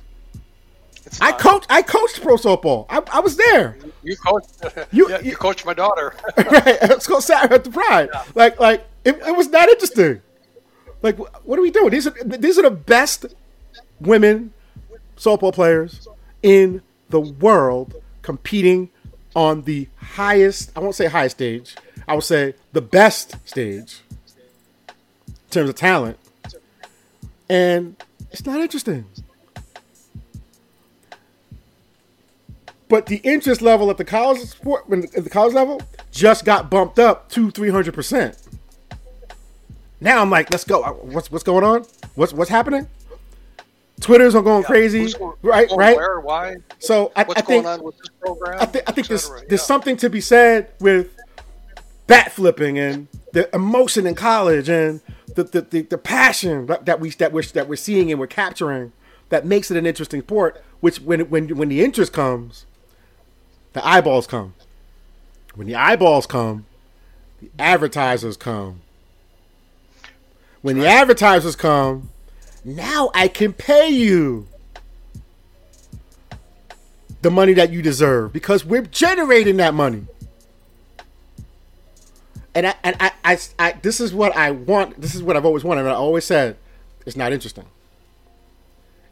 Not. 1.18 1.22
I 1.22 1.32
coached. 1.32 1.66
I 1.70 1.82
coached 1.82 2.22
pro 2.22 2.36
softball. 2.36 2.86
I, 2.88 3.02
I 3.10 3.20
was 3.20 3.36
there. 3.36 3.76
You 4.02 4.16
coached. 4.16 4.50
You, 4.92 5.08
yeah, 5.08 5.20
you, 5.20 5.30
you 5.30 5.36
coached 5.36 5.64
my 5.64 5.74
daughter. 5.74 6.14
right. 6.36 6.78
Let's 6.82 7.06
go 7.06 7.20
Saturday 7.20 7.54
at 7.54 7.64
the 7.64 7.70
Pride. 7.70 8.10
Yeah. 8.12 8.24
Like 8.34 8.60
like 8.60 8.86
it, 9.04 9.16
it 9.16 9.36
was 9.36 9.48
not 9.48 9.68
interesting. 9.68 10.20
Like 11.02 11.18
what 11.18 11.58
are 11.58 11.62
we 11.62 11.70
doing? 11.70 11.90
These 11.90 12.06
are 12.06 12.14
these 12.24 12.58
are 12.58 12.62
the 12.62 12.70
best 12.70 13.26
women 14.00 14.52
softball 15.16 15.54
players 15.54 16.06
in 16.42 16.82
the 17.08 17.20
world 17.20 17.94
competing 18.22 18.90
on 19.34 19.62
the 19.62 19.88
highest. 19.96 20.70
I 20.76 20.80
won't 20.80 20.94
say 20.94 21.06
highest 21.06 21.36
stage. 21.36 21.76
I 22.10 22.14
would 22.14 22.24
say 22.24 22.54
the 22.72 22.80
best 22.80 23.36
stage 23.48 24.00
in 24.88 24.94
terms 25.50 25.70
of 25.70 25.76
talent. 25.76 26.18
And 27.48 27.94
it's 28.32 28.44
not 28.44 28.58
interesting. 28.58 29.06
But 32.88 33.06
the 33.06 33.18
interest 33.18 33.62
level 33.62 33.90
at 33.90 33.96
the 33.96 34.04
college 34.04 34.40
sport, 34.40 34.88
when 34.88 35.04
at 35.04 35.22
the 35.22 35.30
college 35.30 35.54
level, 35.54 35.80
just 36.10 36.44
got 36.44 36.68
bumped 36.68 36.98
up 36.98 37.28
to 37.30 37.52
three 37.52 37.70
hundred 37.70 37.94
percent. 37.94 38.36
Now 40.00 40.20
I'm 40.20 40.30
like, 40.30 40.50
let's 40.50 40.64
go. 40.64 40.82
What's 41.02 41.30
what's 41.30 41.44
going 41.44 41.62
on? 41.62 41.86
What's 42.16 42.32
what's 42.32 42.50
happening? 42.50 42.88
Twitter's 44.00 44.34
are 44.34 44.42
going 44.42 44.62
yeah, 44.62 44.66
crazy, 44.66 45.12
going, 45.12 45.36
right? 45.42 45.70
Right? 45.76 45.96
Where? 45.96 46.18
Why? 46.18 46.56
So 46.80 47.12
I, 47.14 47.24
I 47.36 47.40
think 47.40 47.66
I, 47.66 47.76
th- 48.66 48.84
I 48.88 48.92
think 48.92 49.06
there's 49.06 49.28
yeah. 49.28 49.42
there's 49.48 49.62
something 49.62 49.96
to 49.98 50.10
be 50.10 50.20
said 50.20 50.72
with 50.80 51.19
bat 52.10 52.32
flipping 52.32 52.76
and 52.76 53.06
the 53.32 53.48
emotion 53.54 54.04
in 54.04 54.16
college 54.16 54.68
and 54.68 55.00
the, 55.36 55.44
the, 55.44 55.60
the, 55.60 55.82
the 55.82 55.98
passion 55.98 56.66
that 56.66 56.98
we 56.98 57.10
that 57.10 57.32
we're 57.32 57.44
that 57.44 57.68
we're 57.68 57.76
seeing 57.76 58.10
and 58.10 58.18
we're 58.18 58.26
capturing 58.26 58.92
that 59.28 59.46
makes 59.46 59.70
it 59.70 59.76
an 59.76 59.86
interesting 59.86 60.20
sport. 60.20 60.62
Which 60.80 61.00
when 61.00 61.20
when 61.30 61.56
when 61.56 61.68
the 61.68 61.84
interest 61.84 62.12
comes, 62.12 62.66
the 63.74 63.86
eyeballs 63.86 64.26
come. 64.26 64.54
When 65.54 65.68
the 65.68 65.76
eyeballs 65.76 66.26
come, 66.26 66.66
the 67.40 67.50
advertisers 67.60 68.36
come. 68.36 68.80
When 70.62 70.78
the 70.78 70.88
advertisers 70.88 71.54
come, 71.54 72.10
now 72.64 73.10
I 73.14 73.28
can 73.28 73.52
pay 73.52 73.88
you 73.88 74.48
the 77.22 77.30
money 77.30 77.52
that 77.52 77.70
you 77.70 77.82
deserve 77.82 78.32
because 78.32 78.64
we're 78.64 78.82
generating 78.82 79.58
that 79.58 79.74
money 79.74 80.06
and 82.54 82.66
I, 82.66 82.74
and 82.82 82.96
I, 82.98 83.12
I, 83.24 83.38
I, 83.58 83.72
this 83.82 84.00
is 84.00 84.12
what 84.12 84.34
I 84.36 84.50
want. 84.50 85.00
This 85.00 85.14
is 85.14 85.22
what 85.22 85.36
I've 85.36 85.44
always 85.44 85.64
wanted. 85.64 85.82
And 85.82 85.90
I 85.90 85.94
always 85.94 86.24
said 86.24 86.56
it's 87.06 87.16
not 87.16 87.32
interesting. 87.32 87.66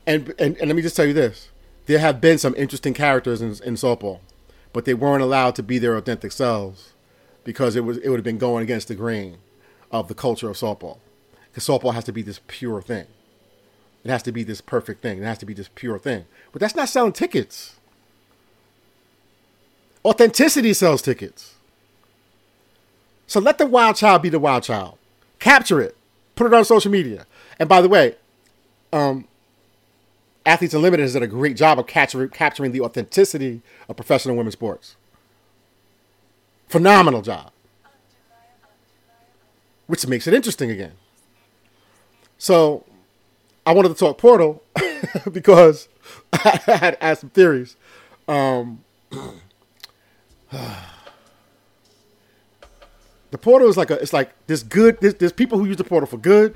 And, 0.07 0.34
and 0.39 0.57
and 0.57 0.68
let 0.68 0.74
me 0.74 0.82
just 0.82 0.97
tell 0.97 1.07
you 1.07 1.12
this: 1.12 1.49
there 1.86 1.99
have 1.99 2.20
been 2.20 2.39
some 2.39 2.55
interesting 2.57 2.95
characters 2.95 3.41
in, 3.41 3.51
in 3.64 3.74
softball, 3.74 4.20
but 4.72 4.84
they 4.84 4.95
weren't 4.95 5.22
allowed 5.22 5.55
to 5.57 5.62
be 5.62 5.78
their 5.78 5.97
authentic 5.97 6.32
selves 6.32 6.93
because 7.45 7.76
it 7.76 7.84
was 7.84 7.99
it 7.99 8.09
would 8.09 8.18
have 8.18 8.24
been 8.24 8.39
going 8.39 8.62
against 8.62 8.89
the 8.89 8.95
grain 8.95 9.39
of 9.91 10.09
the 10.09 10.14
culture 10.14 10.51
of 10.51 10.57
softball. 10.57 10.99
Because 11.51 11.66
softball 11.66 11.95
has 11.95 12.05
to 12.05 12.12
be 12.12 12.22
this 12.22 12.41
pure 12.47 12.82
thing. 12.82 13.07
It 14.05 14.11
has 14.11 14.22
to 14.24 14.32
be 14.32 14.45
this 14.45 14.61
perfect 14.61 15.03
thing. 15.03 15.18
It 15.18 15.24
has 15.24 15.39
to 15.39 15.47
be 15.47 15.55
this 15.55 15.68
pure 15.74 15.99
thing. 15.99 16.26
But 16.53 16.61
that's 16.61 16.74
not 16.74 16.89
selling 16.89 17.12
tickets. 17.12 17.76
Authenticity 20.05 20.72
sells 20.72 21.03
tickets. 21.03 21.55
So 23.28 23.38
let 23.40 23.58
the 23.58 23.66
wild 23.66 23.94
child 23.94 24.22
be 24.22 24.30
the 24.30 24.40
wild 24.40 24.64
child. 24.64 24.98
capture 25.38 25.80
it, 25.80 25.96
put 26.34 26.46
it 26.48 26.54
on 26.54 26.64
social 26.64 26.90
media. 26.90 27.26
And 27.60 27.68
by 27.68 27.80
the 27.80 27.88
way, 27.88 28.16
um, 28.92 29.28
Athletes 30.46 30.72
Unlimited 30.74 31.04
has 31.04 31.12
done 31.12 31.22
a 31.22 31.28
great 31.28 31.54
job 31.56 31.78
of 31.78 31.86
capturing 31.86 32.30
capturing 32.30 32.72
the 32.72 32.80
authenticity 32.80 33.60
of 33.88 33.96
professional 33.96 34.34
women's 34.34 34.54
sports. 34.54 34.96
Phenomenal 36.68 37.20
job, 37.22 37.52
which 39.86 40.06
makes 40.06 40.26
it 40.26 40.32
interesting 40.34 40.70
again. 40.70 40.92
So, 42.38 42.84
I 43.66 43.72
wanted 43.74 43.90
to 43.90 43.94
talk 43.94 44.16
Portal 44.16 44.62
because 45.32 45.88
I 46.32 46.60
had, 46.64 46.96
had 47.00 47.18
some 47.18 47.30
theories. 47.30 47.76
Um, 48.26 48.84
the 53.30 53.38
portal 53.38 53.68
is 53.68 53.76
like 53.76 53.90
a 53.90 53.94
it's 54.00 54.12
like 54.12 54.30
this 54.46 54.62
good 54.62 54.98
there's, 55.00 55.14
there's 55.14 55.32
people 55.32 55.58
who 55.58 55.66
use 55.66 55.76
the 55.76 55.84
portal 55.84 56.06
for 56.06 56.18
good 56.18 56.54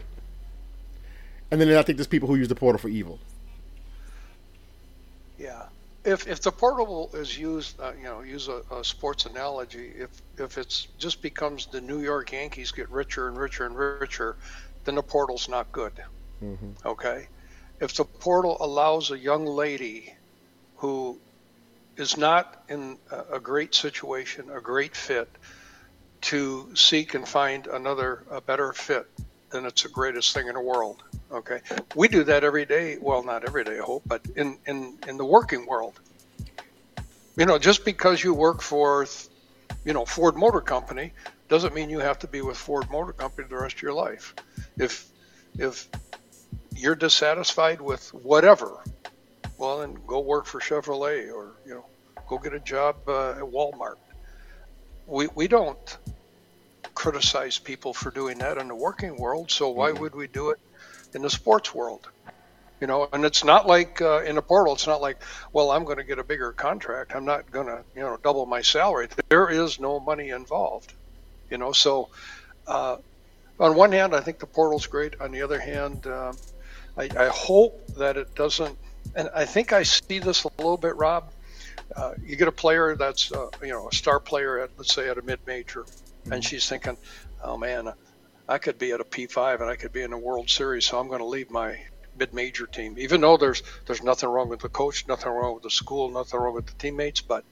and 1.50 1.60
then 1.60 1.68
i 1.76 1.82
think 1.82 1.98
there's 1.98 2.06
people 2.06 2.28
who 2.28 2.36
use 2.36 2.48
the 2.48 2.54
portal 2.54 2.78
for 2.78 2.88
evil 2.88 3.18
Yeah, 5.38 5.64
if 6.04 6.26
if 6.26 6.40
the 6.40 6.52
portal 6.52 7.10
is 7.14 7.36
used, 7.36 7.80
uh, 7.80 7.92
you 7.98 8.04
know, 8.04 8.20
use 8.22 8.48
a, 8.48 8.62
a 8.70 8.84
sports 8.84 9.26
analogy. 9.26 9.92
If 9.96 10.10
if 10.38 10.58
it's 10.58 10.88
just 10.98 11.22
becomes 11.22 11.66
the 11.66 11.80
New 11.80 12.00
York 12.00 12.32
Yankees 12.32 12.72
get 12.72 12.88
richer 12.90 13.28
and 13.28 13.36
richer 13.36 13.66
and 13.66 13.76
richer, 13.76 14.36
then 14.84 14.94
the 14.96 15.02
portal's 15.02 15.48
not 15.48 15.70
good. 15.72 15.92
Okay, 16.84 17.28
if 17.80 17.94
the 17.94 18.04
portal 18.04 18.56
allows 18.60 19.10
a 19.10 19.18
young 19.18 19.46
lady 19.46 20.14
who 20.76 21.18
is 21.96 22.16
not 22.16 22.64
in 22.68 22.98
a 23.32 23.38
great 23.38 23.74
situation, 23.74 24.50
a 24.50 24.60
great 24.60 24.96
fit, 24.96 25.28
to 26.22 26.74
seek 26.74 27.14
and 27.14 27.26
find 27.26 27.66
another 27.66 28.24
a 28.30 28.40
better 28.40 28.72
fit, 28.72 29.06
then 29.50 29.66
it's 29.66 29.82
the 29.82 29.88
greatest 29.88 30.34
thing 30.34 30.48
in 30.48 30.54
the 30.54 30.60
world. 30.60 31.02
Okay, 31.30 31.60
we 31.94 32.08
do 32.08 32.24
that 32.24 32.44
every 32.44 32.64
day. 32.64 32.98
Well, 33.00 33.22
not 33.22 33.44
every 33.44 33.64
day, 33.64 33.78
I 33.78 33.82
hope, 33.82 34.02
but 34.06 34.22
in 34.36 34.58
in 34.66 34.98
in 35.06 35.16
the 35.16 35.24
working 35.24 35.66
world. 35.66 35.98
You 37.36 37.46
know, 37.46 37.58
just 37.58 37.84
because 37.84 38.22
you 38.22 38.34
work 38.34 38.60
for, 38.60 39.06
you 39.84 39.94
know, 39.94 40.04
Ford 40.04 40.36
Motor 40.36 40.60
Company 40.60 41.12
doesn't 41.48 41.74
mean 41.74 41.88
you 41.88 41.98
have 41.98 42.18
to 42.20 42.26
be 42.26 42.42
with 42.42 42.56
Ford 42.56 42.90
Motor 42.90 43.12
Company 43.12 43.48
the 43.48 43.56
rest 43.56 43.76
of 43.76 43.82
your 43.82 43.94
life. 43.94 44.34
If 44.78 45.08
if 45.58 45.88
you're 46.74 46.94
dissatisfied 46.94 47.80
with 47.80 48.12
whatever, 48.14 48.82
well, 49.58 49.80
then 49.80 49.96
go 50.06 50.20
work 50.20 50.46
for 50.46 50.60
Chevrolet 50.60 51.32
or 51.32 51.52
you 51.66 51.74
know, 51.74 51.86
go 52.28 52.38
get 52.38 52.52
a 52.52 52.60
job 52.60 52.96
uh, 53.08 53.32
at 53.32 53.42
Walmart. 53.42 53.96
We 55.06 55.28
we 55.34 55.48
don't 55.48 55.98
criticize 56.94 57.58
people 57.58 57.94
for 57.94 58.10
doing 58.10 58.38
that 58.38 58.58
in 58.58 58.68
the 58.68 58.74
working 58.74 59.16
world, 59.16 59.50
so 59.50 59.70
why 59.70 59.92
would 59.92 60.14
we 60.14 60.28
do 60.28 60.50
it 60.50 60.58
in 61.14 61.22
the 61.22 61.30
sports 61.30 61.74
world? 61.74 62.08
You 62.80 62.88
know, 62.88 63.08
and 63.12 63.24
it's 63.24 63.44
not 63.44 63.66
like 63.66 64.02
uh, 64.02 64.22
in 64.22 64.34
the 64.34 64.42
portal. 64.42 64.74
It's 64.74 64.88
not 64.88 65.00
like, 65.00 65.22
well, 65.52 65.70
I'm 65.70 65.84
going 65.84 65.98
to 65.98 66.04
get 66.04 66.18
a 66.18 66.24
bigger 66.24 66.50
contract. 66.52 67.14
I'm 67.14 67.24
not 67.24 67.48
going 67.50 67.66
to, 67.66 67.84
you 67.94 68.02
know, 68.02 68.18
double 68.24 68.44
my 68.44 68.62
salary. 68.62 69.08
There 69.28 69.48
is 69.48 69.78
no 69.78 70.00
money 70.00 70.30
involved. 70.30 70.92
You 71.48 71.58
know, 71.58 71.70
so 71.70 72.08
uh, 72.66 72.96
on 73.60 73.76
one 73.76 73.92
hand, 73.92 74.16
I 74.16 74.20
think 74.20 74.40
the 74.40 74.46
portal's 74.46 74.86
great. 74.86 75.20
On 75.20 75.30
the 75.30 75.42
other 75.42 75.60
hand, 75.60 76.06
um, 76.08 76.36
I, 76.96 77.08
I 77.16 77.28
hope 77.28 77.78
that 77.98 78.16
it 78.16 78.34
doesn't. 78.34 78.76
And 79.14 79.30
I 79.34 79.44
think 79.44 79.72
I 79.72 79.84
see 79.84 80.18
this 80.18 80.42
a 80.42 80.50
little 80.58 80.76
bit, 80.76 80.96
Rob. 80.96 81.30
Uh, 81.96 82.14
you 82.24 82.36
get 82.36 82.48
a 82.48 82.52
player 82.52 82.96
that's, 82.96 83.32
uh, 83.32 83.48
you 83.62 83.68
know, 83.68 83.88
a 83.88 83.94
star 83.94 84.20
player 84.20 84.60
at, 84.60 84.70
let's 84.76 84.94
say, 84.94 85.08
at 85.08 85.18
a 85.18 85.22
mid-major, 85.22 85.84
and 86.30 86.44
she's 86.44 86.68
thinking, 86.68 86.96
oh 87.42 87.56
man, 87.56 87.92
I 88.48 88.58
could 88.58 88.78
be 88.78 88.92
at 88.92 89.00
a 89.00 89.04
P5 89.04 89.60
and 89.60 89.70
I 89.70 89.76
could 89.76 89.92
be 89.92 90.02
in 90.02 90.12
a 90.12 90.18
World 90.18 90.50
Series, 90.50 90.86
so 90.86 90.98
I'm 90.98 91.08
going 91.08 91.20
to 91.20 91.26
leave 91.26 91.50
my 91.50 91.78
mid-major 92.18 92.66
team. 92.66 92.96
Even 92.98 93.20
though 93.20 93.36
there's 93.36 93.62
there's 93.86 94.02
nothing 94.02 94.28
wrong 94.28 94.48
with 94.48 94.60
the 94.60 94.68
coach, 94.68 95.06
nothing 95.08 95.32
wrong 95.32 95.54
with 95.54 95.62
the 95.62 95.70
school, 95.70 96.10
nothing 96.10 96.38
wrong 96.38 96.54
with 96.54 96.66
the 96.66 96.74
teammates, 96.74 97.20
but 97.20 97.44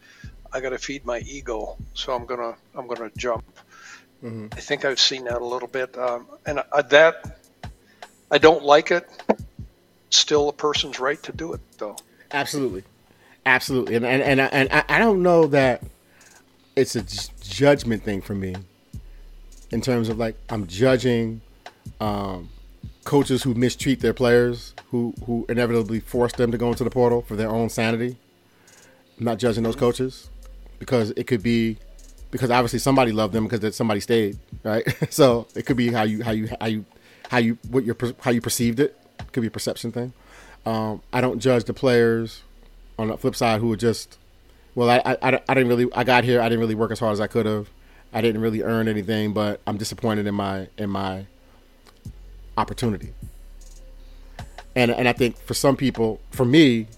I 0.52 0.60
got 0.60 0.70
to 0.70 0.78
feed 0.78 1.04
my 1.04 1.20
ego, 1.20 1.76
so 1.94 2.12
I'm 2.12 2.26
gonna 2.26 2.56
I'm 2.74 2.86
gonna 2.86 3.10
jump. 3.16 3.44
I 4.22 4.60
think 4.60 4.84
I've 4.84 5.00
seen 5.00 5.24
that 5.24 5.40
a 5.40 5.44
little 5.44 5.68
bit, 5.68 5.96
um, 5.96 6.26
and 6.44 6.60
I, 6.72 6.82
that 6.82 7.40
I 8.30 8.38
don't 8.38 8.62
like 8.62 8.90
it. 8.90 9.08
Still, 10.10 10.48
a 10.48 10.52
person's 10.52 11.00
right 11.00 11.22
to 11.22 11.32
do 11.32 11.54
it, 11.54 11.60
though. 11.78 11.96
absolutely 12.32 12.84
absolutely. 13.46 13.96
And 13.96 14.04
and 14.06 14.22
and, 14.22 14.40
I- 14.40 14.46
and 14.46 14.68
I, 14.72 14.84
I 14.88 14.98
don't 14.98 15.22
know 15.22 15.46
that 15.48 15.82
it's 16.76 16.96
a 16.96 17.02
judgment 17.42 18.02
thing 18.04 18.20
for 18.22 18.34
me 18.34 18.54
in 19.72 19.80
terms 19.80 20.08
of 20.08 20.18
like 20.18 20.34
i'm 20.50 20.66
judging 20.66 21.40
um, 22.00 22.48
coaches 23.04 23.42
who 23.42 23.54
mistreat 23.54 24.00
their 24.00 24.14
players 24.14 24.74
who 24.90 25.12
who 25.26 25.44
inevitably 25.48 26.00
force 26.00 26.32
them 26.32 26.50
to 26.52 26.58
go 26.58 26.68
into 26.70 26.84
the 26.84 26.90
portal 26.90 27.22
for 27.22 27.36
their 27.36 27.50
own 27.50 27.68
sanity. 27.68 28.16
I'm 29.18 29.24
not 29.24 29.38
judging 29.38 29.62
those 29.64 29.76
coaches 29.76 30.28
because 30.78 31.10
it 31.10 31.26
could 31.26 31.42
be 31.42 31.76
because 32.30 32.50
obviously 32.50 32.78
somebody 32.78 33.12
loved 33.12 33.34
them 33.34 33.46
because 33.46 33.74
somebody 33.76 34.00
stayed 34.00 34.38
right? 34.64 34.86
So 35.12 35.46
it 35.54 35.66
could 35.66 35.76
be 35.76 35.92
how 35.92 36.02
you 36.04 36.22
how 36.22 36.30
you 36.32 36.48
how 36.60 36.66
you 36.66 36.84
how 37.28 37.38
you 37.38 37.58
what 37.68 37.84
your 37.84 37.96
how 38.20 38.30
you 38.30 38.40
perceived 38.40 38.80
it. 38.80 38.96
It 39.18 39.32
could 39.32 39.40
be 39.42 39.48
a 39.48 39.50
perception 39.50 39.92
thing. 39.92 40.12
Um, 40.66 41.02
i 41.12 41.20
don't 41.22 41.38
judge 41.38 41.64
the 41.64 41.72
players 41.74 42.42
on 43.00 43.08
the 43.08 43.16
flip 43.16 43.34
side 43.34 43.60
who 43.60 43.68
were 43.68 43.76
just 43.76 44.18
well 44.74 44.90
I, 44.90 45.16
I, 45.22 45.40
I 45.48 45.54
didn't 45.54 45.68
really 45.68 45.88
I 45.94 46.04
got 46.04 46.22
here 46.24 46.40
I 46.40 46.44
didn't 46.48 46.60
really 46.60 46.74
work 46.74 46.90
as 46.92 46.98
hard 46.98 47.12
as 47.14 47.20
I 47.20 47.26
could 47.26 47.46
have 47.46 47.68
I 48.12 48.20
didn't 48.20 48.40
really 48.42 48.62
earn 48.62 48.88
anything 48.88 49.32
but 49.32 49.60
I'm 49.66 49.76
disappointed 49.78 50.26
in 50.26 50.34
my 50.34 50.68
in 50.76 50.90
my 50.90 51.26
opportunity 52.58 53.14
and 54.76 54.90
and 54.90 55.08
I 55.08 55.12
think 55.12 55.36
for 55.38 55.54
some 55.54 55.76
people 55.76 56.20
for 56.30 56.44
me 56.44 56.88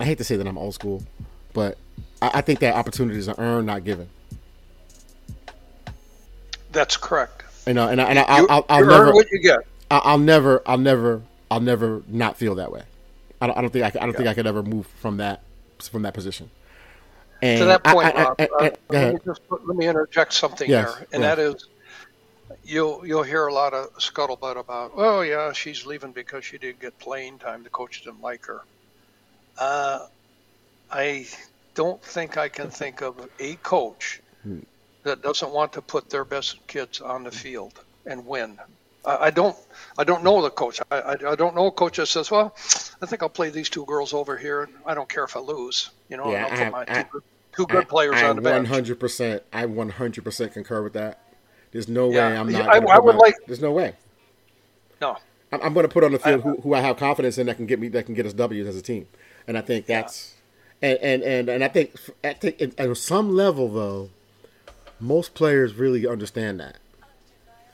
I 0.00 0.04
hate 0.04 0.18
to 0.18 0.24
say 0.24 0.36
that 0.36 0.46
I'm 0.46 0.58
old 0.58 0.74
school 0.74 1.04
but 1.52 1.78
I, 2.20 2.30
I 2.34 2.40
think 2.40 2.58
that 2.60 2.74
opportunities 2.74 3.28
are 3.28 3.36
earned 3.38 3.66
not 3.66 3.84
given 3.84 4.08
That's 6.72 6.96
correct. 6.96 7.44
you 7.66 7.74
know 7.74 7.88
and 7.88 8.00
I, 8.00 8.04
and 8.06 8.18
I, 8.18 8.38
You, 8.38 8.46
I'll, 8.50 8.66
I'll 8.68 8.80
you 8.80 8.86
never 8.86 9.12
what 9.14 9.30
you 9.30 9.40
get. 9.40 9.60
I- 9.90 9.98
I'll 10.04 10.18
never, 10.18 10.62
I'll 10.66 10.78
never, 10.78 11.22
I'll 11.50 11.60
never 11.60 12.02
not 12.08 12.36
feel 12.36 12.56
that 12.56 12.72
way. 12.72 12.82
I 13.40 13.46
don't, 13.46 13.58
I 13.58 13.60
don't 13.60 13.70
think 13.70 13.84
I, 13.84 13.90
could- 13.90 14.00
I 14.00 14.04
don't 14.06 14.16
think 14.16 14.28
I 14.28 14.34
could 14.34 14.46
ever 14.46 14.62
move 14.62 14.86
from 15.00 15.18
that, 15.18 15.42
from 15.80 16.02
that 16.02 16.14
position. 16.14 16.50
And 17.42 17.58
to 17.58 17.64
that 17.66 17.84
point, 17.84 18.06
I- 18.06 18.10
I- 18.10 18.24
Rob, 18.24 18.36
I- 18.40 18.44
uh, 18.44 18.70
let, 18.90 19.14
me 19.14 19.20
just, 19.24 19.40
let 19.50 19.76
me 19.76 19.86
interject 19.86 20.32
something 20.32 20.68
Yes, 20.70 20.96
here, 20.96 21.06
and 21.12 21.22
yes. 21.22 21.36
that 21.36 21.42
is, 21.42 21.66
you'll 22.64 23.04
you'll 23.06 23.22
hear 23.22 23.46
a 23.46 23.52
lot 23.52 23.74
of 23.74 23.92
scuttlebutt 23.94 24.56
about, 24.56 24.92
oh 24.94 25.20
yeah, 25.22 25.52
she's 25.52 25.84
leaving 25.84 26.12
because 26.12 26.44
she 26.44 26.58
didn't 26.58 26.80
get 26.80 26.98
playing 26.98 27.38
time. 27.38 27.62
The 27.62 27.70
coach 27.70 28.02
didn't 28.02 28.22
like 28.22 28.46
her. 28.46 28.62
Uh, 29.58 30.06
I 30.90 31.26
don't 31.74 32.02
think 32.02 32.36
I 32.38 32.48
can 32.48 32.70
think 32.70 33.02
of 33.02 33.28
a 33.40 33.56
coach 33.56 34.20
Hmm. 34.42 34.60
that 35.02 35.22
doesn't 35.22 35.50
want 35.50 35.72
to 35.74 35.82
put 35.82 36.08
their 36.10 36.24
best 36.24 36.64
kids 36.66 37.00
on 37.00 37.24
the 37.24 37.30
field 37.30 37.72
and 38.06 38.24
win. 38.26 38.58
I 39.06 39.26
I 39.26 39.30
don't. 39.30 39.56
I 39.96 40.04
don't 40.04 40.24
know 40.24 40.42
the 40.42 40.50
coach. 40.50 40.80
I, 40.90 40.96
I, 41.00 41.12
I 41.12 41.34
don't 41.36 41.54
know 41.54 41.66
a 41.66 41.70
coach 41.72 41.98
that 41.98 42.06
says, 42.06 42.30
"Well, 42.30 42.54
I 43.02 43.06
think 43.06 43.22
I'll 43.22 43.28
play 43.28 43.50
these 43.50 43.68
two 43.68 43.84
girls 43.86 44.12
over 44.12 44.36
here, 44.36 44.62
and 44.64 44.72
I 44.86 44.94
don't 44.94 45.08
care 45.08 45.24
if 45.24 45.36
I 45.36 45.40
lose." 45.40 45.90
You 46.08 46.16
know, 46.16 46.30
Yeah, 46.32 46.48
I- 46.50 46.64
put 46.64 46.72
my 46.72 46.84
two, 46.84 47.04
good- 47.12 47.22
two 47.56 47.66
good 47.66 47.88
players 47.88 48.20
on 48.22 48.36
the 48.36 48.42
bench. 48.42 48.68
100%, 48.68 49.40
I 49.52 49.66
100% 49.66 50.52
concur 50.52 50.82
with 50.82 50.94
that. 50.94 51.20
There's 51.70 51.88
no 51.88 52.08
way 52.08 52.18
I'm 52.36 52.48
not. 52.50 52.68
I- 52.68 52.78
I 52.78 52.98
would 52.98 53.14
my- 53.16 53.20
like- 53.20 53.34
There's 53.46 53.60
no 53.60 53.72
way. 53.72 53.94
No, 55.00 55.16
I'm, 55.52 55.60
I'm 55.62 55.74
going 55.74 55.86
to 55.86 55.92
put 55.92 56.02
on 56.04 56.12
the 56.12 56.18
field 56.18 56.42
who, 56.42 56.56
who 56.62 56.74
I 56.74 56.80
have 56.80 56.96
confidence 56.96 57.36
in 57.38 57.46
that 57.46 57.56
can 57.56 57.66
get 57.66 57.78
me 57.80 57.88
that 57.88 58.06
can 58.06 58.14
get 58.14 58.26
us 58.26 58.32
W's 58.32 58.66
as 58.66 58.76
a 58.76 58.82
team, 58.82 59.06
and 59.46 59.56
I 59.58 59.60
think 59.60 59.86
that's 59.86 60.34
and 60.82 60.98
and 60.98 61.22
and, 61.22 61.48
and 61.48 61.64
I 61.64 61.68
think 61.68 61.94
I 62.24 62.32
think 62.32 62.60
at 62.78 62.96
some 62.96 63.34
level 63.34 63.68
though, 63.68 64.10
most 65.00 65.34
players 65.34 65.74
really 65.74 66.06
understand 66.06 66.58
that. 66.60 66.76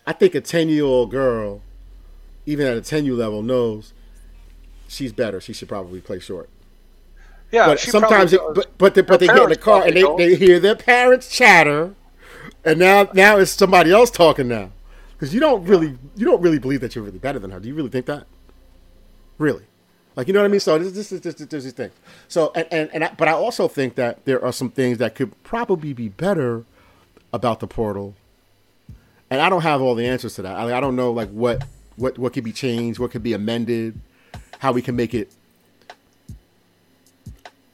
I 0.06 0.12
think 0.12 0.34
a 0.34 0.40
ten 0.40 0.68
year 0.68 0.84
old 0.84 1.10
girl, 1.10 1.62
even 2.46 2.66
at 2.66 2.76
a 2.76 2.80
ten 2.80 3.04
U 3.04 3.16
level, 3.16 3.42
knows 3.42 3.92
she's 4.88 5.12
better. 5.12 5.40
She 5.40 5.52
should 5.52 5.68
probably 5.68 6.00
play 6.00 6.18
short. 6.18 6.48
yeah. 7.52 7.66
But 7.66 7.80
she 7.80 7.90
sometimes, 7.90 8.32
it, 8.32 8.40
but 8.54 8.76
but 8.78 8.94
they, 8.94 9.02
but 9.02 9.20
they 9.20 9.26
get 9.26 9.42
in 9.42 9.48
the 9.50 9.56
car 9.56 9.84
and 9.86 9.96
they, 9.96 10.04
they 10.16 10.34
hear 10.36 10.60
their 10.60 10.76
parents 10.76 11.28
chatter, 11.28 11.94
and 12.64 12.78
now 12.78 13.08
now 13.14 13.38
it's 13.38 13.50
somebody 13.52 13.92
else 13.92 14.10
talking 14.10 14.48
now, 14.48 14.70
because 15.12 15.34
you 15.34 15.40
don't 15.40 15.64
really 15.64 15.96
you 16.16 16.24
don't 16.24 16.40
really 16.40 16.58
believe 16.58 16.80
that 16.80 16.94
you're 16.94 17.04
really 17.04 17.18
better 17.18 17.38
than 17.38 17.50
her. 17.50 17.60
Do 17.60 17.68
you 17.68 17.74
really 17.74 17.90
think 17.90 18.06
that? 18.06 18.26
Really, 19.38 19.64
like 20.16 20.26
you 20.26 20.32
know 20.32 20.40
what 20.40 20.46
I 20.46 20.48
mean? 20.48 20.60
So 20.60 20.78
this 20.78 20.92
this 20.92 21.12
is 21.12 21.20
this, 21.20 21.34
this, 21.34 21.64
this 21.64 21.72
thing. 21.72 21.90
So 22.28 22.52
and 22.54 22.66
and, 22.70 22.90
and 22.92 23.04
I, 23.04 23.14
but 23.16 23.28
I 23.28 23.32
also 23.32 23.68
think 23.68 23.94
that 23.96 24.24
there 24.24 24.44
are 24.44 24.52
some 24.52 24.70
things 24.70 24.98
that 24.98 25.14
could 25.14 25.40
probably 25.42 25.92
be 25.92 26.08
better 26.08 26.64
about 27.32 27.60
the 27.60 27.66
portal, 27.66 28.14
and 29.30 29.40
I 29.40 29.48
don't 29.48 29.62
have 29.62 29.80
all 29.80 29.94
the 29.94 30.06
answers 30.06 30.34
to 30.34 30.42
that. 30.42 30.56
I, 30.56 30.76
I 30.76 30.80
don't 30.80 30.96
know 30.96 31.12
like 31.12 31.30
what 31.30 31.64
what 31.96 32.18
what 32.18 32.32
could 32.32 32.44
be 32.44 32.52
changed, 32.52 32.98
what 32.98 33.10
could 33.10 33.22
be 33.22 33.32
amended, 33.32 33.98
how 34.58 34.72
we 34.72 34.82
can 34.82 34.96
make 34.96 35.14
it 35.14 35.32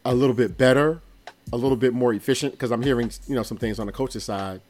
a 0.05 0.15
little 0.15 0.35
bit 0.35 0.57
better, 0.59 1.01
a 1.53 1.57
little 1.57 1.77
bit 1.77 1.93
more 1.93 2.13
efficient. 2.13 2.53
Because 2.53 2.71
I'm 2.71 2.83
hearing 2.83 3.11
you 3.27 3.35
know 3.35 3.43
some 3.43 3.57
things 3.57 3.79
on 3.79 3.87
the 3.87 3.93
coach's 3.93 4.25
side. 4.25 4.61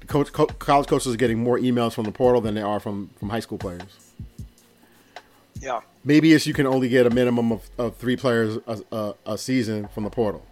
The 0.00 0.06
coach, 0.06 0.32
co- 0.32 0.46
college 0.46 0.88
coaches 0.88 1.14
are 1.14 1.18
getting 1.18 1.38
more 1.38 1.58
emails 1.58 1.92
from 1.94 2.04
the 2.04 2.12
portal 2.12 2.40
than 2.40 2.54
they 2.54 2.62
are 2.62 2.80
from 2.80 3.10
from 3.18 3.30
high 3.30 3.40
school 3.40 3.58
players. 3.58 4.10
Yeah. 5.60 5.80
Maybe 6.04 6.32
it's 6.32 6.46
you 6.46 6.54
can 6.54 6.66
only 6.66 6.88
get 6.88 7.06
a 7.06 7.10
minimum 7.10 7.52
of, 7.52 7.70
of 7.76 7.96
three 7.96 8.16
players 8.16 8.58
a, 8.66 8.80
a, 8.90 9.14
a 9.26 9.38
season 9.38 9.88
from 9.88 10.04
the 10.04 10.10
portal. 10.10 10.44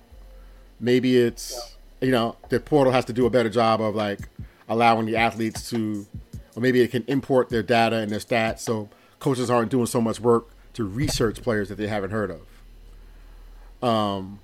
Maybe 0.79 1.17
it's 1.17 1.77
you 2.01 2.13
know 2.13 2.37
the 2.51 2.61
portal 2.61 2.93
has 2.93 3.07
to 3.07 3.13
do 3.13 3.27
a 3.27 3.31
better 3.31 3.49
job 3.49 3.81
of 3.81 3.95
like 3.95 4.29
allowing 4.69 5.07
the 5.07 5.17
athletes 5.17 5.71
to, 5.71 6.07
or 6.55 6.61
maybe 6.61 6.81
it 6.81 6.91
can 6.91 7.05
import 7.07 7.49
their 7.49 7.63
data 7.63 7.97
and 7.97 8.11
their 8.11 8.19
stats 8.19 8.61
so 8.61 8.89
coaches 9.19 9.51
aren't 9.51 9.71
doing 9.71 9.87
so 9.87 10.01
much 10.01 10.21
work 10.21 10.49
to 10.75 10.85
research 10.85 11.43
players 11.43 11.69
that 11.69 11.77
they 11.77 11.89
haven't 11.89 12.11
heard 12.11 12.31
of. 12.31 13.89
Um, 13.89 14.41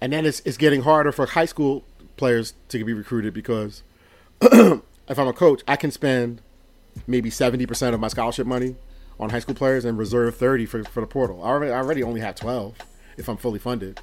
and 0.00 0.12
then 0.12 0.26
it's 0.26 0.40
it's 0.44 0.56
getting 0.56 0.82
harder 0.82 1.12
for 1.12 1.26
high 1.26 1.44
school 1.44 1.84
players 2.16 2.54
to 2.68 2.84
be 2.84 2.92
recruited 2.92 3.32
because 3.32 3.82
if 4.42 5.18
I'm 5.18 5.28
a 5.28 5.32
coach, 5.32 5.62
I 5.68 5.76
can 5.76 5.90
spend 5.90 6.42
maybe 7.06 7.30
seventy 7.30 7.66
percent 7.66 7.94
of 7.94 8.00
my 8.00 8.08
scholarship 8.08 8.46
money 8.46 8.76
on 9.20 9.30
high 9.30 9.38
school 9.38 9.54
players 9.54 9.84
and 9.84 9.96
reserve 9.96 10.36
thirty 10.36 10.66
for, 10.66 10.82
for 10.84 11.00
the 11.00 11.06
portal. 11.06 11.42
I 11.42 11.48
already, 11.48 11.72
I 11.72 11.78
already 11.78 12.02
only 12.02 12.20
have 12.20 12.34
twelve 12.34 12.76
if 13.16 13.28
I'm 13.28 13.36
fully 13.36 13.58
funded. 13.58 14.00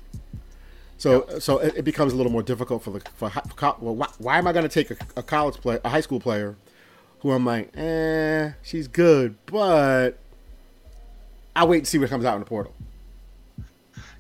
So 1.00 1.26
yep. 1.30 1.42
so 1.42 1.58
it, 1.58 1.78
it, 1.78 1.84
becomes 1.84 2.14
a 2.14 2.16
little 2.16 2.32
more 2.32 2.44
difficult 2.44 2.84
for 2.84 2.92
the 2.92 3.00
for, 3.16 3.30
for 3.30 3.76
well 3.80 3.96
why, 3.96 4.08
why 4.20 4.38
am 4.38 4.48
I 4.48 4.54
going 4.54 4.68
to 4.68 4.70
take 4.70 4.92
a, 4.92 4.98
a 5.16 5.24
college 5.24 5.56
player 5.56 5.80
a 5.84 5.90
high 5.90 6.02
school 6.02 6.20
player 6.20 6.56
who 7.22 7.32
I'm 7.32 7.46
like 7.46 7.76
eh 7.78 8.52
she's 8.64 8.88
good 8.90 9.38
but 9.46 10.20
I'll 11.56 11.68
wait 11.68 11.80
and 11.80 11.88
see 11.88 11.98
what 11.98 12.10
comes 12.10 12.26
out 12.26 12.36
in 12.36 12.40
the 12.40 12.46
portal. 12.46 12.74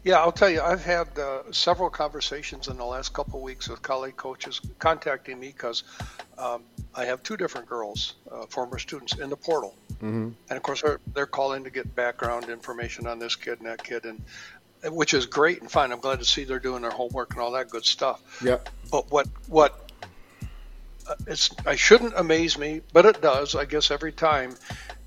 Yeah, 0.03 0.19
I'll 0.19 0.31
tell 0.31 0.49
you, 0.49 0.61
I've 0.61 0.83
had 0.83 1.07
uh, 1.19 1.43
several 1.51 1.89
conversations 1.89 2.67
in 2.67 2.77
the 2.77 2.85
last 2.85 3.13
couple 3.13 3.39
of 3.39 3.43
weeks 3.43 3.67
with 3.67 3.81
college 3.81 4.15
coaches 4.15 4.61
contacting 4.79 5.39
me 5.39 5.47
because 5.47 5.83
um, 6.37 6.63
I 6.95 7.05
have 7.05 7.21
two 7.21 7.35
different 7.37 7.67
girls, 7.67 8.15
uh, 8.31 8.45
former 8.45 8.79
students, 8.79 9.19
in 9.19 9.29
the 9.29 9.35
portal. 9.35 9.75
Mm-hmm. 9.95 10.29
And 10.49 10.57
of 10.57 10.63
course, 10.63 10.81
they're, 10.81 10.99
they're 11.13 11.25
calling 11.25 11.63
to 11.65 11.69
get 11.69 11.93
background 11.95 12.49
information 12.49 13.07
on 13.07 13.19
this 13.19 13.35
kid 13.35 13.59
and 13.59 13.67
that 13.67 13.83
kid. 13.83 14.05
And 14.05 14.21
which 14.85 15.13
is 15.13 15.25
great 15.25 15.61
and 15.61 15.69
fine. 15.69 15.91
I'm 15.91 15.99
glad 15.99 16.19
to 16.19 16.25
see 16.25 16.43
they're 16.43 16.59
doing 16.59 16.81
their 16.81 16.91
homework 16.91 17.33
and 17.33 17.41
all 17.41 17.51
that 17.51 17.69
good 17.69 17.85
stuff. 17.85 18.41
Yeah. 18.43 18.59
But 18.91 19.11
what 19.11 19.27
what 19.47 19.91
uh, 21.07 21.15
it's 21.27 21.49
I 21.65 21.75
shouldn't 21.75 22.13
amaze 22.15 22.57
me, 22.57 22.81
but 22.93 23.05
it 23.05 23.21
does. 23.21 23.55
I 23.55 23.65
guess 23.65 23.91
every 23.91 24.11
time 24.11 24.55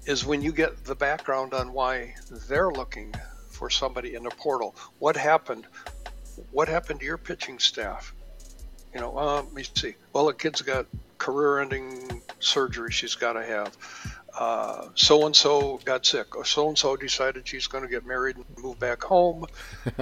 is 0.05 0.25
when 0.25 0.43
you 0.43 0.53
get 0.53 0.85
the 0.85 0.95
background 0.95 1.55
on 1.55 1.73
why 1.73 2.15
they're 2.49 2.71
looking 2.71 3.15
for 3.49 3.71
somebody 3.71 4.15
in 4.15 4.25
the 4.25 4.31
portal. 4.31 4.75
What 4.99 5.17
happened? 5.17 5.67
What 6.51 6.69
happened 6.69 7.01
to 7.01 7.07
your 7.07 7.19
pitching 7.19 7.59
staff? 7.59 8.15
You 8.95 9.01
know, 9.01 9.17
uh, 9.17 9.43
let 9.43 9.53
me 9.53 9.65
see. 9.75 9.95
Well, 10.13 10.27
the 10.27 10.35
kid's 10.35 10.61
got 10.61 10.87
career-ending 11.19 12.21
surgery 12.41 12.91
she's 12.91 13.15
got 13.15 13.35
to 13.35 13.45
have 13.45 13.77
so 14.95 15.27
and 15.27 15.37
so 15.37 15.81
got 15.85 16.07
sick, 16.07 16.37
or 16.37 16.45
so 16.45 16.69
and 16.69 16.79
so 16.79 16.97
decided 16.97 17.47
she's 17.47 17.67
going 17.67 17.85
to 17.85 17.91
get 17.91 18.07
married 18.07 18.37
and 18.37 18.45
move 18.59 18.79
back 18.79 19.03
home. 19.03 19.47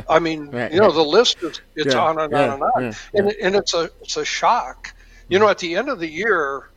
I 0.09 0.19
mean, 0.21 0.51
right, 0.51 0.73
you 0.73 0.81
know, 0.81 0.93
the 0.93 1.03
list 1.03 1.43
is 1.43 1.61
it's 1.75 1.95
yeah, 1.95 2.01
on 2.01 2.21
and 2.21 2.33
yeah, 2.33 2.53
on 2.53 2.53
and 2.53 2.63
on, 2.63 2.83
yeah, 2.83 2.93
and 3.15 3.31
and 3.33 3.57
it's 3.57 3.75
a 3.75 3.91
it's 4.03 4.17
a 4.17 4.25
shock. 4.25 4.95
You 5.29 5.39
know, 5.39 5.49
at 5.49 5.59
the 5.59 5.77
end 5.77 5.89
of 5.89 6.01
the 6.01 6.09
year, 6.09 6.71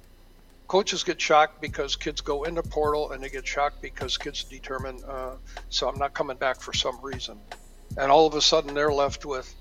coaches 0.68 1.04
get 1.04 1.20
shocked 1.20 1.62
because 1.62 1.96
kids 1.96 2.22
go 2.22 2.44
into 2.44 2.64
portal, 2.64 3.12
and 3.12 3.24
they 3.24 3.30
get 3.30 3.48
shocked 3.48 3.82
because 3.82 4.18
kids 4.18 4.44
determine, 4.44 5.00
uh, 5.08 5.36
so 5.70 5.88
I'm 5.88 5.98
not 5.98 6.14
coming 6.14 6.38
back 6.38 6.62
for 6.62 6.74
some 6.74 7.00
reason, 7.02 7.40
and 7.98 8.12
all 8.12 8.26
of 8.26 8.36
a 8.36 8.42
sudden 8.42 8.74
they're 8.74 8.94
left 8.94 9.26
with. 9.26 9.54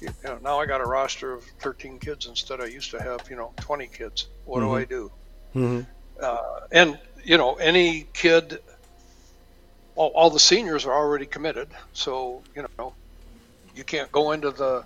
You 0.00 0.10
know, 0.24 0.38
now 0.42 0.60
I 0.60 0.66
got 0.66 0.82
a 0.82 0.84
roster 0.84 1.32
of 1.32 1.44
13 1.60 1.98
kids 1.98 2.26
instead 2.26 2.60
I 2.60 2.66
used 2.66 2.90
to 2.90 3.02
have, 3.02 3.30
you 3.30 3.36
know, 3.36 3.54
20 3.60 3.86
kids. 3.86 4.28
What 4.44 4.60
mm-hmm. 4.60 4.68
do 4.68 4.76
I 4.76 4.84
do? 4.84 5.12
Mm-hmm. 5.54 5.80
Uh, 6.20 6.60
and 6.72 6.98
you 7.26 7.38
know, 7.38 7.54
any 7.54 8.06
kid, 8.12 8.60
all, 9.96 10.10
all 10.14 10.30
the 10.30 10.38
seniors 10.38 10.86
are 10.86 10.94
already 10.94 11.26
committed, 11.26 11.68
so 11.92 12.42
you 12.54 12.64
know, 12.78 12.94
you 13.74 13.82
can't 13.82 14.12
go 14.12 14.30
into 14.30 14.52
the 14.52 14.84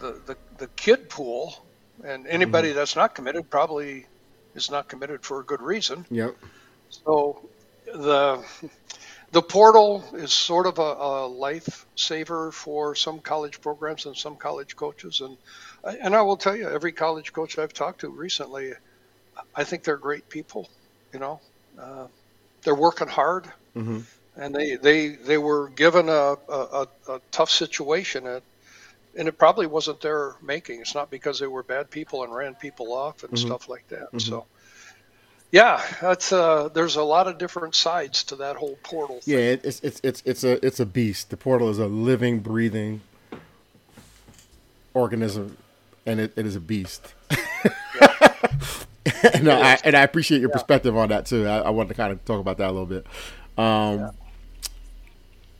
the 0.00 0.20
the, 0.26 0.36
the 0.58 0.66
kid 0.68 1.08
pool, 1.08 1.56
and 2.04 2.26
anybody 2.26 2.68
mm-hmm. 2.68 2.76
that's 2.76 2.94
not 2.94 3.14
committed 3.14 3.48
probably 3.48 4.06
is 4.54 4.70
not 4.70 4.86
committed 4.86 5.22
for 5.22 5.40
a 5.40 5.44
good 5.44 5.62
reason. 5.62 6.04
Yep. 6.10 6.36
So 6.90 7.48
the 7.86 8.44
the 9.30 9.40
portal 9.40 10.04
is 10.12 10.30
sort 10.30 10.66
of 10.66 10.78
a, 10.78 10.82
a 10.82 11.30
lifesaver 11.30 12.52
for 12.52 12.94
some 12.94 13.18
college 13.20 13.62
programs 13.62 14.04
and 14.04 14.14
some 14.14 14.36
college 14.36 14.76
coaches, 14.76 15.22
and 15.22 15.38
and 16.02 16.14
I 16.14 16.20
will 16.20 16.36
tell 16.36 16.54
you, 16.54 16.68
every 16.68 16.92
college 16.92 17.32
coach 17.32 17.58
I've 17.58 17.72
talked 17.72 18.02
to 18.02 18.10
recently, 18.10 18.74
I 19.54 19.64
think 19.64 19.84
they're 19.84 19.96
great 19.96 20.28
people. 20.28 20.68
You 21.14 21.18
know, 21.18 21.40
uh, 21.78 22.06
they're 22.62 22.74
working 22.74 23.08
hard, 23.08 23.46
mm-hmm. 23.76 24.00
and 24.36 24.54
they, 24.54 24.76
they 24.76 25.08
they 25.08 25.38
were 25.38 25.68
given 25.70 26.08
a, 26.08 26.36
a, 26.48 26.86
a 27.08 27.20
tough 27.30 27.50
situation, 27.50 28.26
and, 28.26 28.42
and 29.16 29.28
it 29.28 29.38
probably 29.38 29.66
wasn't 29.66 30.00
their 30.00 30.34
making. 30.42 30.80
It's 30.80 30.94
not 30.94 31.10
because 31.10 31.38
they 31.38 31.46
were 31.46 31.62
bad 31.62 31.90
people 31.90 32.24
and 32.24 32.34
ran 32.34 32.54
people 32.54 32.92
off 32.92 33.22
and 33.22 33.32
mm-hmm. 33.32 33.46
stuff 33.46 33.68
like 33.68 33.86
that. 33.88 34.06
Mm-hmm. 34.06 34.18
So. 34.18 34.46
Yeah, 35.50 35.82
that's 36.00 36.32
uh, 36.32 36.70
there's 36.72 36.96
a 36.96 37.02
lot 37.02 37.28
of 37.28 37.36
different 37.36 37.74
sides 37.74 38.24
to 38.24 38.36
that 38.36 38.56
whole 38.56 38.78
portal. 38.82 39.20
Thing. 39.20 39.34
Yeah, 39.34 39.40
it's 39.62 39.80
it's 39.80 40.00
it's 40.02 40.22
it's 40.24 40.44
a 40.44 40.64
it's 40.64 40.80
a 40.80 40.86
beast. 40.86 41.28
The 41.28 41.36
portal 41.36 41.68
is 41.68 41.78
a 41.78 41.86
living, 41.86 42.40
breathing 42.40 43.02
organism, 44.94 45.58
and 46.06 46.20
it, 46.20 46.32
it 46.36 46.46
is 46.46 46.56
a 46.56 46.60
beast. 46.60 47.12
and, 49.34 49.48
I, 49.48 49.78
and 49.84 49.96
I 49.96 50.02
appreciate 50.02 50.40
your 50.40 50.50
yeah. 50.50 50.54
perspective 50.54 50.96
on 50.96 51.08
that 51.10 51.26
too. 51.26 51.46
I, 51.46 51.58
I 51.58 51.70
wanted 51.70 51.88
to 51.88 51.94
kind 51.94 52.12
of 52.12 52.24
talk 52.24 52.40
about 52.40 52.58
that 52.58 52.68
a 52.68 52.72
little 52.72 52.86
bit. 52.86 53.06
Um, 53.56 54.12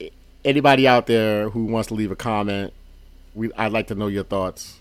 yeah. 0.01 0.09
Anybody 0.45 0.89
out 0.89 1.07
there 1.07 1.51
who 1.51 1.67
wants 1.67 1.89
to 1.89 1.95
leave 1.95 2.11
a 2.11 2.17
comment, 2.17 2.73
we 3.35 3.53
I'd 3.55 3.73
like 3.73 3.87
to 3.89 3.95
know 3.95 4.09
your 4.09 4.25
thoughts 4.25 4.81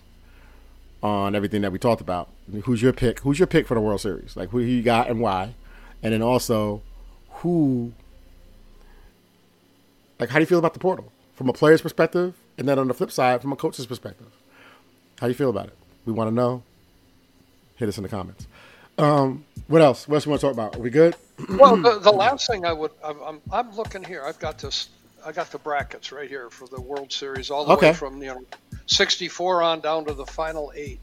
on 1.02 1.34
everything 1.34 1.62
that 1.62 1.72
we 1.72 1.78
talked 1.78 2.00
about. 2.00 2.28
Who's 2.64 2.82
your 2.82 2.92
pick? 2.92 3.20
Who's 3.20 3.38
your 3.38 3.46
pick 3.46 3.66
for 3.66 3.74
the 3.74 3.80
World 3.80 4.00
Series? 4.00 4.36
Like 4.36 4.50
who 4.50 4.58
you 4.60 4.82
got 4.82 5.08
and 5.08 5.20
why? 5.20 5.54
And 6.02 6.12
then 6.12 6.22
also, 6.22 6.82
who? 7.30 7.92
Like, 10.18 10.30
how 10.30 10.36
do 10.36 10.42
you 10.42 10.46
feel 10.46 10.58
about 10.58 10.74
the 10.74 10.80
portal 10.80 11.12
from 11.34 11.48
a 11.48 11.52
player's 11.52 11.82
perspective, 11.82 12.34
and 12.58 12.68
then 12.68 12.78
on 12.78 12.88
the 12.88 12.94
flip 12.94 13.10
side, 13.10 13.40
from 13.40 13.52
a 13.52 13.56
coach's 13.56 13.86
perspective? 13.86 14.28
How 15.20 15.26
do 15.26 15.30
you 15.30 15.36
feel 15.36 15.50
about 15.50 15.68
it? 15.68 15.76
We 16.04 16.12
want 16.12 16.28
to 16.28 16.34
know. 16.34 16.62
Hit 17.76 17.88
us 17.88 17.96
in 17.96 18.02
the 18.02 18.08
comments. 18.08 18.46
Um, 18.98 19.44
what 19.68 19.82
else? 19.82 20.06
What 20.06 20.16
else 20.16 20.26
you 20.26 20.30
want 20.30 20.40
to 20.40 20.46
talk 20.46 20.54
about? 20.54 20.76
Are 20.76 20.80
we 20.80 20.90
good? 20.90 21.16
well, 21.48 21.76
the, 21.76 21.98
the 21.98 22.12
last 22.12 22.46
thing 22.46 22.64
I 22.64 22.72
would, 22.72 22.90
I'm, 23.02 23.40
I'm 23.50 23.74
looking 23.74 24.04
here. 24.04 24.22
I've 24.24 24.38
got 24.38 24.58
this. 24.58 24.88
I 25.24 25.32
got 25.32 25.50
the 25.50 25.58
brackets 25.58 26.10
right 26.10 26.28
here 26.28 26.50
for 26.50 26.66
the 26.66 26.80
World 26.80 27.12
Series, 27.12 27.50
all 27.50 27.64
the 27.64 27.72
okay. 27.74 27.90
way 27.90 27.94
from 27.94 28.20
you 28.20 28.28
know 28.28 28.44
64 28.86 29.62
on 29.62 29.80
down 29.80 30.04
to 30.06 30.14
the 30.14 30.26
final 30.26 30.72
eight. 30.74 31.00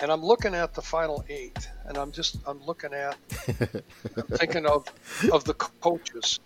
And 0.00 0.12
I'm 0.12 0.24
looking 0.24 0.54
at 0.54 0.74
the 0.74 0.82
final 0.82 1.24
eight, 1.28 1.68
and 1.86 1.98
I'm 1.98 2.12
just 2.12 2.36
I'm 2.46 2.64
looking 2.64 2.94
at, 2.94 3.16
I'm 3.48 4.22
thinking 4.36 4.64
of 4.64 4.86
of 5.32 5.44
the 5.44 5.54
coaches. 5.54 6.38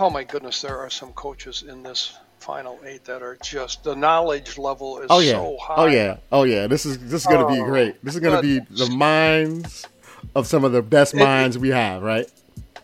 Oh 0.00 0.08
my 0.08 0.24
goodness, 0.24 0.62
there 0.62 0.78
are 0.78 0.90
some 0.90 1.12
coaches 1.12 1.62
in 1.62 1.82
this 1.82 2.16
final 2.48 2.80
eight 2.86 3.04
that 3.04 3.22
are 3.22 3.36
just 3.42 3.84
the 3.84 3.94
knowledge 3.94 4.56
level 4.56 5.00
is 5.00 5.08
oh, 5.10 5.20
yeah. 5.20 5.32
so 5.32 5.58
high. 5.60 5.74
Oh 5.76 5.84
yeah, 5.84 6.16
oh 6.32 6.44
yeah. 6.44 6.66
This 6.66 6.86
is 6.86 6.98
this 6.98 7.20
is 7.20 7.26
going 7.26 7.46
to 7.46 7.52
be 7.52 7.60
oh, 7.60 7.66
great. 7.66 8.02
This 8.02 8.14
is 8.14 8.20
going 8.20 8.36
to 8.36 8.40
be 8.42 8.60
the 8.74 8.88
minds 8.88 9.86
of 10.34 10.46
some 10.46 10.64
of 10.64 10.72
the 10.72 10.80
best 10.80 11.14
minds 11.14 11.56
it, 11.56 11.58
we 11.60 11.68
have, 11.68 12.02
right? 12.02 12.26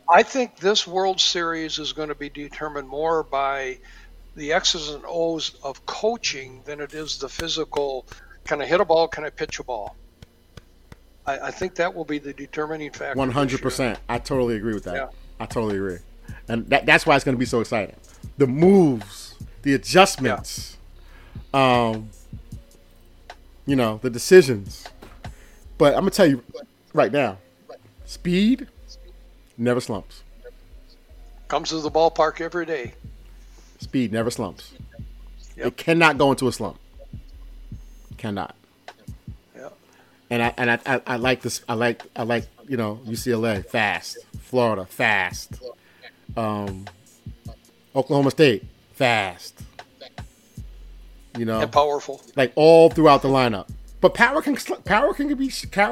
I 0.06 0.22
think 0.22 0.58
this 0.58 0.86
World 0.86 1.18
Series 1.18 1.78
is 1.78 1.94
going 1.94 2.10
to 2.10 2.14
be 2.14 2.28
determined 2.28 2.88
more 2.88 3.22
by 3.22 3.78
the 4.36 4.52
X's 4.52 4.90
and 4.90 5.02
O's 5.06 5.56
of 5.62 5.86
coaching 5.86 6.60
than 6.66 6.78
it 6.78 6.92
is 6.92 7.16
the 7.16 7.30
physical. 7.30 8.06
Can 8.44 8.60
I 8.60 8.66
hit 8.66 8.82
a 8.82 8.84
ball? 8.84 9.08
Can 9.08 9.24
I 9.24 9.30
pitch 9.30 9.60
a 9.60 9.64
ball? 9.64 9.96
I, 11.26 11.38
I 11.38 11.50
think 11.50 11.74
that 11.76 11.94
will 11.94 12.04
be 12.04 12.18
the 12.18 12.34
determining 12.34 12.90
factor. 12.90 13.16
One 13.16 13.30
hundred 13.30 13.62
percent. 13.62 13.98
I 14.10 14.18
totally 14.18 14.56
agree 14.56 14.74
with 14.74 14.84
that. 14.84 14.94
Yeah. 14.94 15.08
I 15.40 15.46
totally 15.46 15.76
agree, 15.76 16.00
and 16.48 16.68
that, 16.68 16.84
that's 16.84 17.06
why 17.06 17.16
it's 17.16 17.24
going 17.24 17.34
to 17.34 17.38
be 17.38 17.46
so 17.46 17.60
exciting. 17.60 17.96
The 18.36 18.46
moves 18.46 19.23
the 19.64 19.74
adjustments, 19.74 20.76
yeah. 21.52 21.90
um, 21.90 22.10
you 23.66 23.74
know, 23.74 23.98
the 24.02 24.10
decisions. 24.10 24.86
But 25.78 25.94
I'm 25.94 26.00
gonna 26.00 26.10
tell 26.10 26.26
you 26.26 26.44
right 26.92 27.10
now, 27.10 27.38
speed 28.04 28.68
never 29.56 29.80
slumps. 29.80 30.22
Comes 31.48 31.70
to 31.70 31.80
the 31.80 31.90
ballpark 31.90 32.40
every 32.40 32.66
day. 32.66 32.92
Speed 33.80 34.12
never 34.12 34.30
slumps. 34.30 34.74
Yep. 35.56 35.66
It 35.66 35.76
cannot 35.76 36.18
go 36.18 36.30
into 36.30 36.46
a 36.46 36.52
slump. 36.52 36.78
Cannot. 38.18 38.54
Yeah. 39.56 39.70
And 40.28 40.42
I 40.42 40.54
and 40.58 40.70
I, 40.72 40.78
I, 40.86 41.02
I 41.06 41.16
like 41.16 41.40
this. 41.40 41.62
I 41.68 41.74
like 41.74 42.02
I 42.14 42.22
like 42.22 42.46
you 42.68 42.76
know 42.76 43.00
UCLA 43.06 43.64
fast, 43.64 44.18
Florida 44.40 44.84
fast, 44.84 45.54
um, 46.36 46.84
Oklahoma 47.96 48.30
State 48.30 48.64
fast. 48.94 49.62
You 51.36 51.44
know, 51.44 51.60
and 51.60 51.72
powerful. 51.72 52.22
Like 52.36 52.52
all 52.54 52.90
throughout 52.90 53.22
the 53.22 53.28
lineup. 53.28 53.68
But 54.00 54.14
power 54.14 54.40
can 54.42 54.56
power 54.84 55.14
can 55.14 55.34
be 55.34 55.50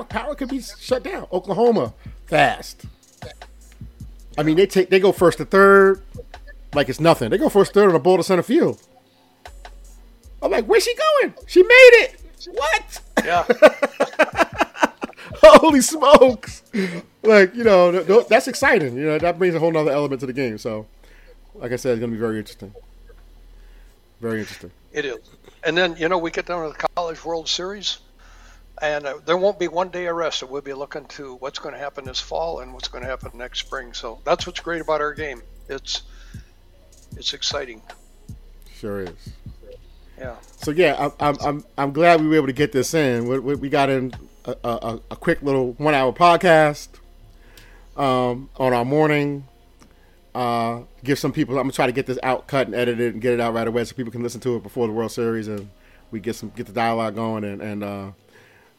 power 0.08 0.34
can 0.34 0.48
be 0.48 0.60
shut 0.60 1.02
down. 1.02 1.26
Oklahoma 1.32 1.94
fast. 2.26 2.84
I 4.38 4.42
mean, 4.42 4.56
they 4.56 4.66
take 4.66 4.90
they 4.90 5.00
go 5.00 5.12
first 5.12 5.38
to 5.38 5.44
third 5.44 6.02
like 6.74 6.88
it's 6.88 7.00
nothing. 7.00 7.30
They 7.30 7.38
go 7.38 7.48
first 7.48 7.74
third 7.74 7.88
on 7.88 7.94
a 7.94 7.98
ball 7.98 8.16
to 8.16 8.22
center 8.22 8.42
field. 8.42 8.80
I'm 10.42 10.50
like, 10.50 10.66
where's 10.66 10.84
she 10.84 10.94
going? 10.94 11.34
She 11.46 11.62
made 11.62 11.68
it. 11.70 12.22
What? 12.50 13.00
Yeah. 13.24 13.46
Holy 15.44 15.80
smokes! 15.80 16.62
Like 17.22 17.54
you 17.54 17.64
know, 17.64 18.02
that's 18.22 18.48
exciting. 18.48 18.96
You 18.96 19.04
know, 19.04 19.18
that 19.18 19.38
brings 19.38 19.54
a 19.54 19.58
whole 19.58 19.76
other 19.76 19.90
element 19.90 20.20
to 20.20 20.26
the 20.26 20.32
game. 20.32 20.58
So, 20.58 20.86
like 21.54 21.72
I 21.72 21.76
said, 21.76 21.92
it's 21.92 22.00
gonna 22.00 22.12
be 22.12 22.18
very 22.18 22.38
interesting. 22.38 22.74
Very 24.22 24.38
interesting. 24.38 24.70
It 24.92 25.04
is. 25.04 25.18
And 25.64 25.76
then 25.76 25.96
you 25.96 26.08
know 26.08 26.16
we 26.16 26.30
get 26.30 26.46
down 26.46 26.64
to 26.64 26.78
the 26.78 26.88
College 26.94 27.24
World 27.24 27.48
Series, 27.48 27.98
and 28.80 29.04
uh, 29.04 29.18
there 29.26 29.36
won't 29.36 29.58
be 29.58 29.66
one 29.66 29.88
day 29.88 30.06
of 30.06 30.14
rest. 30.14 30.38
So 30.38 30.46
we'll 30.46 30.62
be 30.62 30.72
looking 30.72 31.06
to 31.06 31.34
what's 31.34 31.58
going 31.58 31.74
to 31.74 31.78
happen 31.80 32.04
this 32.04 32.20
fall 32.20 32.60
and 32.60 32.72
what's 32.72 32.86
going 32.86 33.02
to 33.02 33.10
happen 33.10 33.32
next 33.34 33.58
spring. 33.58 33.92
So 33.92 34.20
that's 34.24 34.46
what's 34.46 34.60
great 34.60 34.80
about 34.80 35.00
our 35.00 35.12
game. 35.12 35.42
It's 35.68 36.02
it's 37.16 37.34
exciting. 37.34 37.82
Sure 38.72 39.00
is. 39.00 39.10
Yeah. 40.16 40.36
So 40.56 40.70
yeah, 40.70 41.10
I'm 41.18 41.36
I'm 41.40 41.64
I'm 41.76 41.92
glad 41.92 42.20
we 42.20 42.28
were 42.28 42.36
able 42.36 42.46
to 42.46 42.52
get 42.52 42.70
this 42.70 42.94
in. 42.94 43.26
We, 43.26 43.56
we 43.56 43.68
got 43.68 43.90
in 43.90 44.14
a, 44.44 44.54
a, 44.62 45.00
a 45.10 45.16
quick 45.16 45.42
little 45.42 45.72
one 45.72 45.94
hour 45.94 46.12
podcast 46.12 46.88
um, 47.96 48.50
on 48.56 48.72
our 48.72 48.84
morning. 48.84 49.48
Uh, 50.34 50.82
give 51.04 51.18
some 51.18 51.32
people. 51.32 51.56
I'm 51.56 51.64
gonna 51.64 51.72
try 51.72 51.86
to 51.86 51.92
get 51.92 52.06
this 52.06 52.18
out, 52.22 52.46
cut 52.46 52.66
and 52.66 52.74
edited, 52.74 53.14
and 53.14 53.22
get 53.22 53.34
it 53.34 53.40
out 53.40 53.52
right 53.52 53.66
away 53.66 53.84
so 53.84 53.94
people 53.94 54.12
can 54.12 54.22
listen 54.22 54.40
to 54.40 54.56
it 54.56 54.62
before 54.62 54.86
the 54.86 54.92
World 54.92 55.12
Series, 55.12 55.48
and 55.48 55.68
we 56.10 56.20
get 56.20 56.36
some 56.36 56.50
get 56.56 56.66
the 56.66 56.72
dialogue 56.72 57.14
going. 57.14 57.44
And, 57.44 57.60
and 57.60 57.84
uh, 57.84 58.10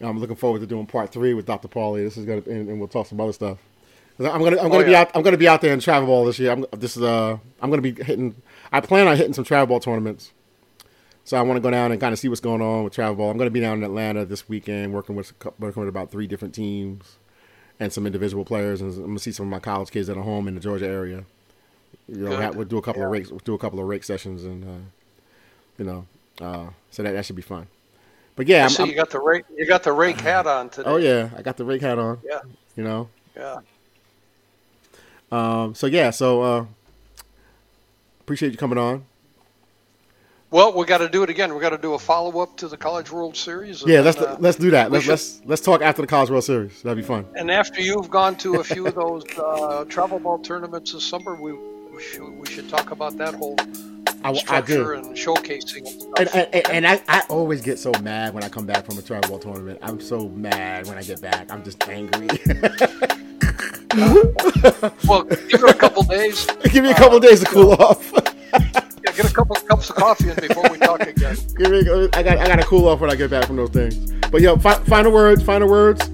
I'm 0.02 0.20
looking 0.20 0.36
forward 0.36 0.62
to 0.62 0.68
doing 0.68 0.88
part 0.88 1.12
three 1.12 1.34
with 1.34 1.46
Dr. 1.46 1.68
Paulie. 1.68 2.04
This 2.04 2.18
is 2.18 2.26
gonna, 2.26 2.42
and, 2.48 2.70
and 2.70 2.80
we'll 2.80 2.88
talk 2.88 3.08
some 3.08 3.22
other 3.22 3.34
stuff. 3.34 3.60
I'm 4.20 4.26
gonna 4.26 4.62
I'm 4.62 4.70
gonna 4.70 4.78
oh, 4.78 4.86
be 4.86 4.96
out 4.96 5.12
I'm 5.16 5.24
gonna 5.24 5.38
be 5.38 5.48
out 5.48 5.62
there 5.62 5.74
in 5.74 5.80
travel 5.80 6.08
ball 6.08 6.26
this 6.26 6.38
year. 6.40 6.52
I'm 6.52 6.66
this 6.72 6.96
is 6.98 7.04
uh 7.04 7.38
I'm 7.62 7.70
gonna 7.70 7.82
be 7.82 7.94
hitting. 7.94 8.36
I 8.72 8.80
plan 8.82 9.08
on 9.08 9.18
hitting 9.18 9.34
some 9.34 9.44
travel 9.44 9.68
ball 9.68 9.80
tournaments. 9.80 10.32
So 11.26 11.38
I 11.38 11.42
want 11.42 11.56
to 11.56 11.62
go 11.62 11.72
down 11.72 11.92
and 11.92 12.02
kind 12.02 12.12
of 12.12 12.20
see 12.20 12.28
what's 12.28 12.42
going 12.42 12.62
on 12.62 12.84
with 12.84 12.94
travel 12.94 13.16
ball. 13.16 13.32
I'm 13.32 13.38
going 13.38 13.48
to 13.48 13.52
be 13.52 13.62
down 13.62 13.78
in 13.78 13.84
Atlanta 13.84 14.26
this 14.26 14.50
weekend, 14.50 14.94
working 14.94 15.16
with 15.16 15.32
working 15.58 15.80
with 15.80 15.88
about 15.88 16.12
three 16.12 16.28
different 16.28 16.54
teams 16.54 17.18
and 17.80 17.94
some 17.94 18.06
individual 18.06 18.44
players, 18.44 18.82
and 18.82 18.92
I'm 18.94 19.00
going 19.00 19.16
to 19.16 19.24
see 19.24 19.32
some 19.32 19.46
of 19.46 19.50
my 19.50 19.60
college 19.60 19.90
kids 19.90 20.08
that 20.08 20.18
are 20.18 20.24
home 20.24 20.48
in 20.48 20.56
the 20.56 20.60
Georgia 20.60 20.86
area. 20.86 21.24
You 22.08 22.30
know, 22.30 22.52
we'll 22.52 22.66
do 22.66 22.78
a 22.78 22.82
couple 22.82 23.02
yeah. 23.02 23.06
of 23.06 23.12
rakes, 23.12 23.30
we'll 23.30 23.40
do 23.40 23.54
a 23.54 23.58
couple 23.58 23.80
of 23.80 23.86
rake 23.86 24.04
sessions, 24.04 24.44
and 24.44 24.64
uh, 24.64 24.84
you 25.78 25.86
know, 25.86 26.06
uh, 26.42 26.68
so 26.92 27.04
that 27.04 27.14
that 27.14 27.26
should 27.26 27.36
be 27.36 27.42
fun. 27.42 27.68
But 28.36 28.48
yeah, 28.48 28.66
I 28.66 28.68
see 28.68 28.86
you 28.86 28.96
got 28.96 29.10
the 29.10 29.20
rake, 29.20 29.46
you 29.56 29.66
got 29.66 29.84
the 29.84 29.94
rake 29.94 30.20
hat 30.20 30.48
on 30.48 30.70
today. 30.70 30.90
Oh 30.90 30.98
yeah, 30.98 31.30
I 31.38 31.42
got 31.42 31.56
the 31.56 31.66
rake 31.66 31.82
hat 31.82 32.00
on. 32.00 32.20
Yeah, 32.26 32.42
you 32.76 32.84
know. 32.84 33.10
Yeah. 33.36 33.60
Um. 35.32 35.76
So 35.76 35.88
yeah. 35.88 36.10
So 36.10 36.42
uh, 36.42 36.66
appreciate 38.22 38.52
you 38.52 38.58
coming 38.58 38.78
on. 38.78 39.06
Well, 40.54 40.72
we 40.74 40.86
got 40.86 41.00
to 41.00 41.10
do 41.10 41.24
it 41.24 41.32
again. 41.32 41.52
We 41.56 41.60
got 41.62 41.72
to 41.72 41.80
do 41.80 41.96
a 41.96 42.00
follow 42.00 42.40
up 42.40 42.58
to 42.58 42.68
the 42.68 42.78
College 42.78 43.12
World 43.12 43.36
Series. 43.36 43.84
Yeah, 43.88 44.02
let's 44.02 44.18
uh, 44.18 44.38
let's 44.40 44.58
do 44.58 44.70
that. 44.70 44.92
Let's, 44.92 45.06
should, 45.06 45.12
let's 45.12 45.42
let's 45.46 45.62
talk 45.62 45.82
after 45.82 46.04
the 46.04 46.08
College 46.08 46.30
World 46.30 46.44
Series. 46.44 46.82
That'd 46.84 46.98
be 46.98 47.08
fun. 47.08 47.26
And 47.36 47.50
after 47.50 47.82
you've 47.82 48.12
gone 48.12 48.36
to 48.38 48.60
a 48.60 48.64
few 48.64 48.86
of 48.86 48.94
those 48.94 49.24
uh, 49.38 49.86
travel 49.86 50.20
ball 50.20 50.38
tournaments 50.38 50.94
this 50.94 51.08
summer, 51.08 51.34
we 51.34 51.54
we 51.94 52.02
should, 52.02 52.24
we 52.24 52.46
should 52.48 52.70
talk 52.70 52.92
about 52.92 53.18
that 53.18 53.36
whole 53.36 53.56
I, 54.24 54.34
structure 54.34 54.96
I 54.96 55.00
and 55.00 55.16
showcasing. 55.16 55.86
And, 56.18 56.30
and, 56.34 56.48
and, 56.54 56.70
and, 56.70 56.88
I, 56.88 57.02
I 57.08 57.22
always 57.30 57.62
get 57.62 57.78
so 57.78 57.92
mad 58.02 58.34
when 58.34 58.44
I 58.44 58.50
come 58.50 58.66
back 58.66 58.86
from 58.86 58.98
a 58.98 59.02
travel 59.02 59.38
tournament. 59.38 59.80
I'm 59.82 60.02
so 60.02 60.28
mad 60.30 60.88
when 60.88 60.98
I 60.98 61.04
get 61.04 61.22
back. 61.22 61.52
I'm 61.52 61.64
just 61.64 61.88
angry. 61.88 62.28
well, 65.08 65.24
give 65.24 65.64
it 65.64 65.70
a 65.70 65.74
couple 65.74 66.04
days. 66.04 66.46
Give 66.64 66.84
me 66.84 66.90
a 66.90 66.96
couple 66.96 67.18
uh, 67.18 67.20
days 67.20 67.42
to 67.42 67.46
cool 67.46 67.74
off 67.74 68.12
yeah, 68.14 69.12
get 69.16 69.30
a 69.30 69.34
couple 69.34 69.56
of 69.56 69.68
cups 69.68 69.90
of 69.92 69.96
coffee 69.96 70.30
in 70.30 70.36
before 70.36 70.68
we 70.72 70.80
talk 70.80 71.02
again. 71.02 71.38
I 72.14 72.24
got 72.24 72.40
I 72.40 72.48
got 72.48 72.56
to 72.56 72.66
cool 72.66 72.88
off 72.88 73.00
when 73.02 73.12
I 73.12 73.16
get 73.16 73.30
back 73.30 73.46
from 73.46 73.58
those 73.58 73.70
things. 73.70 74.12
But 74.32 74.42
yeah, 74.42 74.58
fi- 74.58 74.84
final 74.86 75.12
words. 75.12 75.44
Final 75.44 75.70
words. 75.70 76.10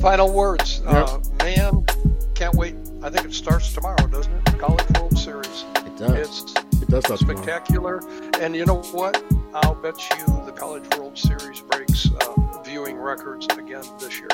Final 0.00 0.32
words. 0.32 0.80
Yep. 0.84 0.92
Uh, 0.92 1.18
man, 1.38 1.86
can't 2.34 2.54
wait. 2.56 2.74
I 3.04 3.10
think 3.10 3.26
it 3.26 3.34
starts 3.34 3.70
tomorrow, 3.70 4.06
doesn't 4.06 4.32
it? 4.32 4.58
College 4.58 4.82
World 4.98 5.18
Series. 5.18 5.66
It 5.76 5.94
does. 5.98 6.40
It's 6.40 6.54
it 6.80 6.88
does 6.88 7.20
spectacular. 7.20 8.00
Tomorrow. 8.00 8.30
And 8.40 8.56
you 8.56 8.64
know 8.64 8.80
what? 8.80 9.22
I'll 9.52 9.74
bet 9.74 9.96
you 10.08 10.24
the 10.46 10.52
College 10.52 10.84
World 10.96 11.18
Series 11.18 11.60
breaks 11.60 12.08
uh, 12.10 12.62
viewing 12.62 12.96
records 12.96 13.46
again 13.58 13.84
this 14.00 14.18
year. 14.18 14.28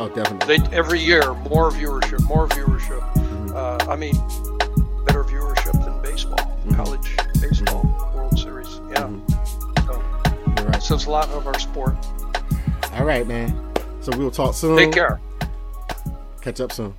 Oh, 0.00 0.10
definitely. 0.12 0.58
They, 0.58 0.76
every 0.76 0.98
year, 0.98 1.32
more 1.32 1.70
viewership, 1.70 2.26
more 2.26 2.48
viewership. 2.48 3.00
Mm-hmm. 3.12 3.52
Uh, 3.54 3.78
I 3.88 3.94
mean, 3.94 4.16
better 5.04 5.22
viewership 5.22 5.84
than 5.84 6.02
baseball, 6.02 6.38
mm-hmm. 6.38 6.74
college 6.74 7.16
baseball, 7.40 7.84
mm-hmm. 7.84 8.16
World 8.16 8.36
Series. 8.36 8.80
Yeah. 8.90 9.06
Mm-hmm. 9.06 10.56
So 10.58 10.64
right. 10.64 10.82
says 10.82 11.06
a 11.06 11.10
lot 11.10 11.28
of 11.28 11.46
our 11.46 11.58
sport. 11.60 11.94
All 12.94 13.04
right, 13.04 13.28
man. 13.28 13.56
So 14.00 14.10
we'll 14.18 14.32
talk 14.32 14.54
soon. 14.54 14.76
Take 14.76 14.92
care. 14.92 15.20
Catch 16.42 16.60
up 16.60 16.72
soon. 16.72 16.96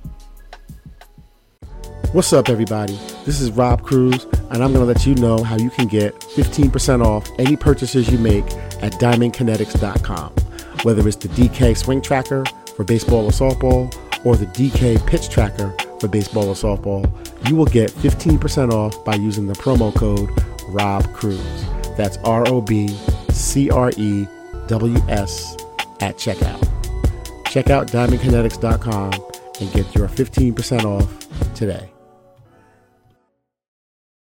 What's 2.12 2.32
up, 2.32 2.48
everybody? 2.48 2.98
This 3.24 3.40
is 3.40 3.52
Rob 3.52 3.82
Crews, 3.82 4.24
and 4.50 4.64
I'm 4.64 4.72
going 4.72 4.80
to 4.80 4.84
let 4.84 5.06
you 5.06 5.14
know 5.14 5.44
how 5.44 5.56
you 5.56 5.70
can 5.70 5.86
get 5.86 6.18
15% 6.18 7.06
off 7.06 7.24
any 7.38 7.54
purchases 7.54 8.10
you 8.10 8.18
make 8.18 8.44
at 8.82 8.94
diamondkinetics.com. 8.94 10.32
Whether 10.82 11.06
it's 11.06 11.18
the 11.18 11.28
DK 11.28 11.76
Swing 11.76 12.02
Tracker 12.02 12.44
for 12.74 12.82
baseball 12.82 13.26
or 13.26 13.30
softball, 13.30 13.94
or 14.26 14.34
the 14.34 14.46
DK 14.46 15.06
Pitch 15.06 15.28
Tracker 15.28 15.72
for 16.00 16.08
baseball 16.08 16.48
or 16.48 16.54
softball, 16.54 17.08
you 17.48 17.54
will 17.54 17.66
get 17.66 17.92
15% 17.92 18.72
off 18.72 19.04
by 19.04 19.14
using 19.14 19.46
the 19.46 19.54
promo 19.54 19.94
code 19.94 20.30
Rob 20.70 21.04
Crews. 21.14 21.64
That's 21.96 22.16
R 22.24 22.42
O 22.48 22.60
B 22.60 22.88
C 23.30 23.70
R 23.70 23.92
E 23.96 24.26
W 24.66 24.98
S 25.08 25.56
at 26.00 26.16
checkout. 26.16 26.60
Check 27.46 27.70
out 27.70 27.86
diamondkinetics.com 27.86 29.12
and 29.60 29.72
get 29.72 29.94
your 29.94 30.08
15% 30.08 30.84
off 30.84 31.54
today. 31.54 31.89